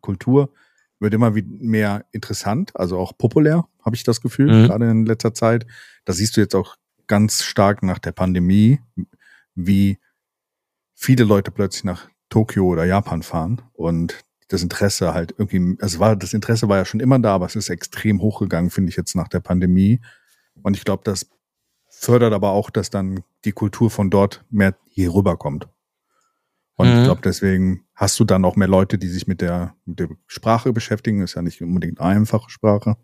Kultur 0.00 0.50
wird 0.98 1.14
immer 1.14 1.30
mehr 1.30 2.04
interessant, 2.12 2.72
also 2.74 2.98
auch 2.98 3.16
populär, 3.16 3.66
habe 3.84 3.96
ich 3.96 4.02
das 4.02 4.20
Gefühl, 4.20 4.50
Mhm. 4.50 4.66
gerade 4.66 4.90
in 4.90 5.06
letzter 5.06 5.34
Zeit. 5.34 5.66
Das 6.04 6.16
siehst 6.16 6.36
du 6.36 6.40
jetzt 6.40 6.54
auch 6.54 6.76
ganz 7.06 7.42
stark 7.44 7.82
nach 7.82 7.98
der 7.98 8.12
Pandemie, 8.12 8.80
wie 9.54 9.98
viele 10.94 11.24
Leute 11.24 11.50
plötzlich 11.50 11.84
nach 11.84 12.08
Tokio 12.28 12.66
oder 12.66 12.84
Japan 12.84 13.22
fahren 13.22 13.62
und 13.74 14.20
das 14.48 14.62
Interesse 14.62 15.12
halt 15.12 15.34
irgendwie, 15.38 15.76
es 15.80 15.98
war, 15.98 16.16
das 16.16 16.32
Interesse 16.32 16.68
war 16.68 16.78
ja 16.78 16.84
schon 16.84 17.00
immer 17.00 17.18
da, 17.18 17.34
aber 17.34 17.46
es 17.46 17.56
ist 17.56 17.68
extrem 17.68 18.20
hochgegangen, 18.20 18.70
finde 18.70 18.90
ich 18.90 18.96
jetzt 18.96 19.14
nach 19.16 19.28
der 19.28 19.40
Pandemie. 19.40 20.00
Und 20.62 20.76
ich 20.76 20.84
glaube, 20.84 21.02
das 21.04 21.28
fördert 21.90 22.32
aber 22.32 22.50
auch, 22.50 22.70
dass 22.70 22.90
dann 22.90 23.22
die 23.44 23.52
Kultur 23.52 23.90
von 23.90 24.08
dort 24.08 24.44
mehr 24.50 24.76
hier 24.88 25.12
rüberkommt. 25.12 25.68
Und 26.76 26.88
Mhm. 26.90 26.96
ich 26.98 27.04
glaube, 27.04 27.20
deswegen 27.24 27.84
hast 27.94 28.20
du 28.20 28.24
dann 28.24 28.44
auch 28.44 28.56
mehr 28.56 28.68
Leute, 28.68 28.98
die 28.98 29.08
sich 29.08 29.26
mit 29.26 29.40
der, 29.40 29.74
mit 29.86 29.98
der 29.98 30.08
Sprache 30.26 30.72
beschäftigen. 30.72 31.22
Ist 31.22 31.34
ja 31.34 31.42
nicht 31.42 31.60
unbedingt 31.62 32.00
eine 32.00 32.16
einfache 32.16 32.50
Sprache. 32.50 32.96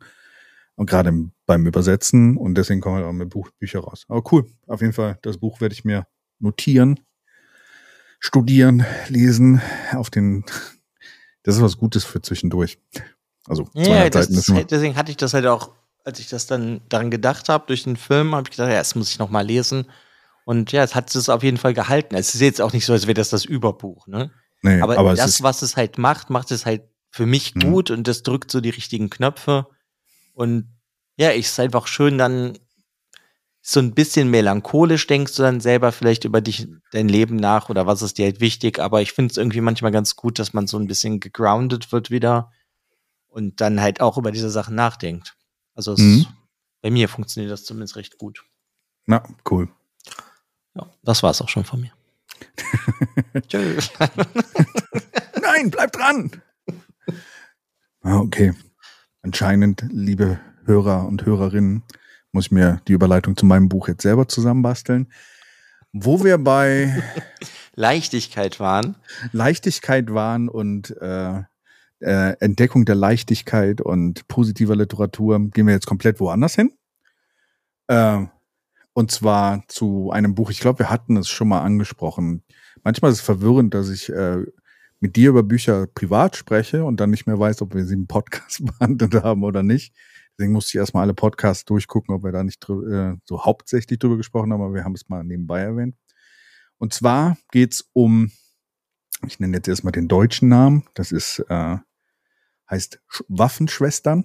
Und 0.75 0.89
gerade 0.89 1.09
im- 1.11 1.33
beim 1.47 1.67
Übersetzen. 1.67 2.37
Und 2.37 2.57
deswegen 2.57 2.81
kommen 2.81 2.97
halt 2.97 3.07
auch 3.07 3.13
mehr 3.13 3.27
Buch, 3.27 3.51
Bücher 3.59 3.81
raus. 3.81 4.05
Aber 4.09 4.23
cool. 4.33 4.47
Auf 4.67 4.81
jeden 4.83 4.93
Fall, 4.93 5.19
das 5.23 5.39
Buch 5.39 5.61
werde 5.61 5.73
ich 5.75 5.85
mir 5.85 6.07
notieren. 6.39 7.01
studieren, 8.25 8.85
lesen, 9.09 9.61
auf 9.95 10.09
den, 10.09 10.45
das 11.43 11.57
ist 11.57 11.63
was 11.63 11.77
Gutes 11.77 12.05
für 12.05 12.23
zwischendurch. 12.23 12.79
Also, 13.49 13.69
ja, 13.75 14.09
das, 14.09 14.29
das, 14.29 14.47
deswegen 14.71 14.95
hatte 14.95 15.11
ich 15.11 15.17
das 15.17 15.35
halt 15.35 15.47
auch, 15.47 15.73
als 16.05 16.21
ich 16.21 16.29
das 16.29 16.47
dann 16.47 16.83
daran 16.89 17.11
gedacht 17.11 17.49
habe, 17.49 17.65
durch 17.67 17.83
den 17.83 17.97
Film, 17.97 18.33
habe 18.37 18.45
ich 18.49 18.57
gedacht, 18.57 18.71
ja, 18.71 18.79
das 18.79 18.95
muss 18.95 19.11
ich 19.11 19.19
noch 19.19 19.29
mal 19.31 19.45
lesen. 19.45 19.87
Und 20.45 20.73
ja, 20.73 20.83
es 20.83 20.95
hat 20.95 21.15
es 21.15 21.29
auf 21.29 21.43
jeden 21.43 21.57
Fall 21.57 21.75
gehalten. 21.75 22.15
Es 22.15 22.35
ist 22.35 22.41
jetzt 22.41 22.61
auch 22.61 22.73
nicht 22.73 22.85
so, 22.85 22.93
als 22.93 23.07
wäre 23.07 23.15
das 23.15 23.31
das 23.31 23.45
Überbuch, 23.45 24.07
ne? 24.07 24.31
Nee, 24.63 24.81
aber, 24.81 24.99
aber 24.99 25.15
das, 25.15 25.43
was 25.43 25.63
es 25.63 25.77
halt 25.77 25.99
macht, 25.99 26.31
macht 26.31 26.51
es 26.51 26.67
halt 26.67 26.83
für 27.11 27.27
mich 27.27 27.55
mhm. 27.55 27.61
gut 27.61 27.91
und 27.91 28.07
das 28.09 28.23
drückt 28.23 28.51
so 28.51 28.61
die 28.61 28.71
richtigen 28.71 29.11
Knöpfe. 29.11 29.67
Und 30.35 30.69
ja, 31.17 31.31
ich 31.33 31.47
ist 31.47 31.61
einfach 31.61 31.87
schön, 31.87 32.17
dann 32.17 32.59
so 33.61 33.81
ein 33.81 33.95
bisschen 33.95 34.29
melancholisch 34.29 35.07
denkst 35.07 35.37
du 35.37 35.43
dann 35.43 35.61
selber 35.61 35.93
vielleicht 35.93 36.25
über 36.25 36.41
dich, 36.41 36.67
dein 36.91 37.09
Leben 37.09 37.37
nach 37.37 37.69
oder 37.69 37.87
was 37.87 38.03
ist 38.03 38.19
dir 38.19 38.25
halt 38.25 38.41
wichtig. 38.41 38.81
Aber 38.81 39.03
ich 39.03 39.13
finde 39.13 39.31
es 39.31 39.37
irgendwie 39.37 39.61
manchmal 39.61 39.93
ganz 39.93 40.17
gut, 40.17 40.39
dass 40.39 40.53
man 40.53 40.67
so 40.67 40.79
ein 40.79 40.89
bisschen 40.89 41.21
gegroundet 41.21 41.93
wird 41.93 42.11
wieder 42.11 42.51
und 43.29 43.61
dann 43.61 43.81
halt 43.81 44.01
auch 44.01 44.19
über 44.19 44.33
diese 44.33 44.51
Sachen 44.51 44.75
nachdenkt. 44.75 45.37
Also 45.75 45.93
es, 45.93 46.01
mhm. 46.01 46.27
bei 46.81 46.91
mir 46.91 47.09
funktioniert 47.09 47.53
das 47.53 47.65
zumindest 47.65 47.97
recht 47.97 48.19
gut. 48.19 48.45
Na, 49.07 49.23
cool. 49.49 49.69
Ja, 50.75 50.87
das 51.03 51.23
war 51.23 51.31
es 51.31 51.41
auch 51.41 51.49
schon 51.49 51.65
von 51.65 51.81
mir. 51.81 51.93
Tschüss. 53.49 53.91
Nein, 55.43 55.71
bleib 55.71 55.93
dran. 55.93 56.31
Ah, 58.03 58.19
okay. 58.19 58.55
Anscheinend, 59.23 59.85
liebe 59.91 60.41
Hörer 60.65 61.07
und 61.07 61.25
Hörerinnen, 61.25 61.83
muss 62.33 62.47
ich 62.47 62.51
mir 62.51 62.81
die 62.89 62.93
Überleitung 62.93 63.37
zu 63.37 63.47
meinem 63.47 63.69
Buch 63.69 63.89
jetzt 63.89 64.03
selber 64.03 64.27
zusammenbasteln. 64.27 65.13
Wo 65.93 66.25
wir 66.25 66.39
bei 66.39 67.03
Leichtigkeit 67.75 68.59
waren. 68.61 68.97
Leichtigkeit 69.33 70.13
waren 70.13 70.49
und 70.49 70.97
äh, 71.01 71.43
äh, 72.01 72.37
Entdeckung 72.41 72.85
der 72.85 72.95
Leichtigkeit 72.95 73.81
und 73.81 74.27
positiver 74.29 74.75
Literatur 74.75 75.39
gehen 75.51 75.67
wir 75.67 75.75
jetzt 75.75 75.87
komplett 75.87 76.19
woanders 76.19 76.55
hin. 76.55 76.73
Äh, 77.87 78.27
und 78.95 79.11
zwar 79.11 79.67
zu 79.69 80.11
einem 80.11 80.35
Buch, 80.35 80.51
ich 80.51 80.61
glaube, 80.61 80.81
wir 80.81 80.91
hatten 80.91 81.17
es 81.17 81.29
schon 81.29 81.49
mal 81.49 81.63
angesprochen. 81.63 82.43
Manchmal 82.85 83.11
ist 83.11 83.19
es 83.19 83.25
verwirrend, 83.25 83.75
dass 83.75 83.89
ich 83.89 84.11
äh, 84.11 84.45
mit 85.01 85.17
dir 85.17 85.31
über 85.31 85.43
Bücher 85.43 85.87
privat 85.87 86.37
spreche 86.37 86.85
und 86.85 87.01
dann 87.01 87.11
nicht 87.11 87.27
mehr 87.27 87.39
weiß, 87.39 87.63
ob 87.63 87.75
wir 87.75 87.85
sie 87.85 87.95
im 87.95 88.07
Podcast 88.07 88.65
behandelt 88.79 89.15
haben 89.15 89.45
oder 89.45 89.63
nicht. 89.63 89.95
Deswegen 90.37 90.53
musste 90.53 90.71
ich 90.71 90.81
erstmal 90.81 91.03
alle 91.03 91.15
Podcasts 91.15 91.65
durchgucken, 91.65 92.15
ob 92.15 92.25
wir 92.25 92.33
da 92.33 92.45
nicht 92.45 92.69
äh, 92.69 93.15
so 93.25 93.45
hauptsächlich 93.45 93.99
drüber 93.99 94.17
gesprochen 94.17 94.53
haben, 94.53 94.63
aber 94.63 94.75
wir 94.75 94.85
haben 94.85 94.95
es 94.95 95.09
mal 95.09 95.25
nebenbei 95.25 95.61
erwähnt. 95.61 95.97
Und 96.79 96.95
zwar 96.95 97.37
geht's 97.51 97.89
um, 97.93 98.31
ich 99.27 99.41
nenne 99.41 99.57
jetzt 99.57 99.69
erstmal 99.69 99.93
den 99.93 100.09
deutschen 100.09 100.49
Namen, 100.49 100.85
das 100.95 101.13
ist, 101.13 101.45
äh, 101.49 101.77
heißt 102.71 103.01
Waffenschwestern. 103.29 104.25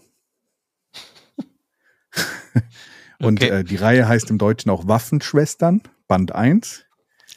Und 3.19 3.41
okay. 3.41 3.59
äh, 3.59 3.63
die 3.63 3.75
Reihe 3.75 4.07
heißt 4.07 4.29
im 4.29 4.37
Deutschen 4.37 4.69
auch 4.69 4.87
Waffenschwestern, 4.87 5.81
Band 6.07 6.33
1. 6.33 6.85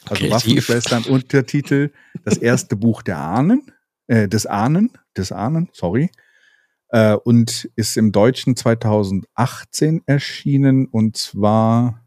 Also 0.05 0.15
Kreativ. 0.15 0.31
Waffenschwestern, 0.31 1.03
Untertitel, 1.05 1.91
das 2.23 2.37
erste 2.37 2.75
Buch 2.75 3.01
der 3.01 3.17
Ahnen, 3.17 3.71
äh, 4.07 4.27
des 4.27 4.45
Ahnen, 4.45 4.91
des 5.15 5.31
Ahnen, 5.31 5.69
sorry. 5.73 6.09
Äh, 6.89 7.13
und 7.13 7.69
ist 7.75 7.97
im 7.97 8.11
Deutschen 8.11 8.55
2018 8.55 10.01
erschienen 10.05 10.87
und 10.87 11.17
zwar 11.17 12.03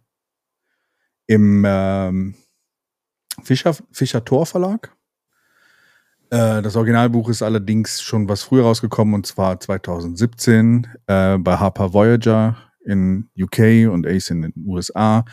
im 1.26 1.64
ähm, 1.66 2.34
Fischer, 3.42 3.74
Fischer 3.92 4.24
Tor 4.24 4.46
Verlag. 4.46 4.94
Äh, 6.30 6.62
das 6.62 6.76
Originalbuch 6.76 7.28
ist 7.28 7.42
allerdings 7.42 8.02
schon 8.02 8.28
was 8.28 8.42
früher 8.42 8.64
rausgekommen 8.64 9.14
und 9.14 9.26
zwar 9.26 9.58
2017 9.58 10.86
äh, 11.06 11.38
bei 11.38 11.56
Harper 11.56 11.92
Voyager 11.92 12.56
in 12.84 13.30
UK 13.38 13.90
und 13.90 14.06
Ace 14.06 14.30
in 14.30 14.42
den 14.42 14.52
USA. 14.66 15.24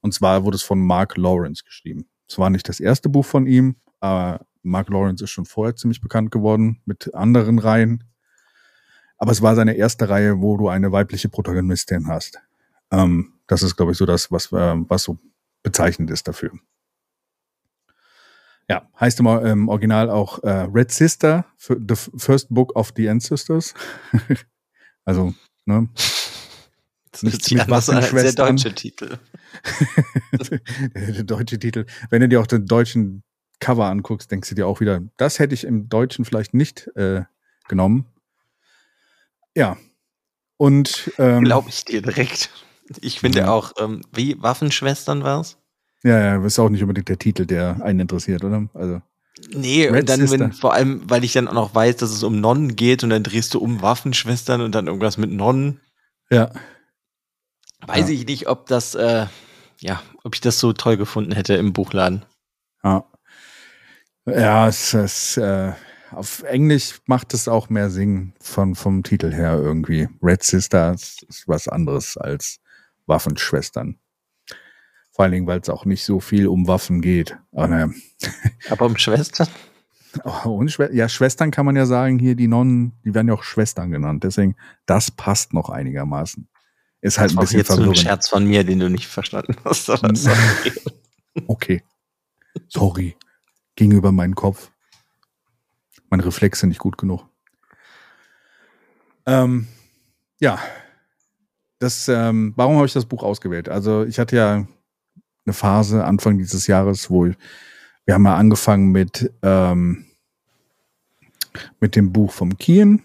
Und 0.00 0.14
zwar 0.14 0.44
wurde 0.44 0.56
es 0.56 0.62
von 0.62 0.80
Mark 0.80 1.16
Lawrence 1.16 1.64
geschrieben. 1.64 2.06
Es 2.28 2.38
war 2.38 2.50
nicht 2.50 2.68
das 2.68 2.80
erste 2.80 3.08
Buch 3.08 3.24
von 3.24 3.46
ihm, 3.46 3.76
aber 4.00 4.46
Mark 4.62 4.88
Lawrence 4.88 5.24
ist 5.24 5.30
schon 5.30 5.46
vorher 5.46 5.76
ziemlich 5.76 6.00
bekannt 6.00 6.30
geworden 6.30 6.80
mit 6.84 7.14
anderen 7.14 7.58
Reihen. 7.58 8.04
Aber 9.18 9.32
es 9.32 9.42
war 9.42 9.54
seine 9.54 9.74
erste 9.74 10.08
Reihe, 10.08 10.40
wo 10.40 10.56
du 10.56 10.68
eine 10.68 10.92
weibliche 10.92 11.28
Protagonistin 11.28 12.08
hast. 12.08 12.40
Ähm, 12.90 13.34
das 13.46 13.62
ist, 13.62 13.76
glaube 13.76 13.92
ich, 13.92 13.98
so 13.98 14.06
das, 14.06 14.30
was, 14.30 14.52
äh, 14.52 14.74
was 14.88 15.02
so 15.02 15.18
bezeichnend 15.62 16.10
ist 16.10 16.26
dafür. 16.28 16.52
Ja, 18.68 18.88
heißt 18.98 19.18
im, 19.18 19.26
im 19.26 19.68
Original 19.68 20.08
auch 20.08 20.42
äh, 20.44 20.68
Red 20.72 20.92
Sister, 20.92 21.44
The 21.58 21.96
First 21.96 22.54
Book 22.54 22.74
of 22.76 22.92
the 22.96 23.08
Ancestors. 23.08 23.74
also, 25.04 25.34
ne? 25.64 25.88
Das 27.12 27.22
ist 27.22 27.50
mit 27.50 27.60
anders 27.60 27.90
als 27.90 28.10
der 28.10 28.32
deutsche 28.32 28.74
Titel. 28.74 29.18
der 30.94 31.24
deutsche 31.24 31.58
Titel. 31.58 31.86
Wenn 32.08 32.20
du 32.20 32.28
dir 32.28 32.40
auch 32.40 32.46
den 32.46 32.66
deutschen 32.66 33.22
Cover 33.58 33.86
anguckst, 33.86 34.30
denkst 34.30 34.48
du 34.48 34.54
dir 34.54 34.66
auch 34.66 34.80
wieder, 34.80 35.00
das 35.16 35.38
hätte 35.38 35.54
ich 35.54 35.64
im 35.64 35.88
Deutschen 35.88 36.24
vielleicht 36.24 36.54
nicht 36.54 36.88
äh, 36.96 37.22
genommen. 37.68 38.06
Ja. 39.56 39.76
Und 40.56 41.10
ähm, 41.18 41.44
glaube 41.44 41.68
ich 41.68 41.84
dir 41.84 42.02
direkt. 42.02 42.50
Ich 43.00 43.20
finde 43.20 43.40
ja. 43.40 43.50
auch, 43.50 43.72
ähm, 43.78 44.02
wie 44.12 44.40
Waffenschwestern 44.42 45.22
war 45.22 45.40
es? 45.40 45.56
Ja, 46.02 46.18
ja, 46.18 46.44
ist 46.44 46.58
auch 46.58 46.70
nicht 46.70 46.82
unbedingt 46.82 47.08
der 47.08 47.18
Titel, 47.18 47.46
der 47.46 47.82
einen 47.82 48.00
interessiert, 48.00 48.42
oder? 48.44 48.68
Also. 48.74 49.02
Nee, 49.54 49.86
Red 49.86 50.00
und 50.00 50.08
dann, 50.08 50.30
wenn, 50.30 50.52
vor 50.52 50.74
allem, 50.74 51.02
weil 51.08 51.24
ich 51.24 51.32
dann 51.32 51.48
auch 51.48 51.54
noch 51.54 51.74
weiß, 51.74 51.96
dass 51.96 52.10
es 52.10 52.22
um 52.22 52.40
Nonnen 52.40 52.76
geht 52.76 53.04
und 53.04 53.10
dann 53.10 53.22
drehst 53.22 53.54
du 53.54 53.58
um 53.58 53.80
Waffenschwestern 53.80 54.60
und 54.60 54.74
dann 54.74 54.86
irgendwas 54.86 55.18
mit 55.18 55.30
Nonnen. 55.30 55.80
Ja. 56.30 56.50
Weiß 57.86 58.08
ja. 58.08 58.14
ich 58.14 58.26
nicht, 58.26 58.48
ob 58.48 58.66
das, 58.66 58.94
äh, 58.94 59.26
ja, 59.80 60.02
ob 60.24 60.34
ich 60.34 60.40
das 60.40 60.58
so 60.58 60.72
toll 60.72 60.96
gefunden 60.96 61.32
hätte 61.32 61.54
im 61.54 61.72
Buchladen. 61.72 62.24
Ja. 62.82 63.04
Ja, 64.26 64.68
es 64.68 64.94
ist, 64.94 65.38
äh, 65.38 65.72
auf 66.10 66.42
Englisch 66.42 67.00
macht 67.06 67.34
es 67.34 67.48
auch 67.48 67.68
mehr 67.68 67.90
Sinn 67.90 68.34
von, 68.40 68.74
vom 68.74 69.02
Titel 69.02 69.32
her 69.32 69.54
irgendwie. 69.54 70.08
Red 70.22 70.42
Sisters 70.42 71.18
ist 71.28 71.48
was 71.48 71.68
anderes 71.68 72.16
als 72.16 72.60
Waffenschwestern. 73.06 73.98
Vor 75.12 75.24
allen 75.24 75.32
Dingen, 75.32 75.46
weil 75.46 75.60
es 75.60 75.68
auch 75.68 75.84
nicht 75.84 76.04
so 76.04 76.20
viel 76.20 76.48
um 76.48 76.66
Waffen 76.66 77.00
geht. 77.00 77.36
Aber, 77.52 77.68
naja. 77.68 77.90
Aber 78.70 78.86
um 78.86 78.96
Schwestern? 78.96 79.48
Oh, 80.24 80.50
und 80.50 80.70
Schwestern, 80.70 80.96
ja, 80.96 81.08
Schwestern 81.08 81.50
kann 81.50 81.66
man 81.66 81.76
ja 81.76 81.86
sagen, 81.86 82.18
hier 82.18 82.34
die 82.34 82.48
Nonnen, 82.48 82.98
die 83.04 83.14
werden 83.14 83.28
ja 83.28 83.34
auch 83.34 83.44
Schwestern 83.44 83.90
genannt. 83.90 84.24
Deswegen, 84.24 84.56
das 84.86 85.10
passt 85.10 85.52
noch 85.52 85.70
einigermaßen. 85.70 86.48
Ist 87.02 87.18
halt 87.18 87.30
das 87.30 87.36
ein 87.36 87.40
bisschen 87.40 87.58
jetzt 87.58 87.66
verwirrend. 87.68 87.96
So 87.96 88.00
ein 88.00 88.04
Scherz 88.04 88.28
von 88.28 88.44
mir, 88.44 88.64
den 88.64 88.78
du 88.78 88.90
nicht 88.90 89.06
verstanden 89.06 89.56
hast. 89.64 89.88
okay. 91.46 91.82
Sorry. 92.68 93.16
Ging 93.74 93.92
über 93.92 94.12
meinen 94.12 94.34
Kopf. 94.34 94.70
Meine 96.10 96.24
Reflexe 96.24 96.66
nicht 96.66 96.78
gut 96.80 96.98
genug. 96.98 97.26
Ähm, 99.24 99.66
ja. 100.40 100.58
Das, 101.78 102.08
ähm, 102.08 102.52
warum 102.56 102.76
habe 102.76 102.86
ich 102.86 102.92
das 102.92 103.06
Buch 103.06 103.22
ausgewählt? 103.22 103.70
Also 103.70 104.04
ich 104.04 104.18
hatte 104.18 104.36
ja 104.36 104.66
eine 105.46 105.54
Phase 105.54 106.04
Anfang 106.04 106.36
dieses 106.36 106.66
Jahres, 106.66 107.08
wo 107.08 107.24
ich, 107.24 107.36
wir 108.04 108.14
haben 108.14 108.26
ja 108.26 108.36
angefangen 108.36 108.92
mit, 108.92 109.32
ähm, 109.42 110.04
mit 111.80 111.96
dem 111.96 112.12
Buch 112.12 112.32
vom 112.32 112.58
Kien, 112.58 113.02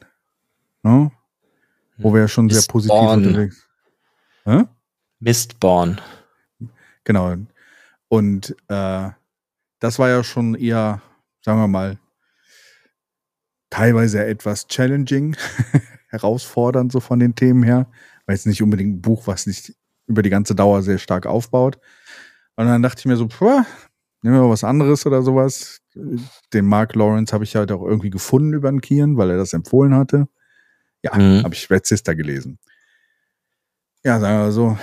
ne? 0.83 1.11
wo 1.97 2.13
wir 2.13 2.21
ja 2.21 2.27
schon 2.27 2.49
sehr 2.49 2.63
positiv 2.67 2.99
unterwegs 2.99 3.64
Hä? 4.45 4.65
Mistborn. 5.19 5.99
Genau. 7.03 7.35
Und 8.07 8.55
äh, 8.67 9.09
das 9.79 9.99
war 9.99 10.09
ja 10.09 10.23
schon 10.23 10.55
eher, 10.55 11.01
sagen 11.41 11.59
wir 11.59 11.67
mal, 11.67 11.97
teilweise 13.69 14.23
etwas 14.23 14.67
challenging, 14.67 15.35
herausfordernd 16.09 16.91
so 16.91 16.99
von 16.99 17.19
den 17.19 17.35
Themen 17.35 17.63
her, 17.63 17.87
weil 18.25 18.35
es 18.35 18.45
nicht 18.45 18.61
unbedingt 18.61 18.97
ein 18.97 19.01
Buch, 19.01 19.27
was 19.27 19.47
nicht 19.47 19.75
über 20.07 20.21
die 20.21 20.29
ganze 20.29 20.55
Dauer 20.55 20.83
sehr 20.83 20.99
stark 20.99 21.25
aufbaut. 21.25 21.79
Und 22.55 22.67
dann 22.67 22.83
dachte 22.83 22.99
ich 22.99 23.05
mir 23.05 23.17
so, 23.17 23.27
pff, 23.27 23.41
nehmen 24.21 24.35
wir 24.35 24.43
mal 24.43 24.49
was 24.49 24.63
anderes 24.63 25.05
oder 25.05 25.23
sowas. 25.23 25.81
Den 26.53 26.65
Mark 26.65 26.95
Lawrence 26.95 27.33
habe 27.33 27.43
ich 27.43 27.55
halt 27.55 27.71
auch 27.71 27.83
irgendwie 27.83 28.11
gefunden 28.11 28.53
über 28.53 28.69
den 28.69 28.81
Kieren, 28.81 29.17
weil 29.17 29.31
er 29.31 29.37
das 29.37 29.53
empfohlen 29.53 29.95
hatte. 29.95 30.27
Ja, 31.01 31.15
mhm. 31.15 31.43
habe 31.43 31.53
ich 31.53 31.69
Red 31.69 31.85
Sister 31.85 32.15
gelesen 32.15 32.59
ja, 34.05 34.19
sagen 34.19 34.45
wir 34.45 34.51
so, 34.51 34.77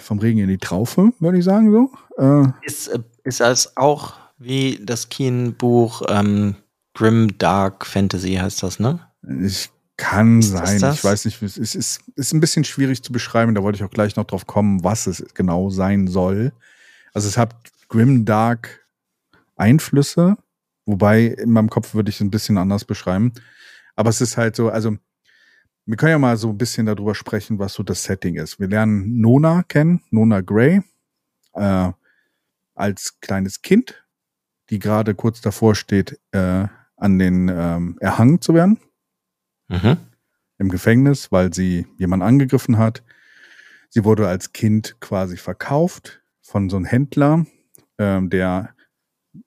vom 0.00 0.20
Regen 0.20 0.38
in 0.38 0.48
die 0.48 0.58
Traufe, 0.58 1.12
würde 1.18 1.38
ich 1.38 1.44
sagen 1.44 1.72
so. 1.72 1.90
Äh, 2.16 2.48
ist, 2.62 2.86
äh, 2.88 3.00
ist 3.24 3.40
das 3.40 3.76
auch 3.76 4.14
wie 4.38 4.78
das 4.82 5.08
Keen-Buch 5.08 6.02
ähm, 6.08 6.54
Grim 6.94 7.36
Dark 7.38 7.84
Fantasy 7.84 8.34
heißt 8.34 8.62
das, 8.62 8.78
ne? 8.78 9.00
Ich 9.42 9.70
kann 9.96 10.38
ist 10.38 10.50
sein. 10.50 10.92
Ich 10.92 11.02
weiß 11.02 11.24
nicht, 11.24 11.42
es 11.42 11.58
ist, 11.58 11.74
ist, 11.74 12.00
ist 12.14 12.32
ein 12.32 12.40
bisschen 12.40 12.62
schwierig 12.62 13.02
zu 13.02 13.12
beschreiben. 13.12 13.54
Da 13.56 13.64
wollte 13.64 13.76
ich 13.76 13.84
auch 13.84 13.90
gleich 13.90 14.14
noch 14.14 14.24
drauf 14.24 14.46
kommen, 14.46 14.84
was 14.84 15.08
es 15.08 15.24
genau 15.34 15.70
sein 15.70 16.06
soll. 16.06 16.52
Also 17.12 17.26
es 17.26 17.36
hat 17.36 17.56
Grim 17.88 18.24
Dark 18.24 18.86
Einflüsse, 19.56 20.36
wobei 20.86 21.24
in 21.24 21.50
meinem 21.50 21.68
Kopf 21.68 21.94
würde 21.94 22.10
ich 22.10 22.16
es 22.16 22.20
ein 22.20 22.30
bisschen 22.30 22.58
anders 22.58 22.84
beschreiben. 22.84 23.32
Aber 23.96 24.10
es 24.10 24.20
ist 24.20 24.36
halt 24.36 24.54
so, 24.54 24.70
also 24.70 24.96
wir 25.88 25.96
können 25.96 26.10
ja 26.10 26.18
mal 26.18 26.36
so 26.36 26.50
ein 26.50 26.58
bisschen 26.58 26.84
darüber 26.84 27.14
sprechen, 27.14 27.58
was 27.58 27.72
so 27.72 27.82
das 27.82 28.04
Setting 28.04 28.34
ist. 28.36 28.60
Wir 28.60 28.68
lernen 28.68 29.22
Nona 29.22 29.62
kennen, 29.62 30.02
Nona 30.10 30.42
Gray, 30.42 30.82
äh, 31.54 31.92
als 32.74 33.18
kleines 33.22 33.62
Kind, 33.62 34.04
die 34.68 34.80
gerade 34.80 35.14
kurz 35.14 35.40
davor 35.40 35.74
steht, 35.74 36.20
äh, 36.32 36.66
an 36.96 37.18
den 37.18 37.48
ähm, 37.48 37.96
erhangen 38.00 38.42
zu 38.42 38.52
werden. 38.52 38.78
Mhm. 39.68 39.96
Im 40.58 40.68
Gefängnis, 40.68 41.32
weil 41.32 41.54
sie 41.54 41.86
jemanden 41.96 42.26
angegriffen 42.26 42.76
hat. 42.76 43.02
Sie 43.88 44.04
wurde 44.04 44.28
als 44.28 44.52
Kind 44.52 45.00
quasi 45.00 45.38
verkauft 45.38 46.20
von 46.42 46.68
so 46.68 46.76
einem 46.76 46.84
Händler, 46.84 47.46
ähm, 47.96 48.28
der 48.28 48.74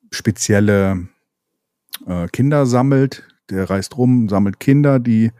spezielle 0.10 1.08
äh, 2.08 2.28
Kinder 2.30 2.66
sammelt. 2.66 3.28
Der 3.52 3.70
reist 3.70 3.96
rum, 3.96 4.28
sammelt 4.28 4.60
Kinder, 4.60 4.98
die 4.98 5.32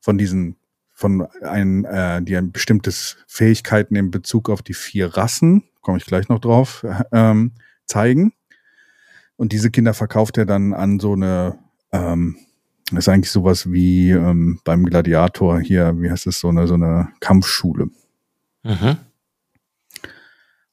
von 0.00 0.18
diesen 0.18 0.56
von 1.00 1.26
ein, 1.42 1.86
äh, 1.86 2.20
die 2.20 2.36
ein 2.36 2.52
bestimmtes 2.52 3.16
Fähigkeiten 3.26 3.96
in 3.96 4.10
Bezug 4.10 4.50
auf 4.50 4.60
die 4.60 4.74
vier 4.74 5.16
Rassen, 5.16 5.64
komme 5.80 5.96
ich 5.96 6.04
gleich 6.04 6.28
noch 6.28 6.40
drauf, 6.40 6.84
ähm, 7.12 7.52
zeigen. 7.86 8.34
Und 9.36 9.52
diese 9.52 9.70
Kinder 9.70 9.94
verkauft 9.94 10.36
er 10.36 10.44
dann 10.44 10.74
an 10.74 11.00
so 11.00 11.14
eine, 11.14 11.58
ähm, 11.92 12.36
das 12.90 13.06
ist 13.06 13.08
eigentlich 13.08 13.30
sowas 13.30 13.72
wie 13.72 14.10
ähm, 14.10 14.60
beim 14.62 14.84
Gladiator 14.84 15.58
hier, 15.60 15.94
wie 16.02 16.10
heißt 16.10 16.26
es, 16.26 16.40
so 16.40 16.48
eine, 16.48 16.66
so 16.66 16.74
eine 16.74 17.08
Kampfschule. 17.20 17.88
Mhm. 18.62 18.98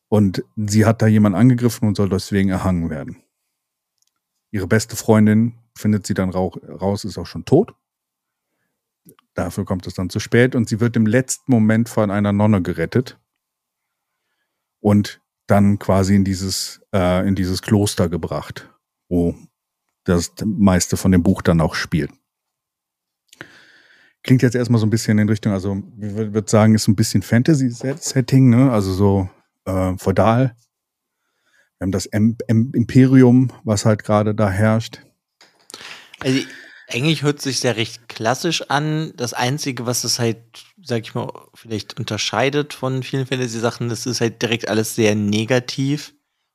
Und 0.10 0.44
sie 0.58 0.86
hat 0.86 1.02
da 1.02 1.08
jemand 1.08 1.38
angegriffen 1.38 1.88
und 1.88 1.96
soll 1.96 2.10
deswegen 2.10 2.50
erhangen 2.50 2.90
werden. 2.90 3.24
Ihre 4.52 4.68
beste 4.68 4.98
Freundin 4.98 5.54
findet 5.74 6.06
sie 6.06 6.14
dann 6.14 6.32
raus, 6.32 7.06
ist 7.06 7.18
auch 7.18 7.26
schon 7.26 7.46
tot. 7.46 7.74
Dafür 9.38 9.66
kommt 9.66 9.86
es 9.86 9.94
dann 9.94 10.10
zu 10.10 10.20
spät 10.20 10.56
und 10.56 10.68
sie 10.68 10.80
wird 10.80 10.96
im 10.96 11.06
letzten 11.06 11.52
Moment 11.52 11.90
von 11.90 12.10
einer 12.10 12.34
Nonne 12.34 12.64
gerettet 12.64 13.20
und 14.80 15.22
dann 15.46 15.78
quasi 15.78 16.16
in 16.16 16.24
dieses, 16.24 16.82
äh, 16.92 17.28
in 17.28 17.36
dieses 17.36 17.62
Kloster 17.62 18.10
gebracht, 18.10 18.68
wo 19.10 19.36
das 20.06 20.34
meiste 20.44 20.98
von 20.98 21.12
dem 21.12 21.22
Buch 21.22 21.44
dann 21.44 21.62
auch 21.62 21.76
spielt. 21.76 22.12
Klingt 24.24 24.42
jetzt 24.42 24.56
erstmal 24.56 24.82
so 24.82 24.88
ein 24.88 24.90
bisschen 24.90 25.20
in 25.20 25.30
Richtung, 25.30 25.54
also 25.54 25.84
ich 26.00 26.16
würde 26.16 26.50
sagen, 26.50 26.74
ist 26.74 26.88
ein 26.88 26.96
bisschen 26.96 27.22
Fantasy-Setting, 27.22 28.50
ne? 28.50 28.72
Also 28.72 28.92
so 28.92 29.30
äh, 29.66 29.96
feudal. 29.98 30.56
Wir 31.78 31.86
haben 31.86 31.92
das 31.92 32.08
M 32.08 32.36
M 32.48 32.72
Imperium, 32.74 33.54
was 33.64 33.86
halt 33.86 34.04
gerade 34.04 34.34
da 34.34 34.50
herrscht. 34.50 35.04
Also 36.22 36.40
eigentlich 36.88 37.24
hört 37.24 37.42
sich 37.42 37.60
sehr 37.60 37.76
recht 37.76 38.08
klassisch 38.08 38.70
an. 38.70 39.14
Das 39.16 39.34
Einzige, 39.34 39.86
was 39.86 40.04
es 40.04 40.20
halt, 40.20 40.38
sag 40.82 41.02
ich 41.02 41.16
mal, 41.16 41.32
vielleicht 41.54 42.00
unterscheidet 42.00 42.74
von 42.74 43.04
vielen 43.04 43.28
Fantasy-Sachen, 43.28 43.90
das 43.90 44.06
ist 44.06 44.22
halt 44.22 44.42
direkt 44.42 44.70
alles 44.70 44.96
sehr 44.96 45.16
negativ. 45.16 46.14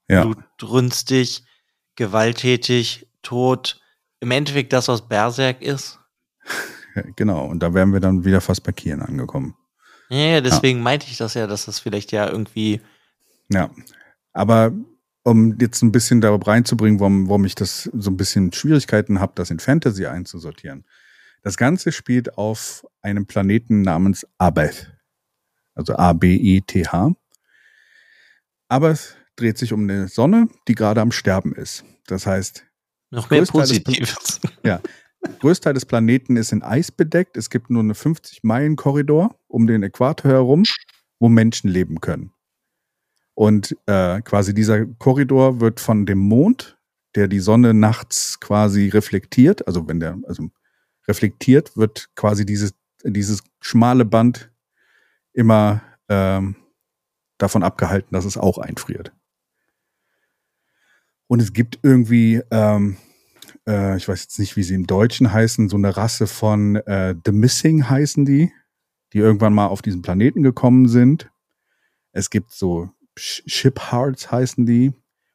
Ja. 0.08 0.24
Blutrünstig, 0.24 1.44
gewalttätig, 1.96 3.08
tot. 3.22 3.80
Im 4.20 4.30
Endeffekt 4.30 4.72
das, 4.72 4.88
was 4.88 5.06
Berserk 5.06 5.60
ist. 5.60 5.98
genau, 7.16 7.46
und 7.46 7.60
da 7.60 7.74
wären 7.74 7.92
wir 7.92 8.00
dann 8.00 8.24
wieder 8.24 8.40
fast 8.40 8.62
bei 8.62 8.72
Kieren 8.72 9.02
angekommen. 9.02 9.54
Ja, 10.08 10.40
deswegen 10.40 10.78
ja. 10.78 10.84
meinte 10.84 11.06
ich 11.08 11.16
das 11.16 11.34
ja, 11.34 11.46
dass 11.46 11.66
das 11.66 11.78
vielleicht 11.78 12.12
ja 12.12 12.28
irgendwie. 12.28 12.80
Ja, 13.48 13.70
aber 14.32 14.72
um 15.24 15.56
jetzt 15.60 15.82
ein 15.82 15.92
bisschen 15.92 16.20
darauf 16.20 16.46
reinzubringen, 16.46 17.00
warum, 17.00 17.28
warum 17.28 17.44
ich 17.44 17.54
das 17.54 17.90
so 17.92 18.10
ein 18.10 18.16
bisschen 18.16 18.52
Schwierigkeiten 18.52 19.20
habe, 19.20 19.32
das 19.34 19.50
in 19.50 19.60
Fantasy 19.60 20.06
einzusortieren. 20.06 20.84
Das 21.42 21.56
Ganze 21.56 21.92
spielt 21.92 22.38
auf 22.38 22.86
einem 23.00 23.26
Planeten 23.26 23.82
namens 23.82 24.26
Abeth. 24.38 24.92
Also 25.74 25.96
A-B-E-T-H. 25.96 27.14
Aber 28.68 28.90
es 28.90 29.16
dreht 29.36 29.58
sich 29.58 29.72
um 29.72 29.82
eine 29.82 30.08
Sonne, 30.08 30.48
die 30.68 30.74
gerade 30.74 31.00
am 31.00 31.12
Sterben 31.12 31.54
ist. 31.54 31.84
Das 32.06 32.26
heißt, 32.26 32.64
noch 33.10 33.30
mehr 33.30 33.44
Positives. 33.44 34.40
Ja. 34.64 34.80
Größteil 35.38 35.74
des 35.74 35.86
Planeten 35.86 36.36
ist 36.36 36.52
in 36.52 36.62
Eis 36.62 36.90
bedeckt. 36.90 37.36
Es 37.36 37.48
gibt 37.48 37.70
nur 37.70 37.82
eine 37.82 37.92
50-Meilen-Korridor 37.92 39.38
um 39.46 39.66
den 39.68 39.84
Äquator 39.84 40.30
herum, 40.30 40.64
wo 41.20 41.28
Menschen 41.28 41.70
leben 41.70 42.00
können. 42.00 42.32
Und 43.34 43.76
äh, 43.86 44.20
quasi 44.22 44.54
dieser 44.54 44.84
Korridor 44.86 45.60
wird 45.60 45.80
von 45.80 46.06
dem 46.06 46.18
Mond, 46.18 46.78
der 47.14 47.28
die 47.28 47.40
Sonne 47.40 47.74
nachts 47.74 48.40
quasi 48.40 48.88
reflektiert, 48.88 49.66
also 49.66 49.88
wenn 49.88 50.00
der, 50.00 50.18
also 50.26 50.50
reflektiert, 51.08 51.76
wird 51.76 52.08
quasi 52.14 52.46
dieses, 52.46 52.74
dieses 53.04 53.42
schmale 53.60 54.04
Band 54.04 54.50
immer 55.32 55.82
ähm, 56.08 56.56
davon 57.38 57.62
abgehalten, 57.62 58.14
dass 58.14 58.24
es 58.24 58.36
auch 58.36 58.58
einfriert. 58.58 59.12
Und 61.26 61.40
es 61.40 61.52
gibt 61.52 61.78
irgendwie, 61.82 62.42
ähm, 62.50 62.98
äh, 63.66 63.96
ich 63.96 64.06
weiß 64.06 64.22
jetzt 64.22 64.38
nicht, 64.38 64.56
wie 64.56 64.62
sie 64.62 64.74
im 64.74 64.86
Deutschen 64.86 65.32
heißen, 65.32 65.68
so 65.68 65.76
eine 65.76 65.96
Rasse 65.96 66.26
von 66.26 66.76
äh, 66.76 67.14
The 67.24 67.32
Missing 67.32 67.88
heißen 67.88 68.24
die, 68.24 68.52
die 69.12 69.18
irgendwann 69.18 69.54
mal 69.54 69.66
auf 69.66 69.82
diesen 69.82 70.02
Planeten 70.02 70.42
gekommen 70.42 70.88
sind. 70.88 71.30
Es 72.12 72.28
gibt 72.28 72.52
so 72.52 72.90
Ship 73.16 73.78
Hearts 73.90 74.30
heißen 74.30 74.66
die. 74.66 74.92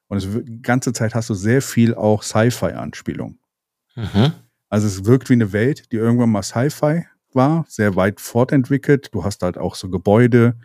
Und 0.08 0.18
es, 0.18 0.28
die 0.46 0.62
ganze 0.62 0.94
Zeit 0.94 1.16
hast 1.16 1.30
du 1.30 1.34
sehr 1.34 1.62
viel 1.62 1.94
auch 1.94 2.24
Sci-Fi-Anspielung. 2.24 3.40
Mhm. 3.96 4.34
Also 4.70 4.88
es 4.88 5.06
wirkt 5.06 5.30
wie 5.30 5.34
eine 5.34 5.54
Welt, 5.54 5.92
die 5.92 5.98
irgendwann 5.98 6.30
mal 6.30 6.44
Sci-Fi 6.44 7.06
war, 7.34 7.66
sehr 7.68 7.96
weit 7.96 8.22
fortentwickelt. 8.22 9.10
Du 9.14 9.24
hast 9.24 9.44
halt 9.44 9.58
auch 9.58 9.76
so 9.76 9.90
Gebäude, 9.90 10.58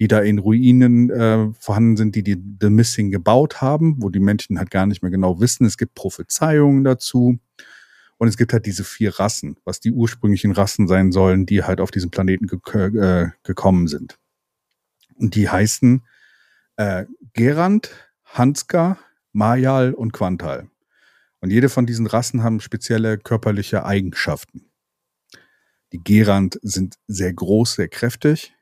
die 0.00 0.08
da 0.08 0.20
in 0.20 0.38
Ruinen 0.38 1.10
äh, 1.10 1.52
vorhanden 1.58 1.96
sind, 1.96 2.14
die 2.14 2.22
die 2.22 2.42
The 2.60 2.70
Missing 2.70 3.10
gebaut 3.10 3.60
haben, 3.60 4.02
wo 4.02 4.10
die 4.10 4.20
Menschen 4.20 4.58
halt 4.58 4.70
gar 4.70 4.86
nicht 4.86 5.02
mehr 5.02 5.10
genau 5.10 5.40
wissen. 5.40 5.66
Es 5.66 5.76
gibt 5.76 5.94
Prophezeiungen 5.94 6.84
dazu. 6.84 7.38
Und 8.16 8.28
es 8.28 8.36
gibt 8.36 8.52
halt 8.52 8.66
diese 8.66 8.84
vier 8.84 9.18
Rassen, 9.18 9.56
was 9.64 9.80
die 9.80 9.90
ursprünglichen 9.90 10.52
Rassen 10.52 10.88
sein 10.88 11.12
sollen, 11.12 11.46
die 11.46 11.64
halt 11.64 11.80
auf 11.80 11.90
diesen 11.90 12.10
Planeten 12.10 12.46
ge 12.46 12.58
äh, 12.96 13.30
gekommen 13.42 13.88
sind. 13.88 14.18
Und 15.16 15.34
die 15.34 15.48
heißen 15.48 16.02
äh, 16.76 17.06
Gerand, 17.32 17.90
Hanska, 18.24 18.98
Mayal 19.32 19.94
und 19.94 20.12
Quantal. 20.12 20.68
Und 21.40 21.50
jede 21.50 21.68
von 21.68 21.86
diesen 21.86 22.06
Rassen 22.06 22.42
haben 22.42 22.60
spezielle 22.60 23.18
körperliche 23.18 23.84
Eigenschaften. 23.84 24.70
Die 25.92 26.02
Gerand 26.02 26.58
sind 26.62 26.96
sehr 27.06 27.32
groß, 27.32 27.74
sehr 27.74 27.88
kräftig, 27.88 28.54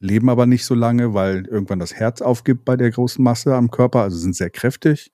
leben 0.00 0.28
aber 0.28 0.46
nicht 0.46 0.64
so 0.64 0.74
lange, 0.74 1.14
weil 1.14 1.46
irgendwann 1.46 1.78
das 1.78 1.94
Herz 1.94 2.20
aufgibt 2.20 2.64
bei 2.64 2.76
der 2.76 2.90
großen 2.90 3.22
Masse 3.22 3.54
am 3.54 3.70
Körper, 3.70 4.02
also 4.02 4.18
sind 4.18 4.36
sehr 4.36 4.50
kräftig. 4.50 5.12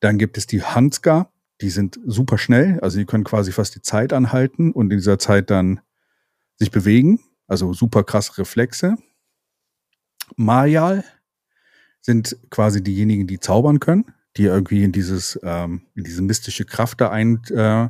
Dann 0.00 0.18
gibt 0.18 0.38
es 0.38 0.46
die 0.46 0.62
Hanska, 0.62 1.30
die 1.60 1.70
sind 1.70 2.00
super 2.04 2.38
schnell, 2.38 2.80
also 2.80 2.98
die 2.98 3.06
können 3.06 3.24
quasi 3.24 3.52
fast 3.52 3.74
die 3.74 3.82
Zeit 3.82 4.12
anhalten 4.12 4.72
und 4.72 4.90
in 4.90 4.98
dieser 4.98 5.18
Zeit 5.18 5.50
dann 5.50 5.80
sich 6.56 6.70
bewegen, 6.70 7.20
also 7.46 7.72
super 7.72 8.02
krasse 8.02 8.38
Reflexe. 8.38 8.96
Mayal 10.34 11.04
sind 12.06 12.38
quasi 12.50 12.82
diejenigen, 12.82 13.26
die 13.26 13.40
zaubern 13.40 13.80
können, 13.80 14.06
die 14.36 14.44
irgendwie 14.44 14.84
in 14.84 14.92
dieses, 14.92 15.38
ähm, 15.42 15.82
in 15.94 16.04
diese 16.04 16.22
mystische 16.22 16.64
Kraft 16.64 17.00
da 17.00 17.10
ein, 17.10 17.42
äh, 17.50 17.88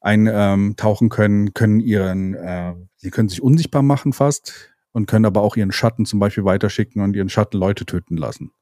eintauchen 0.00 1.06
ähm, 1.06 1.10
können, 1.10 1.52
können 1.52 1.80
ihren, 1.80 2.34
äh, 2.34 2.74
sie 2.96 3.10
können 3.10 3.28
sich 3.28 3.42
unsichtbar 3.42 3.82
machen 3.82 4.12
fast 4.12 4.72
und 4.92 5.06
können 5.06 5.24
aber 5.24 5.42
auch 5.42 5.56
ihren 5.56 5.72
Schatten 5.72 6.06
zum 6.06 6.20
Beispiel 6.20 6.44
weiterschicken 6.44 7.02
und 7.02 7.16
ihren 7.16 7.28
Schatten 7.28 7.58
Leute 7.58 7.84
töten 7.86 8.16
lassen. 8.16 8.52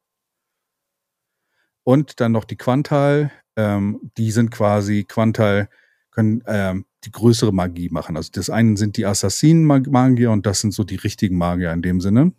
Und 1.83 2.19
dann 2.19 2.31
noch 2.31 2.45
die 2.45 2.55
Quantal, 2.55 3.31
ähm, 3.55 4.11
die 4.17 4.31
sind 4.31 4.49
quasi, 4.49 5.03
Quantal 5.03 5.69
können 6.09 6.41
ähm, 6.47 6.85
die 7.03 7.11
größere 7.11 7.53
Magie 7.53 7.89
machen. 7.89 8.17
Also 8.17 8.31
das 8.33 8.49
eine 8.49 8.77
sind 8.77 8.97
die 8.97 9.05
Assassinen-Magier 9.05 10.31
und 10.31 10.45
das 10.45 10.61
sind 10.61 10.73
so 10.73 10.83
die 10.83 10.95
richtigen 10.95 11.37
Magier 11.37 11.73
in 11.73 11.81
dem 11.83 12.01
Sinne. 12.01 12.31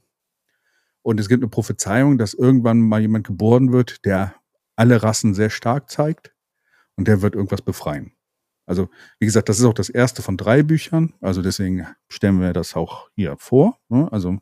Und 1.04 1.20
es 1.20 1.28
gibt 1.28 1.42
eine 1.42 1.50
Prophezeiung, 1.50 2.16
dass 2.16 2.32
irgendwann 2.32 2.80
mal 2.80 3.02
jemand 3.02 3.26
geboren 3.26 3.72
wird, 3.72 4.06
der 4.06 4.36
alle 4.74 5.02
Rassen 5.02 5.34
sehr 5.34 5.50
stark 5.50 5.90
zeigt 5.90 6.34
und 6.96 7.06
der 7.06 7.20
wird 7.20 7.34
irgendwas 7.34 7.60
befreien. 7.60 8.12
Also, 8.64 8.88
wie 9.18 9.26
gesagt, 9.26 9.50
das 9.50 9.58
ist 9.58 9.66
auch 9.66 9.74
das 9.74 9.90
erste 9.90 10.22
von 10.22 10.38
drei 10.38 10.62
Büchern. 10.62 11.12
Also 11.20 11.42
deswegen 11.42 11.86
stellen 12.08 12.40
wir 12.40 12.54
das 12.54 12.74
auch 12.74 13.10
hier 13.14 13.36
vor. 13.38 13.78
Ne? 13.90 14.10
Also 14.10 14.38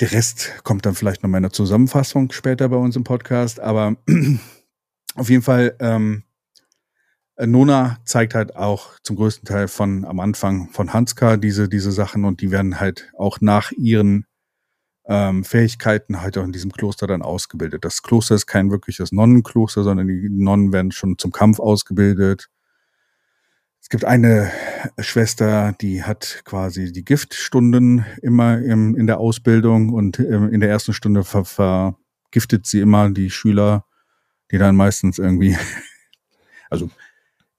der 0.00 0.10
Rest 0.10 0.64
kommt 0.64 0.84
dann 0.86 0.96
vielleicht 0.96 1.22
noch 1.22 1.30
mal 1.30 1.38
in 1.38 1.44
der 1.44 1.52
Zusammenfassung 1.52 2.32
später 2.32 2.68
bei 2.68 2.76
uns 2.76 2.96
im 2.96 3.04
Podcast. 3.04 3.60
Aber 3.60 3.96
auf 5.14 5.30
jeden 5.30 5.42
Fall, 5.42 5.76
ähm, 5.78 6.24
Nona 7.38 8.00
zeigt 8.04 8.34
halt 8.34 8.56
auch 8.56 8.98
zum 9.04 9.14
größten 9.14 9.46
Teil 9.46 9.68
von 9.68 10.04
am 10.04 10.18
Anfang 10.18 10.70
von 10.70 10.92
Hanska 10.92 11.36
diese, 11.36 11.68
diese 11.68 11.92
Sachen 11.92 12.24
und 12.24 12.40
die 12.40 12.50
werden 12.50 12.80
halt 12.80 13.12
auch 13.16 13.40
nach 13.40 13.70
ihren 13.70 14.26
ähm, 15.06 15.44
Fähigkeiten 15.44 16.22
halt 16.22 16.38
auch 16.38 16.44
in 16.44 16.52
diesem 16.52 16.72
Kloster 16.72 17.06
dann 17.06 17.22
ausgebildet. 17.22 17.84
Das 17.84 18.02
Kloster 18.02 18.34
ist 18.34 18.46
kein 18.46 18.70
wirkliches 18.70 19.12
Nonnenkloster, 19.12 19.82
sondern 19.82 20.08
die 20.08 20.28
Nonnen 20.30 20.72
werden 20.72 20.92
schon 20.92 21.18
zum 21.18 21.32
Kampf 21.32 21.60
ausgebildet. 21.60 22.48
Es 23.80 23.90
gibt 23.90 24.06
eine 24.06 24.50
Schwester, 24.98 25.74
die 25.78 26.04
hat 26.04 26.40
quasi 26.46 26.90
die 26.90 27.04
Giftstunden 27.04 28.06
immer 28.22 28.58
im, 28.58 28.96
in 28.96 29.06
der 29.06 29.18
Ausbildung 29.18 29.92
und 29.92 30.18
ähm, 30.18 30.50
in 30.50 30.60
der 30.60 30.70
ersten 30.70 30.94
Stunde 30.94 31.22
ver, 31.22 31.44
vergiftet 31.44 32.66
sie 32.66 32.80
immer 32.80 33.10
die 33.10 33.30
Schüler, 33.30 33.84
die 34.50 34.56
dann 34.56 34.74
meistens 34.74 35.18
irgendwie, 35.18 35.58
also 36.70 36.88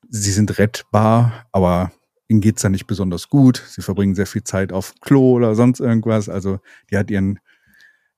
sie 0.10 0.32
sind 0.32 0.58
rettbar, 0.58 1.46
aber 1.52 1.92
ihnen 2.28 2.42
geht's 2.42 2.62
dann 2.62 2.72
nicht 2.72 2.88
besonders 2.88 3.30
gut. 3.30 3.64
Sie 3.68 3.82
verbringen 3.82 4.16
sehr 4.16 4.28
viel 4.28 4.44
Zeit 4.44 4.72
auf 4.72 4.94
Klo 5.02 5.34
oder 5.34 5.56
sonst 5.56 5.80
irgendwas. 5.80 6.30
Also 6.30 6.60
die 6.90 6.98
hat 6.98 7.12
ihren, 7.12 7.40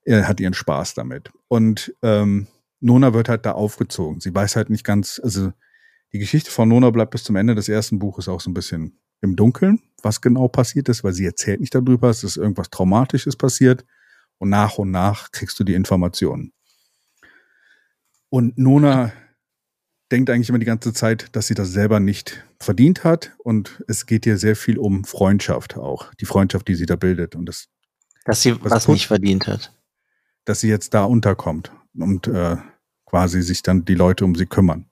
er 0.04 0.28
hat 0.28 0.40
ihren 0.40 0.54
Spaß 0.54 0.94
damit. 0.94 1.32
Und 1.48 1.94
ähm, 2.02 2.48
Nona 2.80 3.14
wird 3.14 3.30
halt 3.30 3.46
da 3.46 3.52
aufgezogen. 3.54 4.20
Sie 4.20 4.34
weiß 4.34 4.56
halt 4.56 4.70
nicht 4.70 4.84
ganz, 4.84 5.20
also 5.24 5.52
die 6.14 6.20
Geschichte 6.20 6.52
von 6.52 6.70
Nona 6.70 6.90
bleibt 6.90 7.12
bis 7.12 7.24
zum 7.24 7.36
Ende 7.36 7.56
des 7.56 7.68
ersten 7.68 8.00
Buches 8.00 8.28
auch 8.28 8.40
so 8.40 8.50
ein 8.50 8.54
bisschen 8.54 9.00
im 9.22 9.36
Dunkeln, 9.36 9.82
was 10.04 10.22
genau 10.22 10.48
passiert 10.48 10.90
ist, 10.90 11.04
weil 11.04 11.14
sie 11.14 11.26
erzählt 11.26 11.60
nicht 11.60 11.74
darüber, 11.74 12.10
es 12.10 12.24
ist 12.24 12.38
irgendwas 12.38 12.70
Traumatisches 12.70 13.36
passiert 13.36 13.84
und 14.38 14.50
nach 14.50 14.78
und 14.78 14.92
nach 14.92 15.32
kriegst 15.32 15.60
du 15.60 15.64
die 15.64 15.74
Informationen. 15.74 16.54
Und 18.30 18.58
Nona 18.58 19.12
denkt 20.12 20.30
eigentlich 20.30 20.50
immer 20.50 20.60
die 20.60 20.66
ganze 20.66 20.94
Zeit, 20.94 21.28
dass 21.34 21.48
sie 21.48 21.54
das 21.54 21.72
selber 21.72 22.00
nicht 22.00 22.44
verdient 22.60 23.04
hat 23.04 23.34
und 23.40 23.84
es 23.88 24.06
geht 24.06 24.26
ihr 24.26 24.38
sehr 24.38 24.56
viel 24.56 24.78
um 24.78 25.04
Freundschaft 25.04 25.78
auch, 25.78 26.14
die 26.16 26.26
Freundschaft, 26.26 26.68
die 26.68 26.76
sie 26.76 26.86
da 26.86 26.96
bildet 26.96 27.36
und 27.36 27.46
das 27.46 27.68
dass 28.26 28.42
sie 28.42 28.62
was, 28.62 28.72
was 28.72 28.88
nicht 28.88 29.08
verdient 29.08 29.48
hat, 29.48 29.74
dass 30.46 30.60
sie 30.60 30.70
jetzt 30.70 30.94
da 30.94 31.04
unterkommt 31.04 31.72
und 31.98 32.28
äh, 32.28 32.58
quasi 33.06 33.42
sich 33.42 33.64
dann 33.64 33.86
die 33.86 33.96
Leute 33.96 34.26
um 34.26 34.36
sie 34.36 34.46
kümmern. 34.46 34.86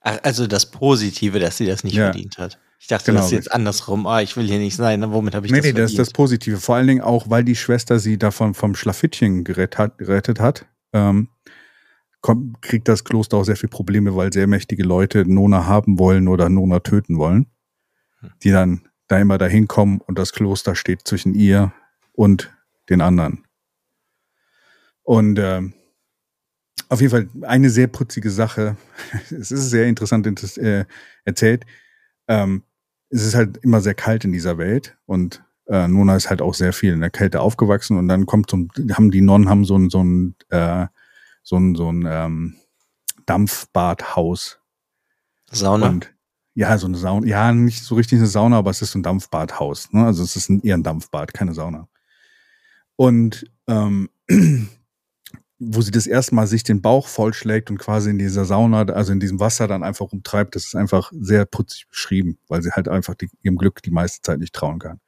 Ach, 0.00 0.18
also 0.22 0.46
das 0.46 0.70
Positive, 0.70 1.38
dass 1.38 1.56
sie 1.56 1.66
das 1.66 1.84
nicht 1.84 1.94
ja. 1.94 2.04
verdient 2.04 2.38
hat. 2.38 2.58
Ich 2.80 2.88
dachte, 2.88 3.12
genau, 3.12 3.20
das 3.20 3.26
ist 3.26 3.32
jetzt 3.32 3.52
andersrum. 3.52 4.06
Ah, 4.08 4.22
ich 4.22 4.36
will 4.36 4.46
hier 4.46 4.58
nicht 4.58 4.74
sein. 4.74 5.00
Womit 5.12 5.36
habe 5.36 5.46
ich 5.46 5.52
nee, 5.52 5.58
das 5.58 5.66
Nee, 5.66 5.72
nee, 5.72 5.80
das 5.80 5.92
ist 5.92 5.98
das 6.00 6.10
Positive. 6.10 6.58
Vor 6.58 6.74
allen 6.74 6.88
Dingen 6.88 7.00
auch, 7.00 7.30
weil 7.30 7.44
die 7.44 7.54
Schwester 7.54 8.00
sie 8.00 8.18
davon 8.18 8.54
vom 8.54 8.74
Schlafittchen 8.74 9.44
gerettet 9.44 9.78
hat. 9.78 9.98
Gerettet 9.98 10.40
hat 10.40 10.66
ähm, 10.92 11.28
kommt, 12.22 12.62
kriegt 12.62 12.88
das 12.88 13.04
Kloster 13.04 13.36
auch 13.36 13.44
sehr 13.44 13.56
viel 13.56 13.68
Probleme, 13.68 14.16
weil 14.16 14.32
sehr 14.32 14.46
mächtige 14.46 14.84
Leute 14.84 15.26
Nona 15.26 15.66
haben 15.66 15.98
wollen 15.98 16.28
oder 16.28 16.48
Nona 16.48 16.80
töten 16.80 17.18
wollen. 17.18 17.46
Die 18.42 18.50
dann 18.50 18.88
da 19.08 19.18
immer 19.18 19.36
dahin 19.36 19.68
kommen 19.68 20.00
und 20.00 20.18
das 20.18 20.32
Kloster 20.32 20.74
steht 20.74 21.06
zwischen 21.06 21.34
ihr 21.34 21.72
und 22.12 22.54
den 22.88 23.00
anderen. 23.00 23.44
Und 25.02 25.38
ähm, 25.38 25.74
auf 26.88 27.00
jeden 27.00 27.10
Fall 27.10 27.28
eine 27.42 27.68
sehr 27.68 27.88
putzige 27.88 28.30
Sache. 28.30 28.76
es 29.30 29.50
ist 29.50 29.70
sehr 29.70 29.86
interessant 29.86 30.26
äh, 30.58 30.84
erzählt. 31.24 31.64
Ähm, 32.28 32.62
es 33.08 33.26
ist 33.26 33.34
halt 33.34 33.58
immer 33.58 33.80
sehr 33.80 33.94
kalt 33.94 34.24
in 34.24 34.32
dieser 34.32 34.56
Welt 34.56 34.96
und 35.04 35.44
äh, 35.66 35.88
Nona 35.88 36.16
ist 36.16 36.30
halt 36.30 36.40
auch 36.40 36.54
sehr 36.54 36.72
viel 36.72 36.92
in 36.92 37.00
der 37.00 37.10
Kälte 37.10 37.40
aufgewachsen 37.40 37.98
und 37.98 38.08
dann 38.08 38.26
kommt 38.26 38.48
zum, 38.48 38.70
haben 38.92 39.10
die 39.10 39.20
Nonnen 39.20 39.48
haben 39.48 39.64
so 39.64 39.76
ein, 39.76 39.90
so 39.90 40.02
ein, 40.02 40.34
äh, 40.48 40.86
so 41.42 41.56
ein, 41.56 41.74
so 41.74 41.90
ein 41.90 42.06
ähm, 42.06 42.56
Dampfbadhaus. 43.26 44.60
Sauna? 45.50 45.88
Und, 45.88 46.14
ja, 46.54 46.76
so 46.78 46.86
eine 46.86 46.96
Sauna. 46.96 47.26
Ja, 47.26 47.52
nicht 47.52 47.82
so 47.82 47.94
richtig 47.94 48.18
eine 48.18 48.26
Sauna, 48.26 48.58
aber 48.58 48.70
es 48.70 48.82
ist 48.82 48.92
so 48.92 48.98
ein 48.98 49.02
Dampfbadhaus. 49.02 49.92
Ne? 49.92 50.04
Also 50.04 50.22
es 50.22 50.36
ist 50.36 50.48
ein, 50.50 50.60
eher 50.62 50.76
ein 50.76 50.82
Dampfbad, 50.82 51.32
keine 51.32 51.54
Sauna. 51.54 51.88
Und 52.96 53.50
ähm, 53.68 54.10
wo 55.58 55.80
sie 55.80 55.92
das 55.92 56.06
erste 56.06 56.34
Mal 56.34 56.46
sich 56.46 56.64
den 56.64 56.82
Bauch 56.82 57.06
vollschlägt 57.06 57.70
und 57.70 57.78
quasi 57.78 58.10
in 58.10 58.18
dieser 58.18 58.44
Sauna, 58.44 58.82
also 58.82 59.12
in 59.12 59.20
diesem 59.20 59.38
Wasser 59.38 59.68
dann 59.68 59.84
einfach 59.84 60.06
umtreibt, 60.12 60.56
das 60.56 60.64
ist 60.64 60.74
einfach 60.74 61.12
sehr 61.14 61.44
putzig 61.44 61.88
beschrieben, 61.88 62.38
weil 62.48 62.62
sie 62.62 62.72
halt 62.72 62.88
einfach 62.88 63.14
die, 63.14 63.30
ihrem 63.42 63.56
Glück 63.56 63.82
die 63.82 63.92
meiste 63.92 64.22
Zeit 64.22 64.40
nicht 64.40 64.54
trauen 64.54 64.80
kann. 64.80 65.00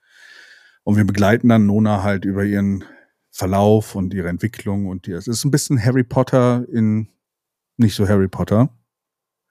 Und 0.85 0.97
wir 0.97 1.05
begleiten 1.05 1.49
dann 1.49 1.67
Nona 1.67 2.03
halt 2.03 2.25
über 2.25 2.45
ihren 2.45 2.85
Verlauf 3.35 3.97
und 3.97 4.15
ihre 4.15 4.29
Entwicklung 4.29 4.87
und 4.87 5.07
die, 5.09 5.11
es 5.13 5.27
ist 5.27 5.45
ein 5.45 5.51
bisschen 5.51 5.85
Harry 5.85 6.05
Potter 6.05 6.65
in 6.73 7.09
nicht 7.77 7.97
so 7.97 8.07
Harry 8.07 8.29
Potter. 8.29 8.69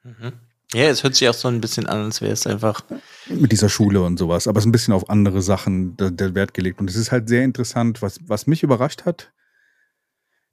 Mhm. 0.04 0.32
Ja, 0.74 0.86
es 0.86 1.04
hört 1.04 1.16
sich 1.16 1.28
auch 1.28 1.34
so 1.34 1.50
ein 1.50 1.60
bisschen 1.60 1.86
an, 1.86 2.06
als 2.06 2.22
wäre 2.22 2.32
es 2.32 2.48
einfach. 2.48 2.82
Mit 3.28 3.52
dieser 3.52 3.68
Schule 3.68 4.02
und 4.02 4.18
sowas, 4.18 4.48
aber 4.48 4.58
es 4.58 4.64
ist 4.64 4.70
ein 4.70 4.72
bisschen 4.72 4.94
auf 4.94 5.10
andere 5.10 5.42
Sachen 5.42 5.98
der, 5.98 6.12
der 6.12 6.34
Wert 6.34 6.54
gelegt. 6.54 6.80
Und 6.80 6.90
es 6.90 6.96
ist 6.96 7.12
halt 7.12 7.28
sehr 7.28 7.44
interessant, 7.44 8.02
was, 8.02 8.22
was 8.26 8.48
mich 8.48 8.64
überrascht 8.64 9.04
hat, 9.04 9.34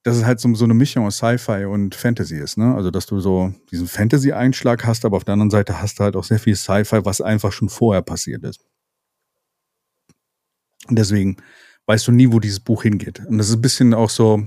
dass 0.02 0.16
es 0.16 0.24
halt 0.24 0.40
so, 0.40 0.52
so 0.56 0.64
eine 0.64 0.74
Mischung 0.74 1.06
aus 1.06 1.18
Sci-Fi 1.18 1.66
und 1.66 1.94
Fantasy 1.94 2.36
ist, 2.36 2.58
ne? 2.58 2.74
Also, 2.74 2.90
dass 2.90 3.06
du 3.06 3.20
so 3.20 3.54
diesen 3.70 3.86
Fantasy-Einschlag 3.86 4.84
hast, 4.84 5.04
aber 5.04 5.16
auf 5.16 5.24
der 5.24 5.34
anderen 5.34 5.50
Seite 5.50 5.80
hast 5.80 6.00
du 6.00 6.02
halt 6.02 6.16
auch 6.16 6.24
sehr 6.24 6.40
viel 6.40 6.56
Sci-Fi, 6.56 7.04
was 7.04 7.20
einfach 7.20 7.52
schon 7.52 7.68
vorher 7.68 8.02
passiert 8.02 8.42
ist. 8.42 8.66
Und 10.88 10.98
deswegen 10.98 11.36
weißt 11.90 12.06
du 12.06 12.12
nie, 12.12 12.30
wo 12.30 12.38
dieses 12.38 12.60
Buch 12.60 12.84
hingeht. 12.84 13.18
Und 13.26 13.38
das 13.38 13.48
ist 13.48 13.56
ein 13.56 13.62
bisschen 13.62 13.94
auch 13.94 14.10
so 14.10 14.46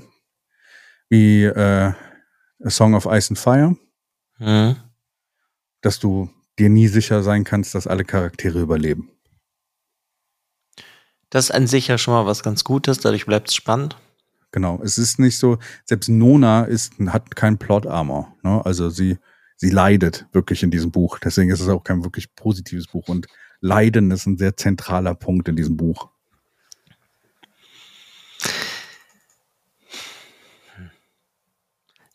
wie 1.09 1.43
äh, 1.43 1.91
A 2.63 2.69
Song 2.69 2.95
of 2.95 3.05
Ice 3.05 3.31
and 3.31 3.37
Fire. 3.37 3.75
Mhm. 4.39 4.77
Dass 5.81 5.99
du 5.99 6.29
dir 6.57 6.69
nie 6.69 6.87
sicher 6.87 7.21
sein 7.21 7.43
kannst, 7.43 7.75
dass 7.75 7.85
alle 7.85 8.05
Charaktere 8.05 8.61
überleben. 8.61 9.11
Das 11.31 11.49
ist 11.49 11.51
an 11.51 11.67
sich 11.67 11.89
ja 11.89 11.97
schon 11.97 12.13
mal 12.13 12.25
was 12.25 12.43
ganz 12.43 12.63
Gutes, 12.63 12.99
dadurch 12.99 13.25
bleibt 13.25 13.49
es 13.49 13.55
spannend. 13.55 13.97
Genau, 14.53 14.79
es 14.81 14.97
ist 14.97 15.19
nicht 15.19 15.37
so, 15.37 15.57
selbst 15.83 16.07
Nona 16.07 16.63
ist, 16.63 16.93
hat 17.07 17.35
keinen 17.35 17.57
Plot-Armor. 17.57 18.37
Ne? 18.43 18.65
Also 18.65 18.89
sie, 18.89 19.17
sie 19.57 19.69
leidet 19.69 20.27
wirklich 20.31 20.63
in 20.63 20.71
diesem 20.71 20.91
Buch. 20.91 21.19
Deswegen 21.19 21.51
ist 21.51 21.59
es 21.59 21.67
auch 21.67 21.83
kein 21.83 22.05
wirklich 22.05 22.33
positives 22.35 22.87
Buch. 22.87 23.09
Und 23.09 23.27
Leiden 23.59 24.11
ist 24.11 24.27
ein 24.27 24.37
sehr 24.37 24.55
zentraler 24.55 25.15
Punkt 25.15 25.49
in 25.49 25.57
diesem 25.57 25.75
Buch. 25.75 26.12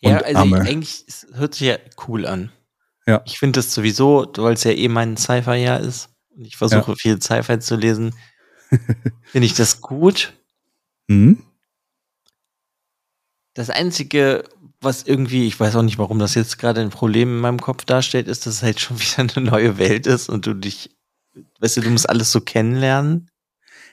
Ja, 0.01 0.19
also 0.19 0.45
ich, 0.45 0.55
eigentlich 0.55 1.05
hört 1.33 1.55
sich 1.55 1.69
ja 1.69 1.77
cool 2.07 2.27
an. 2.27 2.53
Ja. 3.07 3.23
Ich 3.25 3.39
finde 3.39 3.59
das 3.59 3.73
sowieso, 3.75 4.31
weil 4.37 4.55
es 4.55 4.65
ja 4.65 4.71
eh 4.71 4.89
mein 4.89 5.17
Sci-Fi-Jahr 5.17 5.81
ist 5.81 6.11
und 6.37 6.45
ich 6.45 6.57
versuche 6.57 6.93
ja. 6.93 6.97
viel 6.97 7.21
Sci-Fi 7.21 7.59
zu 7.59 7.77
lesen, 7.77 8.15
finde 9.25 9.47
ich 9.47 9.55
das 9.55 9.81
gut. 9.81 10.35
Mhm. 11.09 11.43
Das 13.55 13.71
Einzige, 13.71 14.45
was 14.81 15.03
irgendwie, 15.03 15.47
ich 15.47 15.59
weiß 15.59 15.75
auch 15.77 15.83
nicht, 15.83 15.99
warum 15.99 16.19
das 16.19 16.35
jetzt 16.35 16.59
gerade 16.59 16.81
ein 16.81 16.91
Problem 16.91 17.29
in 17.29 17.41
meinem 17.41 17.61
Kopf 17.61 17.85
darstellt, 17.85 18.29
ist, 18.29 18.47
dass 18.47 18.57
es 18.57 18.63
halt 18.63 18.79
schon 18.79 19.01
wieder 19.01 19.19
eine 19.35 19.45
neue 19.45 19.79
Welt 19.79 20.07
ist 20.07 20.29
und 20.29 20.47
du 20.47 20.55
dich, 20.55 20.91
weißt 21.61 21.79
du, 21.79 21.81
du 21.81 21.91
musst 21.91 22.09
alles 22.09 22.31
so 22.31 22.41
kennenlernen. 22.41 23.31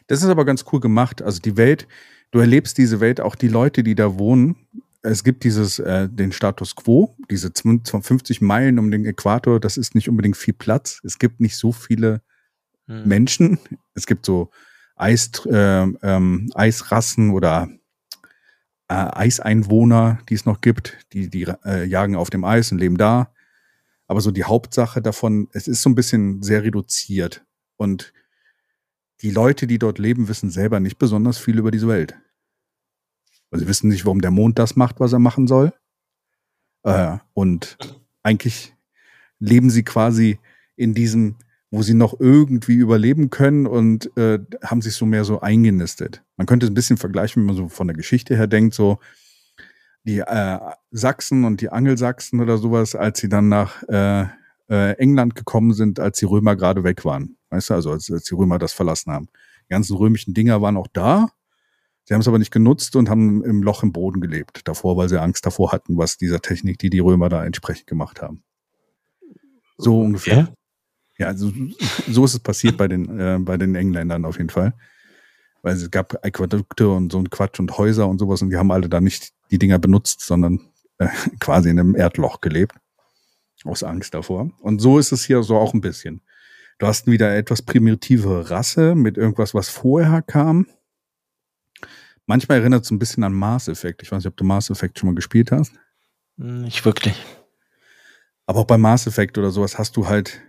Das 0.07 0.21
ist 0.21 0.29
aber 0.29 0.45
ganz 0.45 0.65
cool 0.71 0.79
gemacht. 0.79 1.21
Also 1.21 1.39
die 1.39 1.57
Welt, 1.57 1.87
du 2.31 2.39
erlebst 2.39 2.77
diese 2.77 2.99
Welt, 2.99 3.19
auch 3.21 3.35
die 3.35 3.47
Leute, 3.47 3.81
die 3.81 3.95
da 3.95 4.19
wohnen. 4.19 4.55
Es 5.05 5.23
gibt 5.23 5.43
dieses, 5.43 5.79
äh, 5.79 6.09
den 6.09 6.31
Status 6.31 6.75
quo, 6.75 7.15
diese 7.29 7.51
50 7.53 8.41
Meilen 8.41 8.79
um 8.79 8.89
den 8.91 9.05
Äquator, 9.05 9.59
das 9.59 9.77
ist 9.77 9.95
nicht 9.95 10.09
unbedingt 10.09 10.37
viel 10.37 10.53
Platz. 10.53 10.99
Es 11.03 11.19
gibt 11.19 11.39
nicht 11.39 11.57
so 11.57 11.71
viele 11.71 12.21
hm. 12.87 13.07
Menschen. 13.07 13.59
Es 13.93 14.07
gibt 14.07 14.25
so 14.25 14.49
Eis, 14.95 15.29
äh, 15.45 15.53
ähm, 15.53 16.49
Eisrassen 16.55 17.31
oder 17.31 17.69
äh, 18.87 18.93
Eiseinwohner, 18.93 20.19
die 20.29 20.35
es 20.35 20.45
noch 20.45 20.61
gibt, 20.61 20.97
die, 21.13 21.29
die 21.29 21.43
äh, 21.65 21.85
jagen 21.85 22.15
auf 22.15 22.29
dem 22.29 22.43
Eis 22.43 22.71
und 22.71 22.79
leben 22.79 22.97
da. 22.97 23.31
Aber 24.07 24.21
so 24.21 24.31
die 24.31 24.43
Hauptsache 24.43 25.01
davon, 25.01 25.49
es 25.51 25.67
ist 25.67 25.81
so 25.81 25.89
ein 25.89 25.95
bisschen 25.95 26.43
sehr 26.43 26.63
reduziert. 26.63 27.43
Und 27.77 28.13
die 29.21 29.31
Leute, 29.31 29.67
die 29.67 29.79
dort 29.79 29.99
leben, 29.99 30.27
wissen 30.27 30.49
selber 30.49 30.79
nicht 30.79 30.97
besonders 30.97 31.37
viel 31.37 31.57
über 31.57 31.71
diese 31.71 31.87
Welt. 31.87 32.15
Also 33.55 33.63
sie 33.63 33.69
wissen 33.69 33.89
nicht, 33.89 34.05
warum 34.05 34.19
der 34.19 34.31
Mond 34.31 34.59
das 34.59 34.75
macht, 34.75 34.99
was 34.99 35.13
er 35.13 35.19
machen 35.19 35.47
soll. 35.47 35.73
Äh, 36.83 37.17
und 37.33 37.77
eigentlich 38.21 38.75
leben 39.39 39.69
sie 39.69 39.83
quasi 39.83 40.39
in 40.75 40.93
diesem 40.93 41.37
wo 41.71 41.81
sie 41.81 41.93
noch 41.93 42.17
irgendwie 42.19 42.75
überleben 42.75 43.29
können 43.29 43.67
und 43.67 44.15
äh, 44.17 44.39
haben 44.63 44.81
sich 44.81 44.95
so 44.95 45.05
mehr 45.05 45.25
so 45.25 45.41
eingenistet. 45.41 46.23
Man 46.37 46.47
könnte 46.47 46.65
es 46.65 46.71
ein 46.71 46.75
bisschen 46.75 46.95
vergleichen, 46.95 47.41
wenn 47.41 47.47
man 47.47 47.55
so 47.55 47.67
von 47.67 47.87
der 47.87 47.97
Geschichte 47.97 48.37
her 48.37 48.47
denkt, 48.47 48.75
so 48.75 48.99
die 50.05 50.19
äh, 50.19 50.59
Sachsen 50.91 51.43
und 51.43 51.59
die 51.59 51.69
Angelsachsen 51.69 52.39
oder 52.39 52.57
sowas, 52.57 52.95
als 52.95 53.19
sie 53.19 53.27
dann 53.27 53.49
nach 53.49 53.83
äh, 53.89 54.25
äh, 54.69 54.93
England 54.99 55.35
gekommen 55.35 55.73
sind, 55.73 55.99
als 55.99 56.19
die 56.19 56.25
Römer 56.25 56.55
gerade 56.55 56.83
weg 56.85 57.03
waren. 57.03 57.35
Weißt 57.49 57.71
du, 57.71 57.73
also 57.73 57.91
als, 57.91 58.09
als 58.09 58.23
die 58.23 58.35
Römer 58.35 58.57
das 58.57 58.71
verlassen 58.71 59.11
haben. 59.11 59.27
Die 59.63 59.73
ganzen 59.73 59.97
römischen 59.97 60.33
Dinger 60.33 60.61
waren 60.61 60.77
auch 60.77 60.87
da. 60.93 61.27
Sie 62.05 62.13
haben 62.13 62.21
es 62.21 62.27
aber 62.27 62.39
nicht 62.39 62.51
genutzt 62.51 62.95
und 62.95 63.09
haben 63.09 63.43
im 63.43 63.63
Loch 63.63 63.83
im 63.83 63.91
Boden 63.91 64.21
gelebt 64.21 64.67
davor, 64.67 64.95
weil 64.95 65.09
sie 65.09 65.19
Angst 65.19 65.45
davor 65.45 65.71
hatten, 65.71 65.97
was 65.97 66.17
dieser 66.17 66.39
Technik, 66.39 66.77
die 66.77 66.89
die 66.91 66.99
Römer 66.99 67.29
da 67.29 67.43
entsprechend 67.43 67.87
gemacht 67.87 68.21
haben. 68.21 68.43
So 69.77 70.01
ungefähr. 70.01 70.37
Ja? 70.37 70.53
Ja, 71.17 71.27
also 71.27 71.51
so 72.07 72.25
ist 72.25 72.33
es 72.33 72.39
passiert 72.39 72.77
bei 72.77 72.87
den, 72.87 73.19
äh, 73.19 73.37
bei 73.39 73.57
den 73.57 73.75
Engländern 73.75 74.25
auf 74.25 74.37
jeden 74.37 74.49
Fall. 74.49 74.73
weil 75.61 75.75
es 75.75 75.89
gab 75.89 76.23
Aquädukte 76.23 76.87
und 76.89 77.11
so 77.11 77.17
ein 77.17 77.31
Quatsch 77.31 77.59
und 77.59 77.75
Häuser 77.79 78.07
und 78.07 78.19
sowas 78.19 78.43
und 78.43 78.51
die 78.51 78.55
haben 78.55 78.71
alle 78.71 78.87
da 78.87 79.01
nicht 79.01 79.33
die 79.49 79.57
Dinger 79.57 79.79
benutzt, 79.79 80.21
sondern 80.21 80.59
äh, 80.99 81.07
quasi 81.39 81.69
in 81.69 81.79
einem 81.79 81.95
Erdloch 81.95 82.39
gelebt. 82.39 82.75
Aus 83.63 83.81
Angst 83.83 84.13
davor. 84.13 84.51
Und 84.59 84.79
so 84.79 84.99
ist 84.99 85.11
es 85.11 85.25
hier 85.25 85.41
so 85.41 85.57
auch 85.57 85.73
ein 85.73 85.81
bisschen. 85.81 86.21
Du 86.77 86.85
hast 86.85 87.07
wieder 87.07 87.35
etwas 87.35 87.63
primitive 87.63 88.51
Rasse 88.51 88.93
mit 88.93 89.17
irgendwas, 89.17 89.55
was 89.55 89.69
vorher 89.69 90.21
kam. 90.21 90.67
Manchmal 92.27 92.59
erinnert 92.59 92.85
es 92.85 92.91
ein 92.91 92.99
bisschen 92.99 93.23
an 93.23 93.33
Mars 93.33 93.67
Effect. 93.67 94.01
Ich 94.01 94.11
weiß 94.11 94.23
nicht, 94.23 94.27
ob 94.27 94.37
du 94.37 94.43
Mars 94.43 94.69
Effect 94.69 94.97
schon 94.97 95.09
mal 95.09 95.15
gespielt 95.15 95.51
hast. 95.51 95.73
Nicht 96.37 96.83
wirklich. 96.85 97.15
Aber 98.45 98.59
auch 98.59 98.65
bei 98.65 98.77
Mass 98.77 99.07
Effect 99.07 99.37
oder 99.37 99.51
sowas 99.51 99.77
hast 99.77 99.97
du 99.97 100.07
halt 100.07 100.41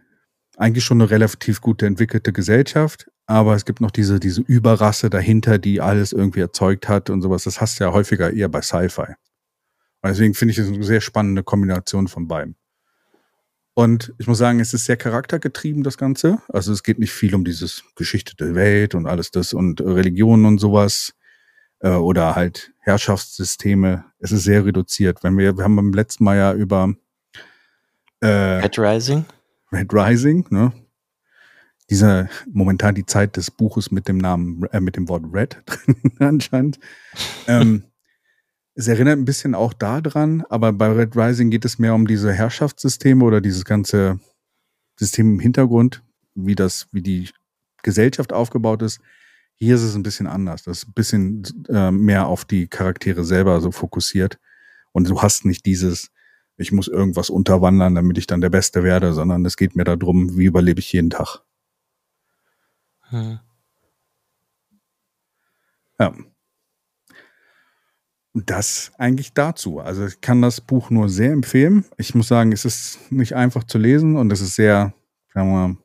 eigentlich 0.56 0.84
schon 0.84 1.00
eine 1.00 1.10
relativ 1.10 1.60
gute 1.60 1.86
entwickelte 1.86 2.32
Gesellschaft, 2.32 3.10
aber 3.26 3.54
es 3.54 3.64
gibt 3.64 3.80
noch 3.80 3.90
diese, 3.90 4.20
diese 4.20 4.40
Überrasse 4.42 5.10
dahinter, 5.10 5.58
die 5.58 5.80
alles 5.80 6.12
irgendwie 6.12 6.40
erzeugt 6.40 6.88
hat 6.88 7.10
und 7.10 7.22
sowas. 7.22 7.44
Das 7.44 7.60
hast 7.60 7.78
du 7.78 7.84
ja 7.84 7.92
häufiger 7.92 8.32
eher 8.32 8.48
bei 8.48 8.62
Sci-Fi. 8.62 9.14
Deswegen 10.02 10.34
finde 10.34 10.52
ich 10.52 10.58
es 10.58 10.68
eine 10.68 10.84
sehr 10.84 11.00
spannende 11.00 11.42
Kombination 11.42 12.06
von 12.06 12.28
beiden. 12.28 12.56
Und 13.74 14.14
ich 14.18 14.26
muss 14.26 14.38
sagen, 14.38 14.60
es 14.60 14.72
ist 14.72 14.84
sehr 14.84 14.96
charaktergetrieben, 14.96 15.82
das 15.82 15.98
Ganze. 15.98 16.40
Also 16.48 16.72
es 16.72 16.82
geht 16.82 16.98
nicht 16.98 17.12
viel 17.12 17.34
um 17.34 17.44
dieses 17.44 17.82
Geschichte 17.96 18.36
der 18.36 18.54
Welt 18.54 18.94
und 18.94 19.06
alles 19.06 19.32
das 19.32 19.52
und 19.52 19.80
Religionen 19.80 20.46
und 20.46 20.58
sowas 20.58 21.15
äh, 21.80 21.90
oder 21.90 22.34
halt 22.34 22.72
Herrschaftssysteme. 22.80 24.04
Es 24.18 24.32
ist 24.32 24.44
sehr 24.44 24.64
reduziert. 24.64 25.22
Wenn 25.22 25.36
wir, 25.36 25.56
wir 25.56 25.64
haben 25.64 25.76
beim 25.76 25.92
letzten 25.92 26.24
Mal 26.24 26.36
ja 26.36 26.52
über 26.54 26.94
äh, 28.20 28.26
Red 28.26 28.78
Rising. 28.78 29.24
Red 29.72 29.92
Rising, 29.92 30.46
ne? 30.50 30.72
Dieser 31.88 32.28
momentan 32.52 32.96
die 32.96 33.06
Zeit 33.06 33.36
des 33.36 33.50
Buches 33.50 33.90
mit 33.92 34.08
dem 34.08 34.18
Namen, 34.18 34.64
äh, 34.72 34.80
mit 34.80 34.96
dem 34.96 35.08
Wort 35.08 35.24
Red 35.32 35.62
drin 35.66 36.12
anscheinend. 36.18 36.78
ähm, 37.46 37.84
es 38.74 38.88
erinnert 38.88 39.18
ein 39.18 39.24
bisschen 39.24 39.54
auch 39.54 39.72
daran, 39.72 40.44
aber 40.50 40.72
bei 40.72 40.92
Red 40.92 41.16
Rising 41.16 41.50
geht 41.50 41.64
es 41.64 41.78
mehr 41.78 41.94
um 41.94 42.06
diese 42.06 42.32
Herrschaftssysteme 42.32 43.24
oder 43.24 43.40
dieses 43.40 43.64
ganze 43.64 44.20
System 44.98 45.34
im 45.34 45.40
Hintergrund, 45.40 46.02
wie 46.34 46.54
das, 46.54 46.86
wie 46.92 47.02
die 47.02 47.30
Gesellschaft 47.82 48.32
aufgebaut 48.32 48.82
ist. 48.82 49.00
Hier 49.58 49.74
ist 49.74 49.82
es 49.82 49.94
ein 49.94 50.02
bisschen 50.02 50.26
anders. 50.26 50.62
Das 50.62 50.78
ist 50.78 50.88
ein 50.88 50.92
bisschen 50.92 51.42
äh, 51.68 51.90
mehr 51.90 52.26
auf 52.26 52.44
die 52.44 52.68
Charaktere 52.68 53.24
selber 53.24 53.60
so 53.60 53.72
fokussiert. 53.72 54.38
Und 54.92 55.08
du 55.08 55.22
hast 55.22 55.44
nicht 55.44 55.64
dieses, 55.66 56.10
ich 56.56 56.72
muss 56.72 56.88
irgendwas 56.88 57.30
unterwandern, 57.30 57.94
damit 57.94 58.18
ich 58.18 58.26
dann 58.26 58.40
der 58.40 58.50
Beste 58.50 58.84
werde, 58.84 59.12
sondern 59.14 59.44
es 59.44 59.56
geht 59.56 59.76
mir 59.76 59.84
darum, 59.84 60.36
wie 60.36 60.44
überlebe 60.44 60.80
ich 60.80 60.92
jeden 60.92 61.10
Tag. 61.10 61.40
Hm. 63.08 63.38
Ja. 65.98 66.14
Und 68.32 68.50
das 68.50 68.92
eigentlich 68.98 69.32
dazu. 69.32 69.80
Also 69.80 70.04
ich 70.06 70.20
kann 70.20 70.42
das 70.42 70.60
Buch 70.60 70.90
nur 70.90 71.08
sehr 71.08 71.32
empfehlen. 71.32 71.86
Ich 71.96 72.14
muss 72.14 72.28
sagen, 72.28 72.52
es 72.52 72.66
ist 72.66 73.10
nicht 73.10 73.34
einfach 73.34 73.64
zu 73.64 73.78
lesen 73.78 74.16
und 74.16 74.30
es 74.30 74.42
ist 74.42 74.56
sehr, 74.56 74.92
sagen 75.32 75.50
wir 75.50 75.68
mal, 75.68 75.76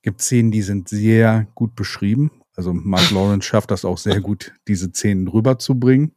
gibt 0.00 0.22
Szenen, 0.22 0.50
die 0.50 0.62
sind 0.62 0.88
sehr 0.88 1.46
gut 1.54 1.74
beschrieben. 1.74 2.30
Also 2.60 2.74
Mark 2.74 3.10
Lawrence 3.10 3.48
schafft 3.48 3.70
das 3.70 3.86
auch 3.86 3.96
sehr 3.96 4.20
gut, 4.20 4.52
diese 4.68 4.90
Szenen 4.90 5.28
rüberzubringen 5.28 6.14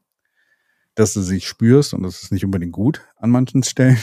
dass 0.96 1.14
du 1.14 1.22
sie 1.22 1.42
spürst 1.42 1.94
und 1.94 2.04
das 2.04 2.24
ist 2.24 2.32
nicht 2.32 2.46
unbedingt 2.46 2.72
gut 2.72 3.02
an 3.18 3.30
manchen 3.30 3.64
Stellen, 3.64 3.98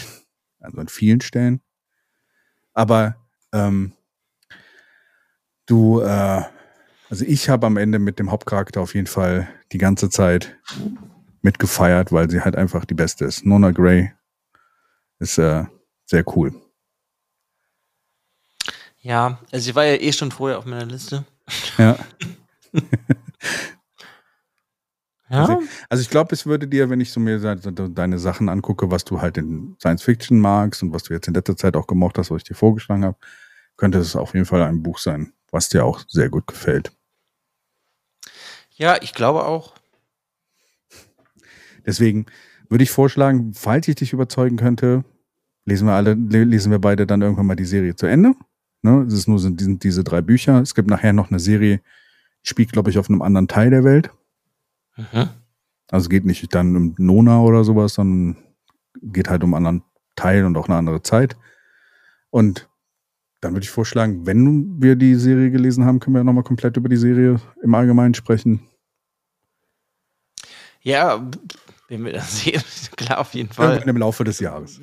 also 0.60 0.78
an 0.78 0.88
vielen 0.88 1.20
Stellen. 1.20 1.60
Aber 2.72 3.16
ähm, 3.52 3.92
du, 5.66 6.00
äh, 6.00 6.42
also 7.08 7.24
ich 7.24 7.48
habe 7.48 7.66
am 7.66 7.76
Ende 7.76 7.98
mit 7.98 8.18
dem 8.18 8.30
Hauptcharakter 8.30 8.80
auf 8.80 8.94
jeden 8.94 9.06
Fall 9.06 9.48
die 9.72 9.78
ganze 9.78 10.10
Zeit 10.10 10.56
mitgefeiert, 11.42 12.12
weil 12.12 12.30
sie 12.30 12.40
halt 12.40 12.56
einfach 12.56 12.84
die 12.84 12.94
beste 12.94 13.24
ist. 13.24 13.44
Nona 13.44 13.70
Gray 13.70 14.12
ist 15.18 15.38
äh, 15.38 15.64
sehr 16.06 16.24
cool. 16.36 16.54
Ja, 19.02 19.38
also 19.50 19.64
sie 19.64 19.74
war 19.74 19.84
ja 19.84 19.94
eh 19.94 20.12
schon 20.12 20.30
vorher 20.30 20.58
auf 20.58 20.66
meiner 20.66 20.84
Liste. 20.84 21.24
Ja. 21.78 21.96
Ja. 25.32 25.60
Also, 25.88 26.02
ich 26.02 26.10
glaube, 26.10 26.34
es 26.34 26.44
würde 26.44 26.66
dir, 26.66 26.90
wenn 26.90 27.00
ich 27.00 27.12
so 27.12 27.20
mir 27.20 27.38
deine 27.38 28.18
Sachen 28.18 28.48
angucke, 28.48 28.90
was 28.90 29.04
du 29.04 29.20
halt 29.20 29.38
in 29.38 29.76
Science 29.80 30.02
Fiction 30.02 30.40
magst 30.40 30.82
und 30.82 30.92
was 30.92 31.04
du 31.04 31.14
jetzt 31.14 31.28
in 31.28 31.34
letzter 31.34 31.56
Zeit 31.56 31.76
auch 31.76 31.86
gemocht 31.86 32.18
hast, 32.18 32.32
was 32.32 32.38
ich 32.38 32.48
dir 32.48 32.56
vorgeschlagen 32.56 33.04
habe, 33.04 33.16
könnte 33.76 33.98
es 33.98 34.16
auf 34.16 34.34
jeden 34.34 34.46
Fall 34.46 34.62
ein 34.62 34.82
Buch 34.82 34.98
sein, 34.98 35.32
was 35.52 35.68
dir 35.68 35.84
auch 35.84 36.00
sehr 36.08 36.30
gut 36.30 36.48
gefällt. 36.48 36.92
Ja, 38.72 39.00
ich 39.00 39.14
glaube 39.14 39.44
auch. 39.44 39.74
Deswegen 41.86 42.26
würde 42.68 42.82
ich 42.82 42.90
vorschlagen, 42.90 43.54
falls 43.54 43.86
ich 43.86 43.94
dich 43.94 44.12
überzeugen 44.12 44.56
könnte, 44.56 45.04
lesen 45.64 45.86
wir 45.86 45.94
alle, 45.94 46.14
lesen 46.14 46.72
wir 46.72 46.80
beide 46.80 47.06
dann 47.06 47.22
irgendwann 47.22 47.46
mal 47.46 47.56
die 47.56 47.64
Serie 47.64 47.94
zu 47.94 48.06
Ende. 48.06 48.34
Ne? 48.82 49.04
Es 49.06 49.14
ist 49.14 49.28
nur 49.28 49.38
sind 49.38 49.82
diese 49.84 50.04
drei 50.04 50.22
Bücher. 50.22 50.60
Es 50.60 50.74
gibt 50.74 50.88
nachher 50.88 51.12
noch 51.12 51.30
eine 51.30 51.40
Serie, 51.40 51.80
spielt, 52.42 52.72
glaube 52.72 52.90
ich, 52.90 52.98
auf 52.98 53.08
einem 53.08 53.22
anderen 53.22 53.48
Teil 53.48 53.70
der 53.70 53.84
Welt. 53.84 54.10
Mhm. 54.96 55.28
Also 55.90 56.04
es 56.04 56.08
geht 56.08 56.24
nicht 56.24 56.54
dann 56.54 56.76
um 56.76 56.94
Nona 56.98 57.40
oder 57.42 57.64
sowas, 57.64 57.94
sondern 57.94 58.36
geht 59.02 59.28
halt 59.28 59.44
um 59.44 59.54
einen 59.54 59.66
anderen 59.66 59.90
Teil 60.16 60.44
und 60.44 60.56
auch 60.56 60.68
eine 60.68 60.76
andere 60.76 61.02
Zeit. 61.02 61.36
Und 62.30 62.68
dann 63.40 63.54
würde 63.54 63.64
ich 63.64 63.70
vorschlagen, 63.70 64.26
wenn 64.26 64.80
wir 64.80 64.96
die 64.96 65.14
Serie 65.14 65.50
gelesen 65.50 65.84
haben, 65.84 65.98
können 65.98 66.14
wir 66.14 66.24
nochmal 66.24 66.44
komplett 66.44 66.76
über 66.76 66.88
die 66.88 66.96
Serie 66.96 67.40
im 67.62 67.74
Allgemeinen 67.74 68.14
sprechen. 68.14 68.60
Ja, 70.82 71.28
wenn 71.88 72.04
wir 72.04 72.12
das 72.12 72.40
sehen, 72.40 72.62
klar, 72.96 73.18
auf 73.18 73.34
jeden 73.34 73.52
Fall. 73.52 73.70
Irgendwann 73.70 73.88
im 73.88 73.96
Laufe 73.96 74.24
des 74.24 74.40
Jahres. 74.40 74.80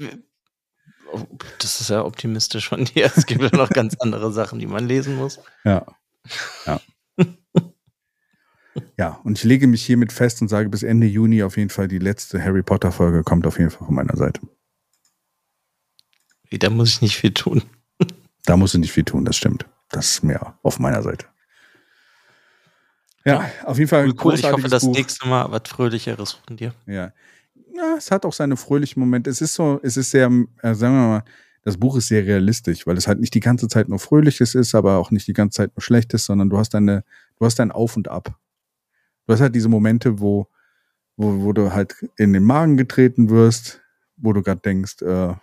Das 1.60 1.82
ist 1.82 1.89
ja 1.89 2.03
optimistisch 2.03 2.70
von 2.70 2.86
dir. 2.86 3.12
Es 3.16 3.26
gibt 3.26 3.41
ja 3.41 3.55
noch 3.55 3.70
ganz 3.70 3.95
andere 3.99 4.32
Sachen, 4.32 4.60
die 4.60 4.68
man 4.68 4.88
lesen 4.88 5.16
muss. 5.16 5.39
Ja. 5.64 5.86
Ja. 6.66 6.82
Ja, 8.97 9.20
und 9.24 9.38
ich 9.38 9.43
lege 9.43 9.68
mich 9.68 9.86
hiermit 9.86 10.12
fest 10.12 10.41
und 10.41 10.49
sage, 10.49 10.70
bis 10.70 10.84
Ende 10.84 11.08
Juni 11.08 11.43
auf 11.43 11.58
jeden 11.58 11.70
Fall 11.70 11.88
die 11.88 11.97
letzte 11.99 12.43
Harry 12.43 12.62
Potter 12.62 12.91
Folge 12.91 13.24
kommt 13.24 13.47
auf 13.47 13.58
jeden 13.58 13.72
Fall 13.72 13.88
von 13.88 13.95
meiner 13.95 14.16
Seite. 14.16 14.41
Da 16.51 16.70
muss 16.70 16.89
ich 16.89 17.01
nicht 17.01 17.18
viel 17.18 17.34
tun. 17.34 17.64
Da 18.45 18.55
musst 18.55 18.74
du 18.74 18.80
nicht 18.80 18.91
viel 18.91 19.03
tun, 19.03 19.26
das 19.26 19.36
stimmt. 19.36 19.66
Das 19.89 20.12
ist 20.12 20.24
mehr 20.24 20.58
auf 20.64 20.80
meiner 20.80 21.01
Seite. 21.01 21.26
Ja, 23.26 23.41
ja. 23.41 23.51
auf 23.66 23.78
jeden 23.78 23.89
Fall. 23.89 24.14
Cool. 24.24 24.36
Ich 24.36 24.49
hoffe, 24.49 24.70
das 24.70 24.84
Buch. 24.84 24.93
nächste 24.93 25.28
Mal 25.28 25.51
was 25.51 25.64
Fröhlicheres 25.66 26.34
von 26.34 26.55
dir. 26.55 26.74
Ja. 26.86 27.12
Ja. 27.78 27.96
es 27.98 28.12
hat 28.12 28.26
auch 28.26 28.34
seine 28.34 28.58
fröhlichen 28.58 29.00
Momente. 29.00 29.30
Es 29.30 29.42
ist 29.42 29.54
so, 29.54 29.80
es 29.84 29.98
ist 29.98 30.12
sehr, 30.12 30.32
äh, 30.62 30.74
sagen 30.74 30.96
wir 30.96 31.08
mal, 31.08 31.24
das 31.64 31.78
Buch 31.78 31.98
ist 31.98 32.08
sehr 32.08 32.26
realistisch, 32.26 32.88
weil 32.88 32.98
es 32.98 33.08
halt 33.08 33.20
nicht 33.20 33.34
die 33.34 33.42
ganze 33.42 33.68
Zeit 33.68 33.90
nur 33.90 34.00
Fröhliches 34.00 34.56
ist, 34.56 34.74
aber 34.74 34.98
auch 34.98 35.12
nicht 35.12 35.28
die 35.28 35.34
ganze 35.34 35.58
Zeit 35.58 35.76
nur 35.76 35.82
Schlechtes, 35.82 36.26
sondern 36.26 36.50
du 36.50 36.58
hast 36.58 36.74
eine, 36.76 37.04
du 37.38 37.46
hast 37.46 37.60
ein 37.60 37.72
Auf 37.72 37.98
und 37.98 38.08
Ab. 38.08 38.40
Du 39.26 39.34
hast 39.34 39.42
halt 39.42 39.54
diese 39.54 39.68
Momente, 39.68 40.20
wo, 40.20 40.48
wo, 41.18 41.44
wo 41.44 41.52
du 41.52 41.74
halt 41.74 41.96
in 42.16 42.32
den 42.32 42.44
Magen 42.44 42.78
getreten 42.78 43.30
wirst, 43.30 43.82
wo 44.16 44.32
du 44.32 44.42
gerade 44.42 44.62
denkst, 44.62 45.02
äh, 45.02 45.34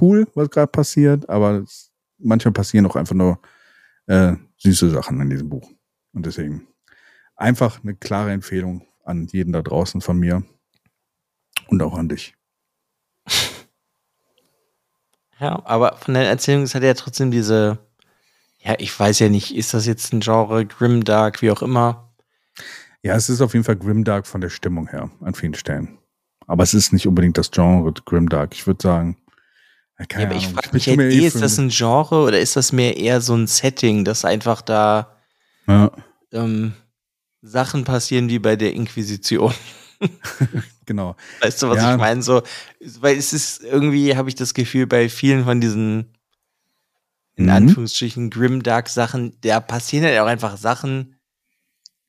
cool, 0.00 0.28
was 0.34 0.50
gerade 0.50 0.70
passiert, 0.70 1.28
aber 1.28 1.62
es, 1.62 1.90
manchmal 2.18 2.52
passieren 2.52 2.86
auch 2.86 2.96
einfach 2.96 3.16
nur 3.16 3.40
äh, 4.06 4.36
süße 4.58 4.90
Sachen 4.90 5.20
in 5.20 5.30
diesem 5.30 5.48
Buch. 5.48 5.68
Und 6.12 6.26
deswegen 6.26 6.68
einfach 7.34 7.82
eine 7.82 7.94
klare 7.94 8.30
Empfehlung 8.30 8.86
an 9.04 9.26
jeden 9.26 9.52
da 9.52 9.62
draußen 9.62 10.00
von 10.00 10.18
mir 10.18 10.44
und 11.68 11.82
auch 11.82 11.96
an 11.96 12.08
dich. 12.08 12.34
Ja, 15.38 15.60
aber 15.66 15.96
von 15.98 16.14
der 16.14 16.26
Erzählung 16.28 16.62
es 16.62 16.74
hat 16.74 16.82
ja 16.82 16.94
trotzdem 16.94 17.30
diese, 17.30 17.78
ja, 18.58 18.74
ich 18.78 18.98
weiß 18.98 19.18
ja 19.18 19.28
nicht, 19.28 19.54
ist 19.54 19.74
das 19.74 19.86
jetzt 19.86 20.12
ein 20.12 20.20
Genre, 20.20 20.64
Grimdark, 20.64 21.42
wie 21.42 21.50
auch 21.50 21.60
immer. 21.60 22.10
Ja, 23.02 23.14
es 23.16 23.28
ist 23.28 23.40
auf 23.40 23.52
jeden 23.52 23.64
Fall 23.64 23.76
Grimdark 23.76 24.26
von 24.26 24.40
der 24.40 24.48
Stimmung 24.48 24.88
her, 24.88 25.10
an 25.20 25.34
vielen 25.34 25.54
Stellen. 25.54 25.98
Aber 26.46 26.62
es 26.62 26.74
ist 26.74 26.92
nicht 26.92 27.06
unbedingt 27.06 27.36
das 27.36 27.50
Genre 27.50 27.92
Grimdark. 27.92 28.54
Ich 28.54 28.66
würde 28.66 28.82
sagen, 28.82 29.16
keine 30.08 30.24
ja, 30.24 30.30
aber 30.30 30.38
ich 30.38 30.48
frage 30.48 30.68
mich 30.72 30.88
halt 30.88 31.00
eh, 31.00 31.26
ist 31.26 31.40
das 31.40 31.58
ein 31.58 31.70
Genre 31.70 32.22
oder 32.22 32.38
ist 32.38 32.56
das 32.56 32.72
mehr 32.72 32.96
eher 32.96 33.20
so 33.20 33.34
ein 33.34 33.46
Setting, 33.46 34.04
dass 34.04 34.24
einfach 34.24 34.62
da 34.62 35.16
ja. 35.66 35.90
ähm, 36.32 36.74
Sachen 37.42 37.84
passieren 37.84 38.28
wie 38.28 38.38
bei 38.38 38.56
der 38.56 38.74
Inquisition? 38.74 39.54
genau. 40.86 41.16
Weißt 41.40 41.62
du, 41.62 41.68
was 41.68 41.78
ja. 41.78 41.92
ich 41.92 41.98
meine? 41.98 42.22
So, 42.22 42.42
weil 43.00 43.16
es 43.16 43.32
ist 43.32 43.62
irgendwie, 43.62 44.16
habe 44.16 44.28
ich 44.28 44.34
das 44.34 44.54
Gefühl, 44.54 44.86
bei 44.86 45.08
vielen 45.08 45.44
von 45.44 45.60
diesen 45.60 46.16
in 47.36 47.44
mhm. 47.44 47.50
Anführungsstrichen 47.50 48.30
Grimdark 48.30 48.88
Sachen, 48.88 49.36
da 49.42 49.60
passieren 49.60 50.04
halt 50.04 50.18
auch 50.18 50.26
einfach 50.26 50.56
Sachen, 50.56 51.16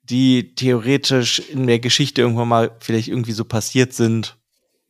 die 0.03 0.55
theoretisch 0.55 1.39
in 1.39 1.67
der 1.67 1.79
Geschichte 1.79 2.21
irgendwann 2.21 2.47
mal 2.47 2.71
vielleicht 2.79 3.09
irgendwie 3.09 3.33
so 3.33 3.43
passiert 3.43 3.93
sind. 3.93 4.37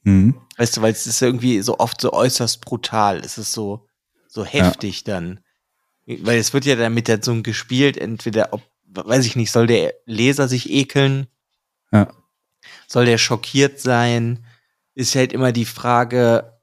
Mhm. 0.04 0.36
Weißt 0.58 0.78
du, 0.78 0.82
weil 0.82 0.92
es 0.92 1.08
ist 1.08 1.22
irgendwie 1.22 1.62
so 1.62 1.80
oft 1.80 2.00
so 2.00 2.14
äußerst 2.14 2.62
brutal. 2.62 3.20
Es 3.20 3.40
ist 3.40 3.52
so, 3.52 3.88
so 4.28 4.46
heftig 4.46 5.04
ja. 5.06 5.16
dann. 5.16 5.40
Weil 6.06 6.38
es 6.38 6.54
wird 6.54 6.66
ja 6.66 6.76
damit 6.76 7.10
dann 7.10 7.24
so 7.24 7.42
gespielt, 7.42 7.98
entweder 7.98 8.54
ob, 8.54 8.62
weiß 8.86 9.26
ich 9.26 9.36
nicht, 9.36 9.52
soll 9.52 9.68
der 9.68 9.96
Leser 10.06 10.48
sich 10.48 10.70
ekeln? 10.70 11.28
Ja. 11.92 12.14
Soll 12.88 13.06
der 13.06 13.18
schockiert 13.18 13.80
sein? 13.80 14.46
Ist 14.96 15.16
halt 15.16 15.34
immer 15.34 15.52
die 15.52 15.66
Frage, 15.66 16.60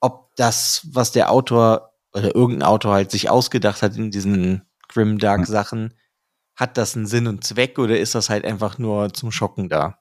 ob 0.00 0.34
das, 0.36 0.86
was 0.92 1.12
der 1.12 1.30
Autor 1.30 1.92
oder 2.12 2.34
irgendein 2.34 2.68
Autor 2.68 2.94
halt 2.94 3.10
sich 3.10 3.30
ausgedacht 3.30 3.82
hat 3.82 3.96
in 3.96 4.10
diesen 4.10 4.62
Grimdark 4.88 5.46
Sachen, 5.46 5.94
hat 6.56 6.76
das 6.76 6.96
einen 6.96 7.06
Sinn 7.06 7.26
und 7.26 7.44
Zweck 7.44 7.78
oder 7.78 7.98
ist 7.98 8.14
das 8.14 8.30
halt 8.30 8.44
einfach 8.44 8.78
nur 8.78 9.12
zum 9.12 9.30
Schocken 9.30 9.68
da? 9.68 9.98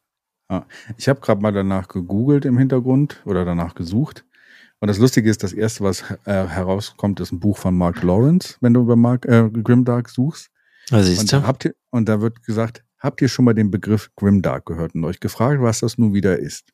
Ja. 0.49 0.65
Ich 0.97 1.09
habe 1.09 1.19
gerade 1.19 1.41
mal 1.41 1.51
danach 1.51 1.87
gegoogelt 1.87 2.45
im 2.45 2.57
Hintergrund 2.57 3.21
oder 3.25 3.45
danach 3.45 3.75
gesucht. 3.75 4.25
Und 4.79 4.87
das 4.87 4.97
Lustige 4.97 5.29
ist, 5.29 5.43
das 5.43 5.53
erste, 5.53 5.83
was 5.83 6.03
äh, 6.25 6.47
herauskommt, 6.47 7.19
ist 7.19 7.31
ein 7.31 7.39
Buch 7.39 7.57
von 7.57 7.75
Mark 7.75 8.03
Lawrence, 8.03 8.57
wenn 8.61 8.73
du 8.73 8.81
über 8.81 8.95
Mark, 8.95 9.25
äh, 9.25 9.49
Grimdark 9.49 10.09
suchst. 10.09 10.49
Was 10.89 11.07
siehst 11.07 11.33
und, 11.33 11.45
habt 11.45 11.65
ihr, 11.65 11.75
und 11.89 12.07
da 12.07 12.21
wird 12.21 12.43
gesagt, 12.43 12.83
habt 12.99 13.21
ihr 13.21 13.29
schon 13.29 13.45
mal 13.45 13.53
den 13.53 13.71
Begriff 13.71 14.11
Grimdark 14.15 14.65
gehört 14.65 14.95
und 14.95 15.03
euch 15.05 15.19
gefragt, 15.19 15.61
was 15.61 15.79
das 15.79 15.97
nun 15.97 16.13
wieder 16.13 16.39
ist? 16.39 16.73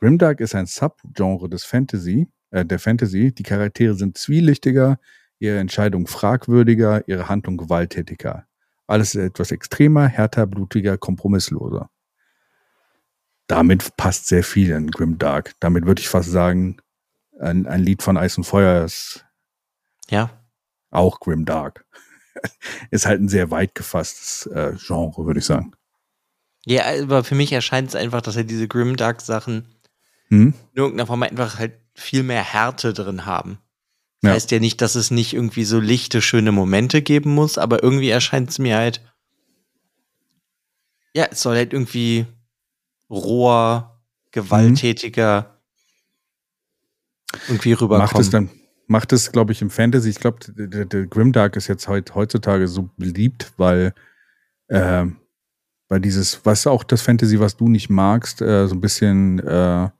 Grimdark 0.00 0.40
ist 0.40 0.54
ein 0.54 0.66
Subgenre 0.66 1.48
des 1.48 1.64
Fantasy, 1.64 2.28
äh, 2.50 2.64
der 2.64 2.78
Fantasy. 2.78 3.32
Die 3.32 3.42
Charaktere 3.42 3.94
sind 3.94 4.16
zwielichtiger, 4.16 4.98
ihre 5.38 5.58
Entscheidungen 5.58 6.06
fragwürdiger, 6.06 7.06
ihre 7.08 7.28
Handlung 7.28 7.56
gewalttätiger. 7.56 8.46
Alles 8.86 9.14
ist 9.14 9.22
etwas 9.22 9.50
extremer, 9.50 10.06
härter, 10.06 10.46
blutiger, 10.46 10.96
kompromissloser. 10.96 11.90
Damit 13.46 13.96
passt 13.96 14.28
sehr 14.28 14.44
viel 14.44 14.70
in 14.70 14.90
Grimdark. 14.90 15.52
Damit 15.60 15.86
würde 15.86 16.00
ich 16.00 16.08
fast 16.08 16.30
sagen, 16.30 16.78
ein, 17.38 17.66
ein 17.66 17.82
Lied 17.82 18.02
von 18.02 18.16
Eis 18.16 18.36
und 18.36 18.44
Feuer 18.44 18.84
ist 18.84 19.24
ja 20.10 20.30
auch 20.90 21.20
Grimdark. 21.20 21.84
ist 22.90 23.06
halt 23.06 23.20
ein 23.20 23.28
sehr 23.28 23.50
weit 23.50 23.74
gefasstes 23.74 24.46
äh, 24.46 24.74
Genre, 24.78 25.26
würde 25.26 25.40
ich 25.40 25.46
sagen. 25.46 25.72
Ja, 26.66 26.84
aber 27.02 27.24
für 27.24 27.34
mich 27.34 27.52
erscheint 27.52 27.88
es 27.88 27.94
einfach, 27.94 28.20
dass 28.20 28.36
er 28.36 28.44
diese 28.44 28.68
Grimdark-Sachen 28.68 29.66
hm? 30.28 30.54
in 30.72 30.76
irgendeiner 30.76 31.06
Form 31.06 31.22
einfach 31.22 31.58
halt 31.58 31.74
viel 31.94 32.22
mehr 32.22 32.42
Härte 32.42 32.92
drin 32.92 33.26
haben. 33.26 33.58
Ja. 34.22 34.32
Heißt 34.32 34.50
ja 34.50 34.58
nicht, 34.58 34.80
dass 34.80 34.94
es 34.94 35.10
nicht 35.10 35.32
irgendwie 35.32 35.64
so 35.64 35.78
lichte, 35.78 36.20
schöne 36.20 36.52
Momente 36.52 37.02
geben 37.02 37.34
muss, 37.34 37.56
aber 37.56 37.82
irgendwie 37.82 38.10
erscheint 38.10 38.50
es 38.50 38.58
mir 38.58 38.76
halt, 38.76 39.00
ja, 41.14 41.26
es 41.30 41.40
soll 41.40 41.56
halt 41.56 41.72
irgendwie 41.72 42.26
roher, 43.08 44.02
gewalttätiger 44.32 45.58
mhm. 47.32 47.38
irgendwie 47.48 47.72
rüberkommen. 47.72 48.02
Macht 48.02 48.18
es 48.18 48.30
dann, 48.30 48.50
macht 48.88 49.12
es, 49.12 49.30
glaube 49.30 49.52
ich, 49.52 49.62
im 49.62 49.70
Fantasy, 49.70 50.10
ich 50.10 50.18
glaube, 50.18 50.38
der, 50.48 50.86
der 50.86 51.06
Grimdark 51.06 51.56
ist 51.56 51.68
jetzt 51.68 51.86
heut, 51.88 52.14
heutzutage 52.14 52.66
so 52.66 52.90
beliebt, 52.96 53.52
weil, 53.58 53.92
äh, 54.68 55.06
weil 55.88 56.00
dieses, 56.00 56.44
was 56.44 56.66
auch 56.66 56.82
das 56.82 57.02
Fantasy, 57.02 57.38
was 57.38 57.56
du 57.56 57.68
nicht 57.68 57.90
magst, 57.90 58.42
äh, 58.42 58.66
so 58.66 58.74
ein 58.74 58.80
bisschen 58.80 59.38
äh, 59.40 59.90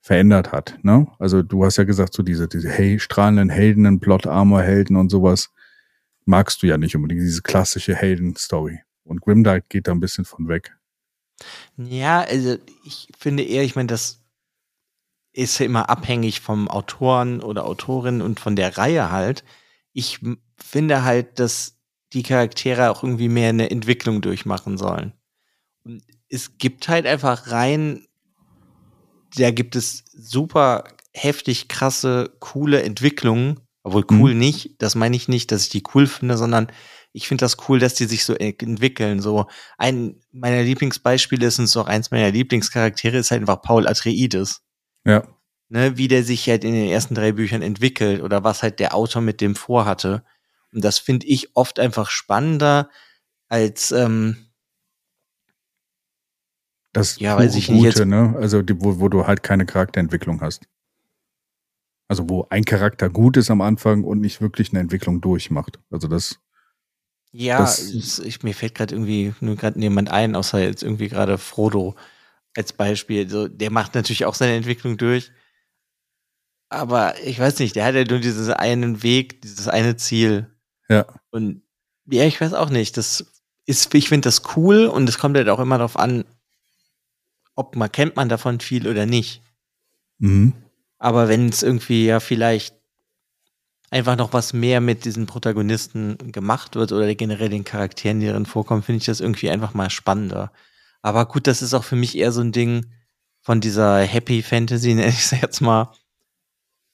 verändert 0.00 0.50
hat. 0.50 0.78
Ne? 0.82 1.06
Also 1.18 1.42
du 1.42 1.64
hast 1.64 1.76
ja 1.76 1.84
gesagt, 1.84 2.14
so 2.14 2.22
diese, 2.22 2.48
diese 2.48 2.70
hey, 2.70 2.98
strahlenden 2.98 3.50
Helden, 3.50 4.00
Plot-Armor-Helden 4.00 4.96
und 4.96 5.10
sowas 5.10 5.50
magst 6.24 6.62
du 6.62 6.66
ja 6.66 6.78
nicht 6.78 6.96
unbedingt, 6.96 7.20
diese 7.20 7.42
klassische 7.42 7.94
Helden-Story. 7.94 8.80
Und 9.04 9.20
Grimdark 9.20 9.68
geht 9.68 9.88
da 9.88 9.92
ein 9.92 10.00
bisschen 10.00 10.24
von 10.24 10.48
weg. 10.48 10.76
Ja, 11.76 12.22
also 12.22 12.56
ich 12.84 13.08
finde 13.18 13.42
eher, 13.42 13.62
ich 13.62 13.76
meine, 13.76 13.88
das 13.88 14.21
ist 15.32 15.58
ja 15.58 15.66
immer 15.66 15.88
abhängig 15.88 16.40
vom 16.40 16.68
Autoren 16.68 17.42
oder 17.42 17.64
Autorin 17.66 18.20
und 18.20 18.40
von 18.40 18.56
der 18.56 18.76
Reihe 18.76 19.10
halt. 19.10 19.44
Ich 19.92 20.20
finde 20.56 21.04
halt, 21.04 21.38
dass 21.38 21.78
die 22.12 22.22
Charaktere 22.22 22.90
auch 22.90 23.02
irgendwie 23.02 23.28
mehr 23.28 23.48
eine 23.48 23.70
Entwicklung 23.70 24.20
durchmachen 24.20 24.76
sollen. 24.76 25.14
Und 25.84 26.02
es 26.28 26.58
gibt 26.58 26.88
halt 26.88 27.06
einfach 27.06 27.50
rein, 27.50 28.06
da 29.36 29.50
gibt 29.50 29.76
es 29.76 30.04
super 30.12 30.84
heftig 31.14 31.68
krasse, 31.68 32.34
coole 32.38 32.82
Entwicklungen. 32.82 33.60
Obwohl 33.84 34.04
cool 34.12 34.32
mhm. 34.34 34.38
nicht, 34.38 34.80
das 34.80 34.94
meine 34.94 35.16
ich 35.16 35.26
nicht, 35.26 35.50
dass 35.50 35.64
ich 35.64 35.68
die 35.70 35.82
cool 35.94 36.06
finde, 36.06 36.36
sondern 36.36 36.68
ich 37.12 37.26
finde 37.26 37.44
das 37.44 37.56
cool, 37.68 37.78
dass 37.78 37.94
die 37.94 38.04
sich 38.04 38.24
so 38.24 38.34
entwickeln. 38.34 39.20
So 39.20 39.46
ein 39.76 40.20
meiner 40.30 40.62
Lieblingsbeispiele 40.62 41.46
ist 41.46 41.58
und 41.58 41.66
so 41.66 41.80
auch 41.80 41.88
eins 41.88 42.10
meiner 42.10 42.30
Lieblingscharaktere 42.30 43.18
ist 43.18 43.30
halt 43.32 43.40
einfach 43.40 43.60
Paul 43.60 43.88
Atreides. 43.88 44.62
Ja. 45.04 45.26
Ne, 45.68 45.96
wie 45.96 46.08
der 46.08 46.22
sich 46.22 46.48
halt 46.48 46.64
in 46.64 46.74
den 46.74 46.88
ersten 46.88 47.14
drei 47.14 47.32
Büchern 47.32 47.62
entwickelt 47.62 48.22
oder 48.22 48.44
was 48.44 48.62
halt 48.62 48.78
der 48.78 48.94
Autor 48.94 49.22
mit 49.22 49.40
dem 49.40 49.56
vorhatte. 49.56 50.22
Und 50.72 50.84
das 50.84 50.98
finde 50.98 51.26
ich 51.26 51.56
oft 51.56 51.78
einfach 51.78 52.10
spannender 52.10 52.90
als 53.48 53.90
ähm, 53.90 54.36
das 56.92 57.18
ja, 57.18 57.36
weiß 57.38 57.54
ich 57.56 57.68
Gute, 57.68 57.76
nicht 57.76 57.84
jetzt, 57.84 58.06
ne? 58.06 58.34
Also 58.38 58.60
die, 58.60 58.78
wo, 58.82 59.00
wo 59.00 59.08
du 59.08 59.26
halt 59.26 59.42
keine 59.42 59.64
Charakterentwicklung 59.64 60.42
hast. 60.42 60.68
Also 62.08 62.28
wo 62.28 62.46
ein 62.50 62.66
Charakter 62.66 63.08
gut 63.08 63.38
ist 63.38 63.50
am 63.50 63.62
Anfang 63.62 64.04
und 64.04 64.20
nicht 64.20 64.42
wirklich 64.42 64.70
eine 64.70 64.80
Entwicklung 64.80 65.22
durchmacht. 65.22 65.78
Also 65.90 66.08
das 66.08 66.38
ja, 67.34 67.58
das, 67.60 68.18
ich, 68.18 68.42
mir 68.42 68.54
fällt 68.54 68.74
gerade 68.74 68.94
irgendwie 68.94 69.32
nur 69.40 69.56
gerade 69.56 69.78
niemand 69.78 70.10
ein, 70.10 70.36
außer 70.36 70.60
jetzt 70.60 70.82
irgendwie 70.82 71.08
gerade 71.08 71.38
Frodo 71.38 71.94
als 72.56 72.72
Beispiel. 72.72 73.28
So, 73.28 73.48
der 73.48 73.70
macht 73.70 73.94
natürlich 73.94 74.24
auch 74.24 74.34
seine 74.34 74.56
Entwicklung 74.56 74.96
durch. 74.96 75.32
Aber 76.68 77.20
ich 77.22 77.38
weiß 77.38 77.58
nicht, 77.58 77.76
der 77.76 77.84
hat 77.84 77.94
ja 77.94 78.04
nur 78.04 78.18
diesen 78.18 78.52
einen 78.52 79.02
Weg, 79.02 79.42
dieses 79.42 79.68
eine 79.68 79.96
Ziel. 79.96 80.50
Ja. 80.88 81.06
Und 81.30 81.62
ja, 82.06 82.24
ich 82.24 82.40
weiß 82.40 82.54
auch 82.54 82.70
nicht. 82.70 82.96
Das 82.96 83.24
ist, 83.66 83.94
ich 83.94 84.08
finde 84.08 84.26
das 84.26 84.56
cool 84.56 84.86
und 84.86 85.08
es 85.08 85.18
kommt 85.18 85.36
halt 85.36 85.48
auch 85.48 85.60
immer 85.60 85.78
darauf 85.78 85.98
an, 85.98 86.24
ob 87.54 87.76
man 87.76 87.92
kennt 87.92 88.16
man 88.16 88.28
davon 88.28 88.60
viel 88.60 88.88
oder 88.88 89.06
nicht. 89.06 89.42
Mhm. 90.18 90.54
Aber 90.98 91.28
wenn 91.28 91.48
es 91.48 91.62
irgendwie 91.62 92.06
ja 92.06 92.20
vielleicht 92.20 92.74
einfach 93.90 94.16
noch 94.16 94.32
was 94.32 94.52
mehr 94.52 94.80
mit 94.80 95.04
diesen 95.04 95.26
Protagonisten 95.26 96.16
gemacht 96.32 96.76
wird 96.76 96.92
oder 96.92 97.14
generell 97.14 97.50
den 97.50 97.64
Charakteren, 97.64 98.20
die 98.20 98.26
darin 98.26 98.46
vorkommen, 98.46 98.82
finde 98.82 98.98
ich 98.98 99.06
das 99.06 99.20
irgendwie 99.20 99.50
einfach 99.50 99.74
mal 99.74 99.90
spannender. 99.90 100.50
Aber 101.02 101.26
gut, 101.26 101.46
das 101.46 101.62
ist 101.62 101.74
auch 101.74 101.84
für 101.84 101.96
mich 101.96 102.16
eher 102.16 102.32
so 102.32 102.40
ein 102.40 102.52
Ding 102.52 102.86
von 103.40 103.60
dieser 103.60 104.00
Happy 104.02 104.42
Fantasy, 104.42 104.94
nenne 104.94 105.08
ich 105.08 105.18
es 105.18 105.30
jetzt 105.32 105.60
mal. 105.60 105.92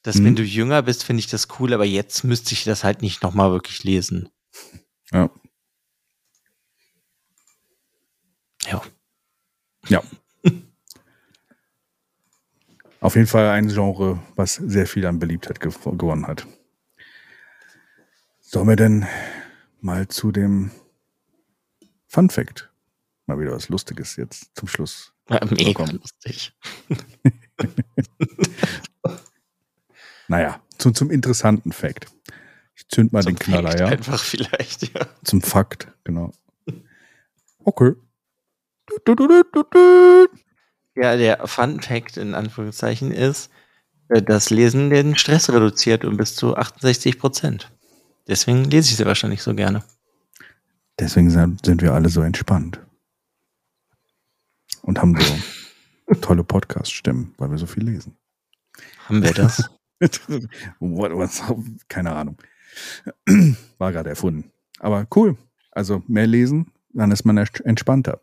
Dass 0.02 0.16
hm. 0.16 0.24
wenn 0.24 0.36
du 0.36 0.42
jünger 0.42 0.82
bist, 0.82 1.04
finde 1.04 1.20
ich 1.20 1.28
das 1.28 1.48
cool, 1.58 1.72
aber 1.74 1.84
jetzt 1.84 2.24
müsste 2.24 2.54
ich 2.54 2.64
das 2.64 2.82
halt 2.84 3.02
nicht 3.02 3.22
nochmal 3.22 3.52
wirklich 3.52 3.84
lesen. 3.84 4.30
Ja. 5.12 5.30
Ja. 8.66 8.82
Ja. 9.88 10.02
Auf 13.00 13.14
jeden 13.14 13.26
Fall 13.26 13.48
ein 13.48 13.68
Genre, 13.68 14.22
was 14.34 14.54
sehr 14.54 14.86
viel 14.86 15.06
an 15.06 15.18
Beliebtheit 15.18 15.60
gewonnen 15.60 16.26
hat. 16.26 16.46
Sollen 18.40 18.68
wir 18.68 18.76
denn 18.76 19.06
mal 19.80 20.08
zu 20.08 20.32
dem 20.32 20.70
Fun 22.06 22.30
Fact? 22.30 22.67
Mal 23.28 23.38
wieder 23.38 23.52
was 23.52 23.68
Lustiges 23.68 24.16
jetzt 24.16 24.56
zum 24.56 24.68
Schluss. 24.68 25.12
Ja, 25.28 25.44
mega 25.44 25.74
kommen. 25.74 26.00
lustig. 26.00 26.56
naja, 30.28 30.62
zum, 30.78 30.94
zum 30.94 31.10
interessanten 31.10 31.72
Fact. 31.72 32.06
Ich 32.74 32.88
zünd 32.88 33.12
mal 33.12 33.22
zum 33.22 33.34
den 33.34 33.38
Knaller, 33.38 33.68
Fact 33.68 33.80
ja. 33.80 33.86
Einfach 33.88 34.24
vielleicht, 34.24 34.94
ja. 34.94 35.06
Zum 35.24 35.42
Fakt, 35.42 35.88
genau. 36.04 36.32
Okay. 37.64 37.92
Ja, 40.96 41.16
der 41.18 41.46
Fun 41.46 41.82
Fact 41.82 42.16
in 42.16 42.34
Anführungszeichen 42.34 43.12
ist, 43.12 43.50
äh, 44.08 44.22
dass 44.22 44.48
Lesen 44.48 44.88
den 44.88 45.16
Stress 45.16 45.50
reduziert 45.50 46.06
um 46.06 46.16
bis 46.16 46.34
zu 46.34 46.56
68 46.56 47.18
Prozent. 47.18 47.70
Deswegen 48.26 48.64
lese 48.64 48.88
ich 48.88 48.96
sie 48.96 49.04
wahrscheinlich 49.04 49.42
so 49.42 49.54
gerne. 49.54 49.84
Deswegen 50.98 51.28
sind 51.28 51.82
wir 51.82 51.92
alle 51.92 52.08
so 52.08 52.22
entspannt. 52.22 52.80
Und 54.88 55.02
haben 55.02 55.14
so 55.20 56.14
tolle 56.22 56.42
Podcast-Stimmen, 56.42 57.34
weil 57.36 57.50
wir 57.50 57.58
so 57.58 57.66
viel 57.66 57.84
lesen. 57.84 58.16
Haben 59.06 59.22
wir 59.22 59.34
das? 59.34 59.70
Keine 61.90 62.12
Ahnung. 62.12 62.38
War 63.76 63.92
gerade 63.92 64.08
erfunden. 64.08 64.50
Aber 64.78 65.06
cool. 65.14 65.36
Also 65.72 66.02
mehr 66.06 66.26
lesen, 66.26 66.72
dann 66.94 67.10
ist 67.10 67.26
man 67.26 67.36
entspannter. 67.36 68.22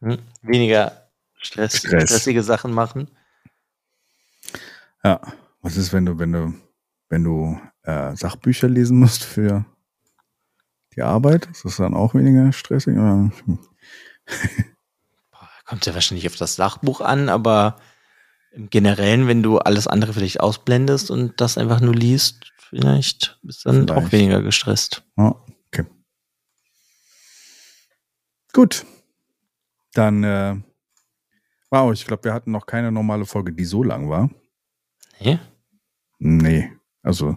Hm? 0.00 0.18
Weniger 0.42 1.10
Stress, 1.38 1.76
Stress, 1.76 2.10
stressige 2.10 2.42
Sachen 2.42 2.72
machen. 2.72 3.08
Ja. 5.04 5.20
Was 5.62 5.76
ist, 5.76 5.92
wenn 5.92 6.06
du, 6.06 6.18
wenn 6.18 6.32
du, 6.32 6.54
wenn 7.08 7.22
du 7.22 7.56
äh, 7.84 8.16
Sachbücher 8.16 8.68
lesen 8.68 8.98
musst 8.98 9.22
für 9.22 9.64
die 10.96 11.02
Arbeit? 11.02 11.46
Ist 11.46 11.64
das 11.64 11.76
dann 11.76 11.94
auch 11.94 12.14
weniger 12.14 12.52
stressig? 12.52 12.96
Kommt 15.70 15.86
ja 15.86 15.94
wahrscheinlich 15.94 16.26
auf 16.26 16.34
das 16.34 16.56
Sachbuch 16.56 17.00
an, 17.00 17.28
aber 17.28 17.76
im 18.50 18.70
Generellen, 18.70 19.28
wenn 19.28 19.40
du 19.40 19.58
alles 19.58 19.86
andere 19.86 20.12
vielleicht 20.12 20.40
ausblendest 20.40 21.12
und 21.12 21.40
das 21.40 21.58
einfach 21.58 21.80
nur 21.80 21.94
liest, 21.94 22.52
vielleicht 22.58 23.38
bist 23.44 23.64
du 23.64 23.68
dann 23.68 23.86
vielleicht. 23.86 24.06
auch 24.06 24.10
weniger 24.10 24.42
gestresst. 24.42 25.04
Ja, 25.16 25.36
okay. 25.68 25.86
Gut. 28.52 28.84
Dann, 29.94 30.24
äh, 30.24 30.56
wow, 31.70 31.92
ich 31.92 32.04
glaube, 32.04 32.24
wir 32.24 32.34
hatten 32.34 32.50
noch 32.50 32.66
keine 32.66 32.90
normale 32.90 33.24
Folge, 33.24 33.52
die 33.52 33.64
so 33.64 33.84
lang 33.84 34.10
war. 34.10 34.28
Nee? 35.20 35.38
Nee. 36.18 36.72
Also, 37.04 37.36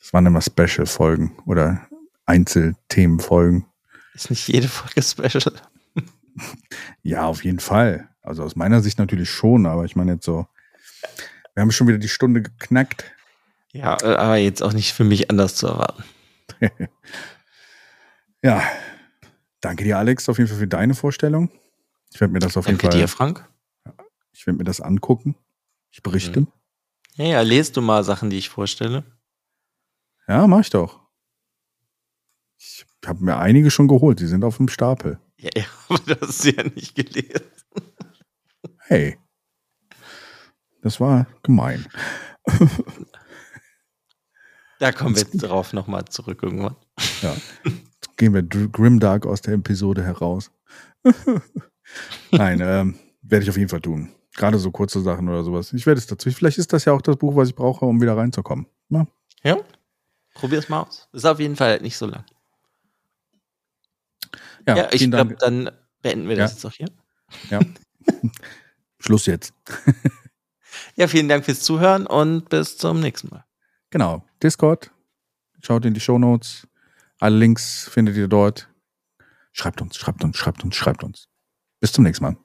das 0.00 0.14
waren 0.14 0.24
immer 0.24 0.40
Special-Folgen 0.40 1.42
oder 1.44 1.86
Einzelthemenfolgen. 2.24 3.66
Ist 4.14 4.30
nicht 4.30 4.48
jede 4.48 4.68
Folge 4.68 5.02
special. 5.02 5.52
Ja, 7.02 7.26
auf 7.26 7.44
jeden 7.44 7.60
Fall. 7.60 8.08
Also 8.22 8.42
aus 8.42 8.56
meiner 8.56 8.80
Sicht 8.82 8.98
natürlich 8.98 9.30
schon, 9.30 9.66
aber 9.66 9.84
ich 9.84 9.96
meine 9.96 10.12
jetzt 10.14 10.24
so, 10.24 10.46
wir 11.54 11.62
haben 11.62 11.70
schon 11.70 11.86
wieder 11.88 11.98
die 11.98 12.08
Stunde 12.08 12.42
geknackt. 12.42 13.04
Ja, 13.72 14.00
aber 14.02 14.36
jetzt 14.36 14.62
auch 14.62 14.72
nicht 14.72 14.92
für 14.92 15.04
mich 15.04 15.30
anders 15.30 15.54
zu 15.54 15.66
erwarten. 15.66 16.04
Ja, 18.42 18.62
danke 19.60 19.82
dir, 19.82 19.98
Alex, 19.98 20.28
auf 20.28 20.38
jeden 20.38 20.48
Fall 20.48 20.58
für 20.58 20.68
deine 20.68 20.94
Vorstellung. 20.94 21.50
Ich 22.12 22.20
werde 22.20 22.32
mir 22.32 22.38
das 22.38 22.56
auf 22.56 22.66
jeden 22.66 22.78
Danke 22.78 22.92
Fall, 22.92 23.00
dir, 23.00 23.08
Frank. 23.08 23.48
ich 24.32 24.46
werde 24.46 24.58
mir 24.58 24.64
das 24.64 24.80
angucken. 24.80 25.34
Ich 25.90 26.00
berichte. 26.02 26.42
Mhm. 26.42 26.48
Ja, 27.14 27.24
ja, 27.24 27.40
lest 27.40 27.76
du 27.76 27.82
mal 27.82 28.04
Sachen, 28.04 28.30
die 28.30 28.38
ich 28.38 28.48
vorstelle. 28.50 29.02
Ja, 30.28 30.46
mach 30.46 30.60
ich 30.60 30.70
doch. 30.70 31.00
Ich 32.58 32.86
habe 33.04 33.24
mir 33.24 33.38
einige 33.38 33.70
schon 33.70 33.88
geholt, 33.88 34.20
die 34.20 34.26
sind 34.26 34.44
auf 34.44 34.58
dem 34.58 34.68
Stapel. 34.68 35.18
Ja, 35.38 35.50
ja, 35.54 35.64
aber 35.88 36.14
das 36.14 36.44
ja 36.44 36.62
nicht 36.62 36.94
gelesen. 36.94 37.46
Hey. 38.78 39.18
Das 40.82 41.00
war 41.00 41.26
gemein. 41.42 41.86
Da 44.78 44.92
kommen 44.92 45.14
wir 45.14 45.22
jetzt 45.22 45.38
drauf 45.38 45.72
nochmal 45.72 46.04
zurück 46.04 46.42
irgendwann. 46.42 46.76
Ja. 47.22 47.34
Jetzt 47.64 48.16
gehen 48.16 48.34
wir 48.34 48.42
Grimdark 48.42 49.24
aus 49.26 49.40
der 49.40 49.54
Episode 49.54 50.04
heraus. 50.04 50.50
Nein, 52.30 52.60
ähm, 52.60 52.98
werde 53.22 53.44
ich 53.44 53.50
auf 53.50 53.56
jeden 53.56 53.70
Fall 53.70 53.80
tun. 53.80 54.12
Gerade 54.34 54.58
so 54.58 54.70
kurze 54.70 55.00
Sachen 55.00 55.28
oder 55.28 55.44
sowas. 55.44 55.72
Ich 55.72 55.86
werde 55.86 55.98
es 55.98 56.06
dazu. 56.06 56.30
Vielleicht 56.30 56.58
ist 56.58 56.72
das 56.72 56.84
ja 56.84 56.92
auch 56.92 57.00
das 57.00 57.16
Buch, 57.16 57.34
was 57.36 57.48
ich 57.48 57.54
brauche, 57.54 57.86
um 57.86 58.02
wieder 58.02 58.16
reinzukommen. 58.16 58.66
Ja. 58.90 59.06
Ja? 59.42 59.56
Probier's 60.34 60.68
mal 60.68 60.82
aus. 60.82 61.08
Ist 61.12 61.24
auf 61.24 61.40
jeden 61.40 61.56
Fall 61.56 61.80
nicht 61.80 61.96
so 61.96 62.06
lang. 62.06 62.24
Ja, 64.66 64.76
Ja, 64.76 64.88
ich 64.92 65.10
glaube, 65.10 65.36
dann 65.36 65.70
beenden 66.02 66.28
wir 66.28 66.36
das 66.36 66.52
jetzt 66.52 66.64
auch 66.64 66.72
hier. 66.72 66.88
Ja. 67.50 67.60
Schluss 68.98 69.26
jetzt. 69.26 69.52
Ja, 70.94 71.08
vielen 71.08 71.28
Dank 71.28 71.44
fürs 71.44 71.60
Zuhören 71.60 72.06
und 72.06 72.48
bis 72.48 72.76
zum 72.76 73.00
nächsten 73.00 73.28
Mal. 73.28 73.44
Genau. 73.90 74.24
Discord. 74.42 74.90
Schaut 75.62 75.84
in 75.84 75.94
die 75.94 76.00
Shownotes. 76.00 76.66
Alle 77.18 77.36
Links 77.36 77.88
findet 77.90 78.16
ihr 78.16 78.28
dort. 78.28 78.68
Schreibt 79.52 79.80
uns, 79.80 79.96
schreibt 79.96 80.22
uns, 80.24 80.36
schreibt 80.36 80.64
uns, 80.64 80.76
schreibt 80.76 81.02
uns. 81.02 81.28
Bis 81.80 81.92
zum 81.92 82.04
nächsten 82.04 82.24
Mal. 82.24 82.36